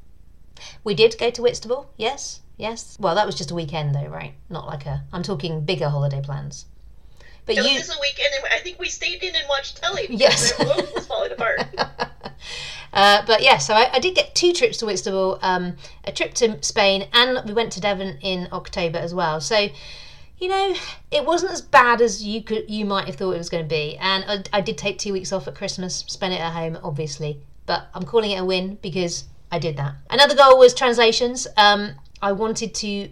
we 0.82 0.94
did 0.94 1.16
go 1.16 1.30
to 1.30 1.42
Whitstable, 1.42 1.88
yes, 1.96 2.40
yes. 2.60 2.96
Well, 3.00 3.14
that 3.14 3.26
was 3.26 3.34
just 3.34 3.50
a 3.50 3.54
weekend 3.54 3.94
though, 3.94 4.06
right? 4.06 4.34
Not 4.48 4.66
like 4.66 4.86
a, 4.86 5.02
I'm 5.12 5.22
talking 5.22 5.64
bigger 5.64 5.88
holiday 5.88 6.20
plans. 6.22 6.66
But 7.46 7.56
It 7.56 7.62
was 7.62 7.72
you, 7.72 7.78
just 7.78 7.90
a 7.90 7.98
weekend, 8.00 8.28
and 8.36 8.52
I 8.52 8.58
think 8.58 8.78
we 8.78 8.88
stayed 8.88 9.22
in 9.22 9.34
and 9.34 9.44
watched 9.48 9.78
telly. 9.78 10.06
Yes. 10.10 10.52
the 10.52 10.64
world 10.64 10.88
was 10.94 11.06
falling 11.06 11.32
apart. 11.32 11.60
uh, 12.92 13.24
but 13.26 13.42
yeah, 13.42 13.58
so 13.58 13.74
I, 13.74 13.90
I 13.94 13.98
did 13.98 14.14
get 14.14 14.34
two 14.34 14.52
trips 14.52 14.76
to 14.78 14.86
Whitstable, 14.86 15.38
um, 15.42 15.76
a 16.04 16.12
trip 16.12 16.34
to 16.34 16.62
Spain, 16.62 17.08
and 17.12 17.40
we 17.46 17.54
went 17.54 17.72
to 17.72 17.80
Devon 17.80 18.18
in 18.20 18.48
October 18.52 18.98
as 18.98 19.14
well. 19.14 19.40
So, 19.40 19.68
you 20.38 20.48
know, 20.48 20.74
it 21.10 21.24
wasn't 21.24 21.52
as 21.52 21.62
bad 21.62 22.00
as 22.00 22.22
you 22.22 22.42
could 22.42 22.68
you 22.68 22.84
might 22.84 23.06
have 23.06 23.16
thought 23.16 23.32
it 23.32 23.38
was 23.38 23.50
going 23.50 23.64
to 23.64 23.68
be. 23.68 23.96
And 23.96 24.24
I, 24.28 24.58
I 24.58 24.60
did 24.60 24.76
take 24.76 24.98
two 24.98 25.12
weeks 25.12 25.32
off 25.32 25.48
at 25.48 25.54
Christmas, 25.54 26.04
spent 26.08 26.34
it 26.34 26.40
at 26.40 26.52
home, 26.52 26.78
obviously. 26.84 27.40
But 27.66 27.88
I'm 27.94 28.04
calling 28.04 28.32
it 28.32 28.40
a 28.40 28.44
win 28.44 28.78
because 28.82 29.24
I 29.50 29.58
did 29.58 29.76
that. 29.78 29.94
Another 30.10 30.34
goal 30.34 30.58
was 30.58 30.74
translations. 30.74 31.46
Um, 31.56 31.94
I 32.22 32.32
wanted 32.32 32.74
to 32.76 33.10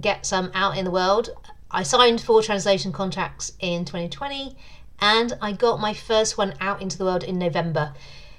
get 0.00 0.26
some 0.26 0.50
out 0.54 0.76
in 0.76 0.84
the 0.84 0.90
world. 0.90 1.30
I 1.70 1.82
signed 1.82 2.20
four 2.20 2.42
translation 2.42 2.92
contracts 2.92 3.52
in 3.60 3.84
2020 3.84 4.56
and 5.00 5.36
I 5.40 5.52
got 5.52 5.80
my 5.80 5.94
first 5.94 6.38
one 6.38 6.54
out 6.60 6.80
into 6.80 6.98
the 6.98 7.04
world 7.04 7.24
in 7.24 7.38
November. 7.38 7.94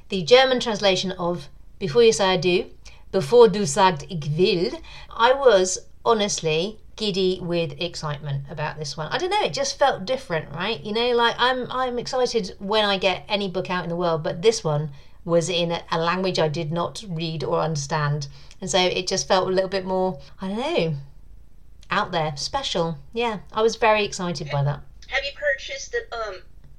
The 0.10 0.24
German 0.24 0.60
translation 0.60 1.12
of 1.14 1.50
Before 1.80 2.04
You 2.04 2.14
Say 2.14 2.34
I 2.34 2.38
Do, 2.38 2.66
Before 3.12 3.48
Du 3.48 3.66
sagt 3.66 4.06
ich 4.10 4.30
will. 4.38 4.80
I 5.10 5.34
was 5.34 5.80
honestly 6.06 6.80
giddy 6.96 7.40
with 7.42 7.80
excitement 7.80 8.46
about 8.50 8.78
this 8.78 8.98
one. 8.98 9.08
I 9.12 9.18
don't 9.18 9.30
know, 9.30 9.44
it 9.44 9.54
just 9.54 9.78
felt 9.78 10.06
different, 10.06 10.54
right? 10.54 10.84
You 10.84 10.94
know, 10.94 11.12
like 11.12 11.36
I'm 11.38 11.72
I'm 11.72 12.00
excited 12.00 12.56
when 12.60 12.86
I 12.86 12.98
get 12.98 13.24
any 13.28 13.50
book 13.50 13.70
out 13.70 13.84
in 13.84 13.90
the 13.90 13.96
world, 13.96 14.24
but 14.24 14.42
this 14.42 14.64
one 14.64 14.92
was 15.28 15.50
in 15.50 15.72
a, 15.92 15.98
language 16.00 16.40
I 16.40 16.48
did 16.48 16.72
not 16.72 17.04
read 17.08 17.44
or 17.44 17.60
understand. 17.60 18.28
And 18.62 18.70
so 18.70 18.80
it 18.80 19.08
just 19.08 19.28
felt 19.28 19.48
a 19.50 19.52
little 19.52 19.70
bit 19.70 19.86
more, 19.86 20.20
I 20.42 20.48
don't 20.48 20.58
know, 20.58 20.96
out 21.92 22.12
there, 22.12 22.36
special. 22.38 22.98
Yeah, 23.14 23.40
I 23.54 23.62
was 23.62 23.76
very 23.76 24.06
excited 24.06 24.50
by 24.50 24.64
that. 24.64 24.80
Have 25.10 25.24
you 25.26 25.32
purchased 25.36 25.92
the 25.92 26.16
um, 26.16 26.36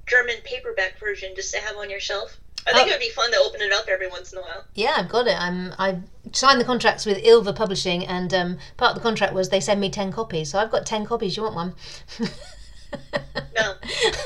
German 0.07 0.37
paperback 0.43 0.99
version 0.99 1.33
just 1.35 1.53
to 1.53 1.61
have 1.61 1.77
on 1.77 1.89
your 1.89 1.99
shelf? 1.99 2.37
I 2.67 2.73
think 2.73 2.87
Oh. 2.87 2.89
it 2.89 2.93
would 2.95 2.99
be 2.99 3.09
fun 3.11 3.31
to 3.31 3.37
open 3.37 3.61
it 3.61 3.71
up 3.71 3.87
every 3.87 4.07
once 4.09 4.33
in 4.33 4.39
a 4.39 4.41
while. 4.41 4.65
Yeah, 4.73 4.95
I've 4.97 5.09
got 5.09 5.27
it. 5.27 5.39
I'm 5.39 5.73
I've 5.79 6.01
signed 6.33 6.59
the 6.59 6.65
contracts 6.65 7.05
with 7.05 7.17
Ylva 7.23 7.53
Publishing, 7.53 8.05
and 8.05 8.33
um, 8.33 8.57
part 8.77 8.91
of 8.91 8.95
the 8.95 9.01
contract 9.01 9.33
was 9.33 9.49
they 9.49 9.61
send 9.61 9.79
me 9.79 9.89
ten 9.89 10.11
copies. 10.11 10.51
So 10.51 10.59
I've 10.59 10.69
got 10.69 10.85
ten 10.85 11.05
copies. 11.05 11.37
You 11.37 11.43
want 11.43 11.55
one? 11.55 11.75
No, 13.55 13.73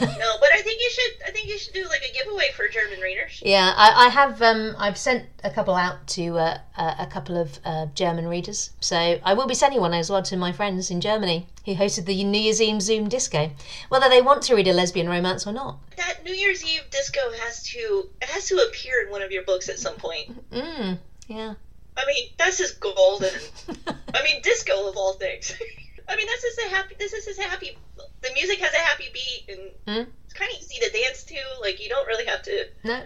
no, 0.01 0.35
but 0.39 0.49
I 0.53 0.61
think 0.61 0.79
you 0.79 0.89
should. 0.91 1.27
I 1.27 1.31
think 1.31 1.47
you 1.47 1.57
should 1.57 1.73
do 1.73 1.83
like 1.87 2.01
a 2.07 2.13
giveaway 2.13 2.51
for 2.55 2.67
German 2.67 2.99
readers. 2.99 3.41
Yeah, 3.43 3.73
I, 3.75 4.05
I 4.05 4.09
have. 4.09 4.41
Um, 4.41 4.75
I've 4.77 4.97
sent 4.97 5.25
a 5.43 5.49
couple 5.49 5.75
out 5.75 6.05
to 6.09 6.37
uh, 6.37 6.57
a, 6.77 6.95
a 6.99 7.07
couple 7.07 7.37
of 7.37 7.59
uh, 7.65 7.87
German 7.95 8.27
readers. 8.27 8.71
So 8.79 8.95
I 8.95 9.33
will 9.33 9.47
be 9.47 9.55
sending 9.55 9.79
one 9.79 9.93
as 9.93 10.09
well 10.09 10.21
to 10.23 10.37
my 10.37 10.51
friends 10.51 10.91
in 10.91 11.01
Germany 11.01 11.47
who 11.65 11.75
hosted 11.75 12.05
the 12.05 12.23
New 12.23 12.39
Year's 12.39 12.61
Eve 12.61 12.81
Zoom 12.81 13.09
disco, 13.09 13.49
whether 13.89 14.09
they 14.09 14.21
want 14.21 14.43
to 14.43 14.55
read 14.55 14.67
a 14.67 14.73
lesbian 14.73 15.09
romance 15.09 15.47
or 15.47 15.53
not. 15.53 15.77
That 15.97 16.23
New 16.23 16.33
Year's 16.33 16.63
Eve 16.63 16.83
disco 16.91 17.21
has 17.43 17.63
to 17.63 18.09
it 18.21 18.29
has 18.29 18.47
to 18.49 18.57
appear 18.57 19.01
in 19.01 19.11
one 19.11 19.21
of 19.21 19.31
your 19.31 19.43
books 19.43 19.69
at 19.69 19.79
some 19.79 19.95
point. 19.95 20.51
Mm, 20.51 20.99
yeah. 21.27 21.55
I 21.95 22.05
mean, 22.07 22.29
that's 22.37 22.57
just 22.57 22.79
golden. 22.79 23.33
I 23.87 24.23
mean, 24.23 24.41
disco 24.41 24.89
of 24.89 24.97
all 24.97 25.13
things. 25.13 25.53
I 26.07 26.15
mean, 26.15 26.27
this 26.27 26.43
is 26.43 26.57
a 26.65 26.69
happy. 26.69 26.95
This 26.99 27.13
is 27.13 27.25
just 27.25 27.39
a 27.39 27.43
happy. 27.43 27.77
The 28.21 28.29
music 28.33 28.59
has 28.59 28.73
a 28.73 28.77
happy 28.77 29.05
beat, 29.13 29.45
and 29.49 29.71
Mm. 29.87 30.07
it's 30.25 30.33
kind 30.33 30.51
of 30.51 30.57
easy 30.59 30.79
to 30.79 30.89
dance 30.91 31.23
to. 31.25 31.35
Like 31.61 31.81
you 31.83 31.89
don't 31.89 32.07
really 32.07 32.25
have 32.25 32.41
to. 32.43 32.65
no. 32.83 33.01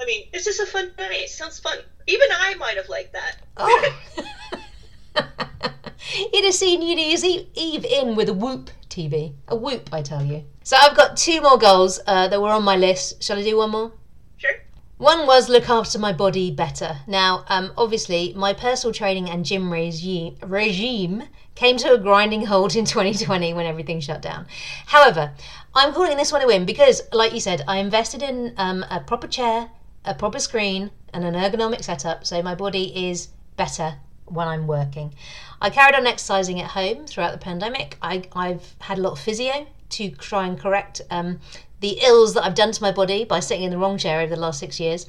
I 0.00 0.04
mean, 0.06 0.28
it's 0.32 0.46
just 0.46 0.60
a 0.60 0.66
fun 0.66 0.92
night. 0.98 1.10
It 1.12 1.28
sounds 1.28 1.58
fun. 1.58 1.76
Even 2.06 2.28
I 2.32 2.54
might 2.54 2.76
have 2.78 2.88
liked 2.88 3.12
that. 3.12 3.36
Oh. 3.58 3.92
You'd 6.32 6.44
have 6.44 6.54
seen 6.54 6.80
New 6.80 6.96
Year's 6.96 7.22
Eve 7.24 7.84
in 7.84 8.16
with 8.16 8.28
a 8.28 8.34
whoop 8.34 8.70
TV. 8.88 9.34
A 9.48 9.54
whoop, 9.54 9.90
I 9.92 10.00
tell 10.02 10.24
you. 10.24 10.44
So 10.64 10.76
I've 10.80 10.96
got 10.96 11.16
two 11.16 11.40
more 11.42 11.58
goals 11.58 12.00
uh, 12.06 12.28
that 12.28 12.40
were 12.40 12.48
on 12.48 12.62
my 12.64 12.76
list. 12.76 13.22
Shall 13.22 13.38
I 13.38 13.42
do 13.42 13.58
one 13.58 13.70
more? 13.70 13.92
Sure. 14.38 14.50
One 14.96 15.26
was 15.26 15.48
look 15.48 15.68
after 15.68 15.98
my 15.98 16.12
body 16.12 16.50
better. 16.50 16.96
Now, 17.06 17.44
um, 17.48 17.72
obviously, 17.76 18.32
my 18.34 18.52
personal 18.54 18.92
training 18.94 19.28
and 19.30 19.44
gym 19.44 19.70
regime 19.70 21.24
came 21.60 21.76
to 21.76 21.92
a 21.92 21.98
grinding 21.98 22.46
halt 22.46 22.74
in 22.74 22.84
2020 22.96 23.52
when 23.52 23.66
everything 23.66 24.00
shut 24.00 24.22
down. 24.22 24.46
However, 24.86 25.32
I'm 25.74 25.92
calling 25.92 26.16
this 26.16 26.32
one 26.32 26.40
a 26.40 26.46
win 26.46 26.64
because, 26.64 27.02
like 27.12 27.34
you 27.34 27.40
said, 27.40 27.62
I 27.68 27.76
invested 27.76 28.22
in 28.22 28.54
um, 28.56 28.82
a 28.90 29.00
proper 29.00 29.28
chair, 29.28 29.70
a 30.06 30.14
proper 30.14 30.38
screen, 30.38 30.90
and 31.12 31.22
an 31.22 31.34
ergonomic 31.34 31.84
setup, 31.84 32.24
so 32.24 32.42
my 32.42 32.54
body 32.54 33.08
is 33.10 33.28
better 33.56 33.96
when 34.24 34.48
I'm 34.48 34.66
working. 34.66 35.12
I 35.60 35.68
carried 35.68 35.94
on 35.94 36.06
exercising 36.06 36.60
at 36.60 36.70
home 36.70 37.06
throughout 37.06 37.32
the 37.32 37.44
pandemic. 37.50 37.98
I, 38.00 38.22
I've 38.34 38.74
had 38.78 38.96
a 38.96 39.02
lot 39.02 39.12
of 39.12 39.18
physio 39.18 39.66
to 39.90 40.10
try 40.12 40.46
and 40.46 40.58
correct 40.58 41.02
um, 41.10 41.40
the 41.80 41.98
ills 42.02 42.32
that 42.34 42.44
I've 42.44 42.54
done 42.54 42.72
to 42.72 42.82
my 42.82 42.92
body 42.92 43.24
by 43.24 43.40
sitting 43.40 43.64
in 43.64 43.70
the 43.70 43.78
wrong 43.78 43.98
chair 43.98 44.20
over 44.20 44.34
the 44.34 44.40
last 44.40 44.60
six 44.60 44.80
years. 44.80 45.06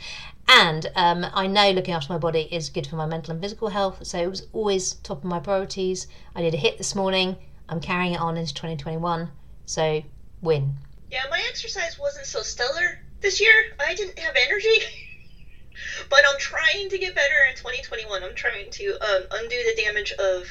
And 0.48 0.92
um, 0.96 1.26
I 1.34 1.48
know 1.48 1.72
looking 1.72 1.94
after 1.94 2.12
my 2.12 2.20
body 2.20 2.48
is 2.52 2.70
good 2.70 2.88
for 2.88 2.96
my 2.96 3.06
mental 3.06 3.32
and 3.32 3.42
physical 3.42 3.70
health, 3.70 4.06
so 4.06 4.18
it 4.18 4.30
was 4.30 4.48
always 4.54 4.96
top 4.96 5.20
of 5.20 5.24
my 5.24 5.40
priorities. 5.40 6.08
I 6.36 6.42
did 6.42 6.54
a 6.54 6.58
HIIT 6.58 6.78
this 6.78 6.96
morning. 6.96 7.38
I'm 7.70 7.80
carrying 7.80 8.14
it 8.14 8.20
on 8.20 8.38
into 8.38 8.54
2021, 8.54 9.30
so 9.66 10.04
win. 10.42 10.76
Yeah, 11.10 11.24
my 11.30 11.42
exercise 11.50 11.98
wasn't 12.00 12.26
so 12.26 12.42
stellar 12.42 13.00
this 13.22 13.40
year. 13.40 13.54
I 13.80 13.96
didn't 13.96 14.20
have 14.20 14.36
energy. 14.36 14.86
but 16.10 16.20
I'm 16.30 16.40
trying 16.40 16.90
to 16.90 16.98
get 16.98 17.16
better 17.16 17.36
in 17.50 17.56
2021. 17.56 18.24
I'm 18.24 18.36
trying 18.36 18.70
to 18.70 18.98
um, 19.02 19.24
undo 19.32 19.56
the 19.56 19.82
damage 19.82 20.12
of 20.14 20.48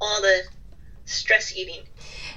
all 0.00 0.20
the 0.20 0.42
stress 1.04 1.56
eating. 1.56 1.82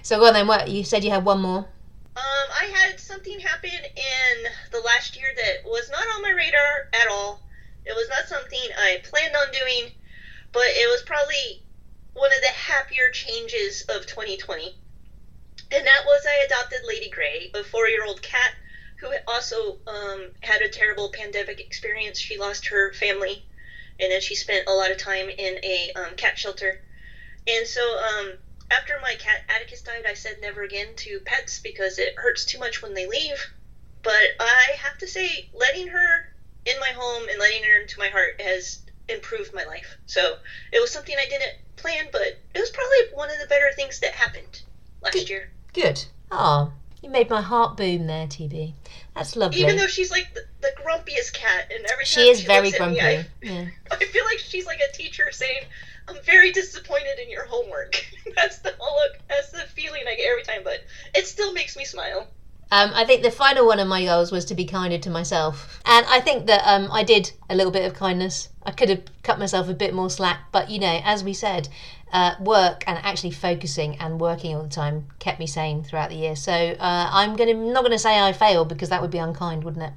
So 0.01 0.19
go 0.19 0.27
on 0.27 0.33
then. 0.33 0.47
What 0.47 0.69
you 0.69 0.83
said 0.83 1.03
you 1.03 1.11
had 1.11 1.25
one 1.25 1.41
more. 1.41 1.67
Um, 2.15 2.47
I 2.49 2.65
had 2.73 2.99
something 2.99 3.39
happen 3.39 3.69
in 3.71 4.47
the 4.71 4.79
last 4.79 5.17
year 5.17 5.33
that 5.35 5.65
was 5.65 5.89
not 5.89 6.07
on 6.07 6.21
my 6.21 6.29
radar 6.29 6.87
at 6.93 7.07
all. 7.07 7.41
It 7.85 7.93
was 7.93 8.07
not 8.07 8.27
something 8.27 8.69
I 8.77 9.01
planned 9.03 9.35
on 9.35 9.51
doing, 9.51 9.91
but 10.53 10.67
it 10.67 10.89
was 10.89 11.01
probably 11.01 11.61
one 12.13 12.31
of 12.31 12.39
the 12.39 12.47
happier 12.47 13.09
changes 13.09 13.81
of 13.89 14.05
2020. 14.05 14.77
And 15.71 15.85
that 15.85 16.05
was 16.05 16.25
I 16.25 16.45
adopted 16.45 16.85
Lady 16.85 17.09
Grey, 17.09 17.51
a 17.53 17.63
four 17.63 17.87
year 17.87 18.05
old 18.05 18.21
cat 18.21 18.53
who 18.99 19.13
also 19.27 19.77
um, 19.85 20.31
had 20.39 20.61
a 20.61 20.69
terrible 20.69 21.09
pandemic 21.09 21.59
experience. 21.59 22.17
She 22.17 22.37
lost 22.37 22.67
her 22.67 22.93
family, 22.93 23.43
and 23.99 24.09
then 24.09 24.21
she 24.21 24.35
spent 24.35 24.67
a 24.67 24.73
lot 24.73 24.91
of 24.91 24.97
time 24.97 25.29
in 25.29 25.59
a 25.63 25.91
um, 25.95 26.15
cat 26.15 26.37
shelter. 26.37 26.79
And 27.45 27.67
so, 27.67 27.81
um, 27.99 28.37
after 28.75 28.99
my 29.01 29.15
cat 29.15 29.41
Atticus 29.49 29.81
died, 29.81 30.05
I 30.07 30.13
said 30.13 30.37
never 30.41 30.63
again 30.63 30.87
to 30.97 31.19
pets 31.21 31.59
because 31.59 31.97
it 31.97 32.15
hurts 32.17 32.45
too 32.45 32.59
much 32.59 32.81
when 32.81 32.93
they 32.93 33.05
leave. 33.05 33.51
But 34.03 34.35
I 34.39 34.73
have 34.77 34.97
to 34.99 35.07
say, 35.07 35.49
letting 35.53 35.87
her 35.87 36.33
in 36.65 36.79
my 36.79 36.89
home 36.89 37.27
and 37.29 37.39
letting 37.39 37.63
her 37.63 37.81
into 37.81 37.99
my 37.99 38.09
heart 38.09 38.41
has 38.41 38.79
improved 39.07 39.53
my 39.53 39.63
life. 39.63 39.97
So 40.05 40.37
it 40.71 40.79
was 40.79 40.91
something 40.91 41.15
I 41.17 41.27
didn't 41.29 41.53
plan, 41.77 42.05
but 42.11 42.21
it 42.21 42.59
was 42.59 42.69
probably 42.69 43.15
one 43.17 43.29
of 43.31 43.39
the 43.39 43.47
better 43.47 43.71
things 43.75 43.99
that 44.01 44.11
happened 44.11 44.61
last 45.01 45.13
Good. 45.13 45.29
year. 45.29 45.49
Good. 45.73 46.05
Oh, 46.31 46.71
you 47.01 47.09
made 47.09 47.29
my 47.29 47.41
heart 47.41 47.77
boom 47.77 48.07
there, 48.07 48.27
TB. 48.27 48.73
That's 49.15 49.35
lovely. 49.35 49.61
Even 49.61 49.77
though 49.77 49.87
she's 49.87 50.11
like 50.11 50.33
the, 50.33 50.41
the 50.61 50.71
grumpiest 50.83 51.33
cat, 51.33 51.71
and 51.73 51.85
every 51.85 52.05
she 52.05 52.29
is 52.29 52.41
very 52.41 52.67
looks 52.67 52.79
at 52.79 52.89
me, 52.89 52.99
grumpy. 52.99 53.17
I, 53.17 53.25
yeah. 53.41 53.65
I 53.91 54.05
feel 54.05 54.25
like 54.25 54.39
she's 54.39 54.65
like 54.65 54.79
a 54.79 54.91
teacher 54.91 55.31
saying, 55.31 55.63
"I'm 56.07 56.21
very 56.23 56.51
disappointed 56.51 57.19
in 57.21 57.29
your 57.29 57.45
homework." 57.45 57.95
that's 58.35 58.59
the 58.59 58.73
whole 58.79 58.95
look. 58.95 59.19
That's 59.29 59.51
the 59.51 59.59
feeling 59.59 60.03
I 60.07 60.15
get 60.15 60.29
every 60.29 60.43
time, 60.43 60.61
but 60.63 60.79
it 61.13 61.27
still 61.27 61.53
makes 61.53 61.75
me 61.77 61.85
smile. 61.85 62.27
Um, 62.71 62.91
I 62.95 63.05
think 63.05 63.21
the 63.21 63.31
final 63.31 63.67
one 63.67 63.79
of 63.79 63.87
my 63.87 64.03
goals 64.03 64.31
was 64.31 64.43
to 64.45 64.55
be 64.55 64.65
kinder 64.65 64.97
to 64.97 65.09
myself, 65.09 65.81
and 65.85 66.05
I 66.09 66.19
think 66.19 66.47
that 66.47 66.61
um, 66.65 66.89
I 66.91 67.03
did 67.03 67.31
a 67.49 67.55
little 67.55 67.71
bit 67.71 67.85
of 67.85 67.93
kindness. 67.93 68.49
I 68.63 68.71
could 68.71 68.89
have 68.89 69.03
cut 69.21 69.37
myself 69.37 69.69
a 69.69 69.73
bit 69.73 69.93
more 69.93 70.09
slack, 70.09 70.51
but 70.51 70.69
you 70.69 70.79
know, 70.79 70.99
as 71.03 71.23
we 71.23 71.33
said, 71.33 71.69
uh, 72.11 72.33
work 72.39 72.83
and 72.87 72.97
actually 73.03 73.31
focusing 73.31 73.97
and 73.97 74.19
working 74.19 74.55
all 74.55 74.63
the 74.63 74.69
time 74.69 75.07
kept 75.19 75.39
me 75.39 75.45
sane 75.45 75.83
throughout 75.83 76.09
the 76.09 76.15
year. 76.15 76.35
So 76.35 76.51
uh, 76.51 77.09
I'm 77.11 77.35
gonna 77.35 77.53
not 77.53 77.83
gonna 77.83 77.99
say 77.99 78.19
I 78.19 78.33
failed 78.33 78.69
because 78.69 78.89
that 78.89 79.01
would 79.01 79.11
be 79.11 79.19
unkind, 79.19 79.63
wouldn't 79.63 79.83
it? 79.83 79.93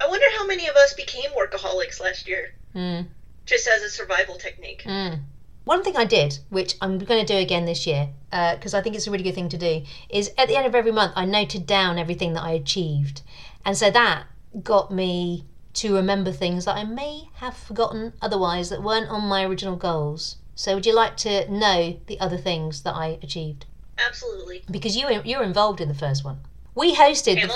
I 0.00 0.08
wonder 0.08 0.26
how 0.38 0.46
many 0.46 0.66
of 0.66 0.74
us 0.76 0.94
became 0.94 1.30
workaholics 1.32 2.00
last 2.00 2.26
year, 2.26 2.54
Mm. 2.74 3.08
Just 3.50 3.68
as 3.68 3.82
a 3.82 3.90
survival 3.90 4.36
technique. 4.36 4.84
Mm. 4.86 5.20
One 5.64 5.82
thing 5.84 5.96
I 5.96 6.04
did, 6.04 6.38
which 6.48 6.76
I'm 6.80 6.98
going 6.98 7.24
to 7.24 7.32
do 7.32 7.38
again 7.38 7.66
this 7.66 7.86
year, 7.86 8.08
because 8.30 8.72
I 8.72 8.80
think 8.80 8.96
it's 8.96 9.06
a 9.06 9.10
really 9.10 9.24
good 9.24 9.34
thing 9.34 9.50
to 9.50 9.58
do, 9.58 9.82
is 10.08 10.30
at 10.38 10.48
the 10.48 10.56
end 10.56 10.66
of 10.66 10.74
every 10.74 10.92
month 10.92 11.12
I 11.16 11.26
noted 11.26 11.66
down 11.66 11.98
everything 11.98 12.32
that 12.32 12.42
I 12.42 12.52
achieved, 12.52 13.22
and 13.64 13.76
so 13.76 13.90
that 13.90 14.24
got 14.62 14.90
me 14.90 15.44
to 15.74 15.94
remember 15.94 16.32
things 16.32 16.64
that 16.64 16.76
I 16.76 16.84
may 16.84 17.28
have 17.34 17.56
forgotten 17.56 18.14
otherwise 18.22 18.70
that 18.70 18.82
weren't 18.82 19.10
on 19.10 19.28
my 19.28 19.44
original 19.44 19.76
goals. 19.76 20.36
So 20.54 20.74
would 20.74 20.86
you 20.86 20.94
like 20.94 21.16
to 21.18 21.50
know 21.50 22.00
the 22.06 22.18
other 22.20 22.38
things 22.38 22.82
that 22.82 22.94
I 22.94 23.18
achieved? 23.22 23.66
Absolutely. 23.98 24.64
Because 24.70 24.96
you 24.96 25.08
you 25.24 25.38
were 25.38 25.44
involved 25.44 25.80
in 25.80 25.88
the 25.88 25.94
first 25.94 26.24
one. 26.24 26.40
We 26.74 26.94
hosted 26.94 27.40
the, 27.42 27.50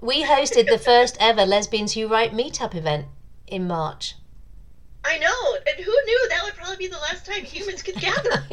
we 0.00 0.24
hosted 0.24 0.66
the 0.68 0.78
first 0.78 1.16
ever 1.20 1.44
lesbians 1.44 1.94
who 1.94 2.08
write 2.08 2.32
meetup 2.32 2.74
event 2.74 3.06
in 3.46 3.66
March. 3.66 4.14
I 5.04 5.18
know, 5.18 5.56
and 5.66 5.84
who 5.84 5.92
knew 6.04 6.28
that 6.28 6.44
would 6.44 6.54
probably 6.54 6.76
be 6.76 6.86
the 6.88 6.98
last 6.98 7.24
time 7.24 7.42
humans 7.44 7.82
could 7.82 7.94
gather? 8.00 8.44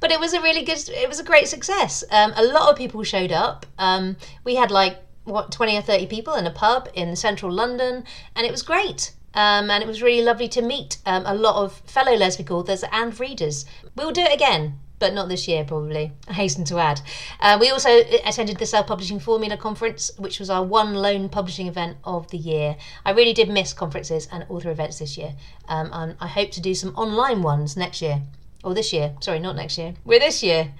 but 0.00 0.10
it 0.10 0.18
was 0.18 0.32
a 0.32 0.40
really 0.40 0.64
good 0.64 0.88
it 0.88 1.08
was 1.08 1.20
a 1.20 1.24
great 1.24 1.48
success. 1.48 2.02
Um, 2.10 2.32
a 2.36 2.44
lot 2.44 2.70
of 2.70 2.76
people 2.76 3.02
showed 3.02 3.32
up. 3.32 3.66
Um, 3.78 4.16
we 4.44 4.56
had 4.56 4.70
like 4.70 4.98
what 5.24 5.52
20 5.52 5.76
or 5.76 5.82
30 5.82 6.06
people 6.06 6.34
in 6.34 6.46
a 6.46 6.50
pub 6.50 6.88
in 6.94 7.14
central 7.14 7.52
london 7.52 8.04
and 8.34 8.46
it 8.46 8.50
was 8.50 8.62
great. 8.62 9.12
Um, 9.34 9.70
and 9.70 9.82
it 9.82 9.86
was 9.86 10.02
really 10.02 10.22
lovely 10.22 10.48
to 10.48 10.60
meet 10.60 10.98
um, 11.06 11.24
a 11.24 11.34
lot 11.34 11.56
of 11.56 11.78
fellow 11.86 12.12
lesbian 12.14 12.50
authors 12.50 12.84
and 12.92 13.18
readers. 13.18 13.64
We'll 13.96 14.10
do 14.10 14.20
it 14.20 14.34
again 14.34 14.80
but 15.02 15.12
not 15.12 15.28
this 15.28 15.46
year 15.48 15.64
probably 15.64 16.12
i 16.28 16.32
hasten 16.32 16.64
to 16.64 16.78
add 16.78 17.00
uh, 17.40 17.56
we 17.60 17.70
also 17.70 17.90
attended 18.24 18.56
the 18.58 18.66
self-publishing 18.66 19.18
formula 19.18 19.56
conference 19.56 20.10
which 20.18 20.38
was 20.40 20.48
our 20.48 20.64
one 20.64 20.94
lone 20.94 21.28
publishing 21.28 21.66
event 21.66 21.96
of 22.04 22.30
the 22.30 22.38
year 22.38 22.76
i 23.04 23.10
really 23.10 23.32
did 23.32 23.48
miss 23.48 23.72
conferences 23.72 24.28
and 24.32 24.46
author 24.48 24.70
events 24.70 24.98
this 24.98 25.18
year 25.18 25.32
um, 25.68 25.90
and 25.92 26.16
i 26.20 26.26
hope 26.26 26.50
to 26.50 26.60
do 26.60 26.74
some 26.74 26.94
online 26.96 27.42
ones 27.42 27.76
next 27.76 28.00
year 28.00 28.22
or 28.64 28.74
this 28.74 28.92
year. 28.92 29.14
Sorry, 29.20 29.38
not 29.38 29.56
next 29.56 29.78
year. 29.78 29.94
We're 30.04 30.20
this 30.20 30.42
year. 30.42 30.72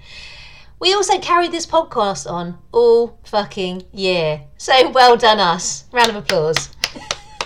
We 0.79 0.93
also 0.93 1.19
carried 1.19 1.51
this 1.51 1.65
podcast 1.65 2.29
on 2.29 2.57
all 2.71 3.19
fucking 3.23 3.83
year. 3.93 4.41
So 4.57 4.89
well 4.91 5.15
done 5.15 5.39
us. 5.39 5.85
Round 5.91 6.09
of 6.09 6.15
applause. 6.15 6.69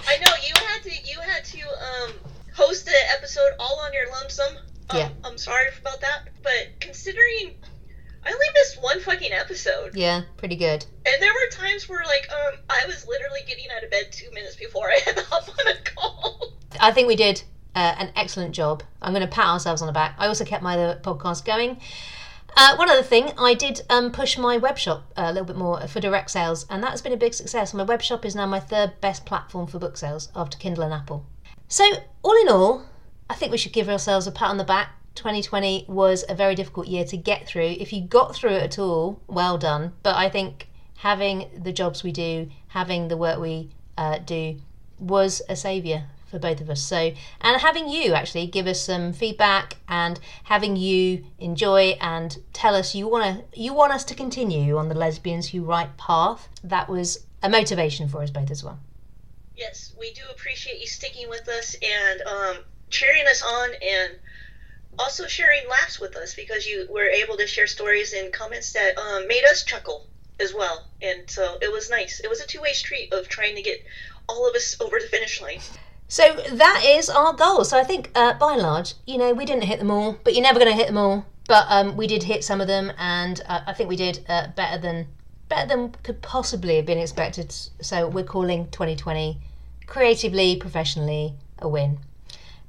I 0.08 0.18
know 0.18 0.32
you 0.46 0.54
had 0.56 0.84
to. 0.84 0.90
You 0.90 1.20
had 1.22 1.44
to 1.46 1.62
um, 1.62 2.12
host 2.56 2.86
the 2.86 2.96
episode 3.16 3.52
all 3.60 3.80
on 3.86 3.94
your 3.94 4.12
lonesome. 4.12 4.58
Um, 4.90 4.98
Yeah. 4.98 5.10
I'm 5.24 5.38
sorry 5.38 5.68
about 5.82 6.02
that, 6.02 6.30
but 6.44 6.80
considering 6.80 7.56
I 8.26 8.32
only 8.32 8.46
missed 8.54 8.82
one 8.82 9.00
fucking 9.00 9.32
episode, 9.32 9.96
Yeah, 9.96 10.24
pretty 10.38 10.56
good. 10.56 10.86
and 11.06 11.22
there 11.22 11.32
were 11.34 11.50
times 11.52 11.88
where 11.88 12.04
like 12.06 12.28
um 12.32 12.60
I 12.70 12.86
was 12.88 13.06
literally 13.08 13.42
getting 13.48 13.66
out 13.76 13.84
of 13.84 13.92
bed 13.92 14.12
two 14.12 14.30
minutes 14.32 14.56
before 14.56 14.90
I 14.90 15.00
had 15.06 15.18
to 15.18 15.24
hop 15.24 15.48
on 15.50 15.68
a 15.68 15.76
call. 15.82 16.54
I 16.80 16.92
think 16.92 17.08
we 17.08 17.16
did 17.16 17.44
uh, 17.76 17.96
an 18.00 18.12
excellent 18.16 18.54
job. 18.56 18.84
I'm 19.02 19.14
going 19.14 19.22
to 19.28 19.34
pat 19.34 19.46
ourselves 19.48 19.82
on 19.82 19.88
the 19.88 19.94
back. 19.94 20.16
I 20.18 20.28
also 20.28 20.44
kept 20.46 20.64
my 20.64 20.74
other 20.74 21.00
podcast 21.02 21.46
going. 21.46 21.80
Uh, 22.56 22.76
one 22.76 22.90
other 22.90 23.04
thing, 23.04 23.32
I 23.38 23.54
did 23.54 23.82
um, 23.90 24.12
push 24.12 24.36
my 24.38 24.58
web 24.58 24.78
shop 24.80 25.12
a 25.16 25.32
little 25.32 25.46
bit 25.46 25.56
more 25.58 25.86
for 25.88 26.00
direct 26.00 26.32
sales, 26.32 26.66
and 26.72 26.82
that's 26.82 27.02
been 27.02 27.14
a 27.14 27.18
big 27.18 27.36
success. 27.36 27.72
My 27.74 27.84
web 27.84 28.02
shop 28.02 28.26
is 28.26 28.36
now 28.36 28.48
my 28.48 28.60
third 28.60 29.00
best 29.00 29.26
platform 29.28 29.68
for 29.68 29.78
book 29.78 29.96
sales 29.96 30.30
after 30.36 30.58
Kindle 30.58 30.84
and 30.84 30.94
Apple. 30.94 31.26
So, 31.68 31.86
all 32.24 32.36
in 32.42 32.50
all, 32.50 32.86
I 33.30 33.36
think 33.36 33.52
we 33.52 33.58
should 33.58 33.74
give 33.74 33.90
ourselves 33.90 34.28
a 34.28 34.32
pat 34.32 34.50
on 34.50 34.58
the 34.58 34.64
back. 34.64 34.92
2020 35.16 35.86
was 35.88 36.24
a 36.30 36.36
very 36.36 36.56
difficult 36.56 36.88
year 36.88 37.04
to 37.06 37.18
get 37.18 37.48
through. 37.48 37.76
If 37.80 37.92
you 37.92 38.02
got 38.02 38.36
through 38.36 38.52
it 38.52 38.64
at 38.64 38.80
all, 38.80 39.20
well 39.28 39.58
done. 39.58 39.94
But 40.04 40.16
I 40.16 40.30
think 40.30 40.70
having 40.98 41.50
the 41.58 41.74
jobs 41.74 42.04
we 42.04 42.12
do, 42.12 42.50
having 42.70 43.08
the 43.08 43.18
work 43.18 43.40
we 43.40 43.70
uh, 43.98 44.20
do, 44.20 44.58
was 45.00 45.42
a 45.50 45.56
saviour 45.56 46.04
for 46.28 46.40
both 46.40 46.62
of 46.62 46.70
us. 46.70 46.82
So, 46.82 47.14
and 47.42 47.62
having 47.62 47.88
you 47.88 48.14
actually 48.14 48.48
give 48.48 48.68
us 48.68 48.82
some 48.82 49.14
feedback 49.14 49.78
and 49.88 50.20
having 50.44 50.76
you 50.76 51.26
enjoy 51.40 51.98
and 52.02 52.38
tell 52.54 52.76
us 52.76 52.94
you 52.94 53.08
want 53.08 53.52
to 53.52 53.60
you 53.60 53.74
want 53.74 53.94
us 53.94 54.04
to 54.06 54.16
continue 54.16 54.78
on 54.78 54.90
the 54.90 54.96
lesbians 54.96 55.50
who 55.50 55.64
write 55.64 55.98
path. 55.98 56.50
That 56.64 56.90
was 56.90 57.26
a 57.42 57.50
motivation 57.50 58.08
for 58.08 58.22
us 58.22 58.30
both 58.30 58.52
as 58.52 58.64
well. 58.64 58.80
yes, 59.56 59.94
we 60.00 60.12
do 60.14 60.22
appreciate 60.30 60.80
you 60.80 60.88
sticking 60.88 61.30
with 61.30 61.48
us 61.48 61.76
and 61.82 62.22
um, 62.22 62.58
cheering 62.90 63.26
us 63.28 63.42
on, 63.44 63.70
and 63.82 64.14
also 65.00 65.28
sharing 65.28 65.68
laughs 65.70 66.00
with 66.00 66.16
us 66.16 66.34
because 66.34 66.66
you 66.66 66.88
were 66.90 67.08
able 67.08 67.38
to 67.38 67.48
share 67.48 67.68
stories 67.68 68.14
and 68.14 68.34
comments 68.34 68.74
that 68.74 68.98
um, 68.98 69.28
made 69.28 69.44
us 69.46 69.64
chuckle 69.64 70.08
as 70.40 70.54
well. 70.54 70.86
And 71.02 71.30
so 71.30 71.58
it 71.62 71.72
was 71.72 71.90
nice. 71.90 72.20
It 72.20 72.30
was 72.30 72.42
a 72.42 72.48
two 72.48 72.62
way 72.62 72.74
street 72.74 73.14
of 73.14 73.28
trying 73.28 73.56
to 73.56 73.62
get 73.62 73.84
all 74.28 74.48
of 74.48 74.56
us 74.56 74.76
over 74.80 74.98
the 75.00 75.08
finish 75.08 75.42
line. 75.42 75.60
So 76.08 76.36
that 76.52 76.84
is 76.86 77.10
our 77.10 77.34
goal. 77.34 77.66
So 77.66 77.78
I 77.78 77.84
think, 77.84 78.12
uh, 78.16 78.34
by 78.34 78.54
and 78.54 78.62
large, 78.62 78.94
you 79.06 79.18
know, 79.18 79.34
we 79.34 79.46
didn't 79.46 79.66
hit 79.66 79.80
them 79.80 79.92
all, 79.92 80.18
but 80.24 80.34
you're 80.34 80.44
never 80.44 80.60
going 80.60 80.72
to 80.72 80.78
hit 80.78 80.88
them 80.88 80.98
all. 80.98 81.26
But 81.48 81.66
um, 81.70 81.96
we 81.98 82.08
did 82.08 82.24
hit 82.24 82.44
some 82.44 82.60
of 82.60 82.68
them, 82.68 82.92
and 82.98 83.42
uh, 83.48 83.62
I 83.68 83.74
think 83.74 83.90
we 83.90 83.96
did 83.96 84.26
uh, 84.28 84.48
better 84.56 84.78
than 84.78 85.08
better 85.48 85.68
than 85.68 85.92
could 86.04 86.22
possibly 86.22 86.76
have 86.76 86.86
been 86.86 86.98
expected. 86.98 87.52
So 87.82 88.08
we're 88.08 88.26
calling 88.26 88.66
2020 88.72 89.40
creatively, 89.86 90.58
professionally 90.58 91.36
a 91.60 91.70
win. 91.70 92.00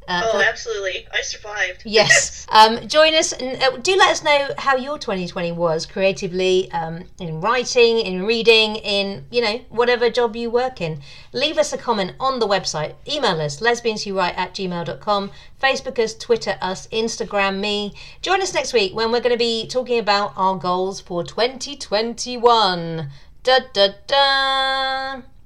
Uh, 0.09 0.23
Oh, 0.25 0.41
absolutely. 0.41 1.07
I 1.13 1.21
survived. 1.21 1.83
Yes. 1.99 2.47
Um, 2.51 2.89
join 2.89 3.15
us 3.15 3.33
and 3.33 3.63
uh, 3.63 3.77
do 3.77 3.95
let 3.97 4.11
us 4.11 4.25
know 4.25 4.49
how 4.57 4.77
your 4.77 4.99
2020 4.99 5.53
was 5.53 5.85
creatively 5.85 6.71
um, 6.73 7.05
in 7.21 7.41
writing, 7.43 7.99
in 7.99 8.25
reading, 8.25 8.77
in, 8.77 9.27
you 9.31 9.43
know, 9.43 9.61
whatever 9.69 10.09
job 10.09 10.35
you 10.35 10.49
work 10.51 10.81
in. 10.81 11.01
Leave 11.33 11.59
us 11.59 11.73
a 11.75 11.79
comment 11.79 12.13
on 12.19 12.39
the 12.39 12.47
website. 12.49 12.95
Email 13.07 13.39
us, 13.41 13.61
lesbianswhowrite 13.61 14.37
at 14.39 14.55
gmail.com. 14.55 15.31
Facebook 15.63 15.99
us, 15.99 16.15
Twitter 16.15 16.57
us, 16.63 16.87
Instagram 16.89 17.61
me. 17.61 17.93
Join 18.23 18.41
us 18.41 18.55
next 18.55 18.73
week 18.73 18.95
when 18.95 19.13
we're 19.13 19.21
going 19.21 19.35
to 19.35 19.39
be 19.39 19.67
talking 19.67 19.99
about 19.99 20.33
our 20.37 20.57
goals 20.57 21.01
for 21.01 21.23
2021. 21.23 23.11
Da 23.43 23.59
da 23.75 23.89
da. 24.07 25.38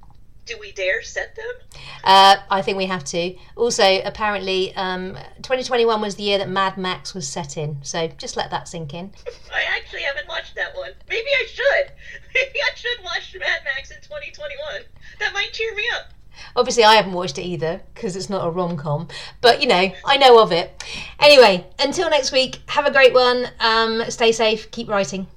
Do 0.45 0.57
we 0.59 0.71
dare 0.73 1.01
set 1.01 1.35
them? 1.35 1.81
Uh, 2.03 2.35
I 2.49 2.61
think 2.61 2.77
we 2.77 2.85
have 2.85 3.03
to. 3.05 3.35
Also, 3.55 4.01
apparently, 4.03 4.75
um, 4.75 5.15
2021 5.37 6.01
was 6.01 6.15
the 6.15 6.23
year 6.23 6.37
that 6.37 6.49
Mad 6.49 6.77
Max 6.77 7.13
was 7.13 7.27
set 7.27 7.55
in. 7.55 7.77
So 7.81 8.07
just 8.17 8.35
let 8.35 8.51
that 8.51 8.67
sink 8.67 8.93
in. 8.93 9.11
I 9.53 9.63
actually 9.77 10.01
haven't 10.01 10.27
watched 10.27 10.55
that 10.55 10.75
one. 10.75 10.91
Maybe 11.07 11.27
I 11.27 11.45
should. 11.47 11.91
Maybe 12.35 12.59
I 12.59 12.75
should 12.75 13.03
watch 13.03 13.35
Mad 13.39 13.61
Max 13.63 13.91
in 13.91 13.97
2021. 14.01 14.83
That 15.19 15.33
might 15.33 15.53
cheer 15.53 15.73
me 15.75 15.83
up. 15.95 16.13
Obviously, 16.55 16.83
I 16.83 16.95
haven't 16.95 17.13
watched 17.13 17.37
it 17.37 17.43
either 17.43 17.81
because 17.93 18.15
it's 18.15 18.29
not 18.29 18.45
a 18.45 18.49
rom 18.49 18.75
com. 18.75 19.07
But 19.41 19.61
you 19.61 19.67
know, 19.67 19.91
I 20.05 20.17
know 20.17 20.41
of 20.41 20.51
it. 20.51 20.83
Anyway, 21.19 21.65
until 21.79 22.09
next 22.09 22.31
week, 22.31 22.61
have 22.67 22.85
a 22.85 22.91
great 22.91 23.13
one. 23.13 23.47
Um, 23.59 24.03
stay 24.09 24.31
safe. 24.31 24.69
Keep 24.71 24.89
writing. 24.89 25.27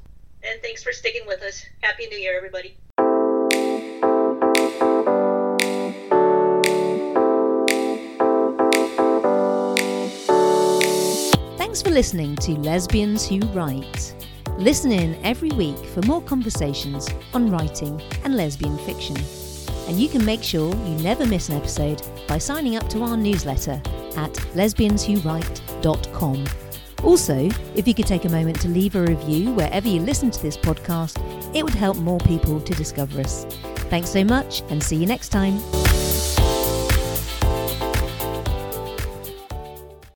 And 0.43 0.61
thanks 0.63 0.83
for 0.83 0.93
sticking 0.93 1.27
with 1.27 1.43
us. 1.43 1.65
Happy 1.81 2.07
New 2.07 2.19
Year, 2.19 2.37
everybody. 2.37 2.77
Thanks 11.77 11.89
for 11.91 11.95
listening 11.95 12.37
to 12.37 12.53
Lesbians 12.53 13.29
Who 13.29 13.39
Write. 13.49 14.15
Listen 14.57 14.91
in 14.91 15.15
every 15.23 15.51
week 15.51 15.77
for 15.77 16.01
more 16.07 16.23
conversations 16.23 17.07
on 17.35 17.51
writing 17.51 18.01
and 18.25 18.35
lesbian 18.35 18.79
fiction. 18.79 19.15
And 19.87 20.01
you 20.01 20.09
can 20.09 20.25
make 20.25 20.43
sure 20.43 20.75
you 20.75 20.95
never 21.03 21.27
miss 21.27 21.51
an 21.51 21.57
episode 21.59 22.01
by 22.27 22.39
signing 22.39 22.77
up 22.77 22.89
to 22.89 23.03
our 23.03 23.15
newsletter 23.15 23.73
at 24.17 24.33
lesbianswhowrite.com. 24.55 26.45
Also, 27.03 27.51
if 27.75 27.87
you 27.87 27.93
could 27.93 28.07
take 28.07 28.25
a 28.25 28.31
moment 28.31 28.59
to 28.63 28.69
leave 28.69 28.97
a 28.97 29.03
review 29.03 29.53
wherever 29.53 29.87
you 29.87 30.01
listen 30.01 30.31
to 30.31 30.41
this 30.41 30.57
podcast, 30.57 31.21
it 31.55 31.63
would 31.63 31.75
help 31.75 31.99
more 31.99 32.21
people 32.21 32.59
to 32.59 32.73
discover 32.73 33.21
us. 33.21 33.45
Thanks 33.91 34.09
so 34.09 34.25
much 34.25 34.63
and 34.71 34.83
see 34.83 34.97
you 34.97 35.05
next 35.05 35.29
time. 35.29 35.59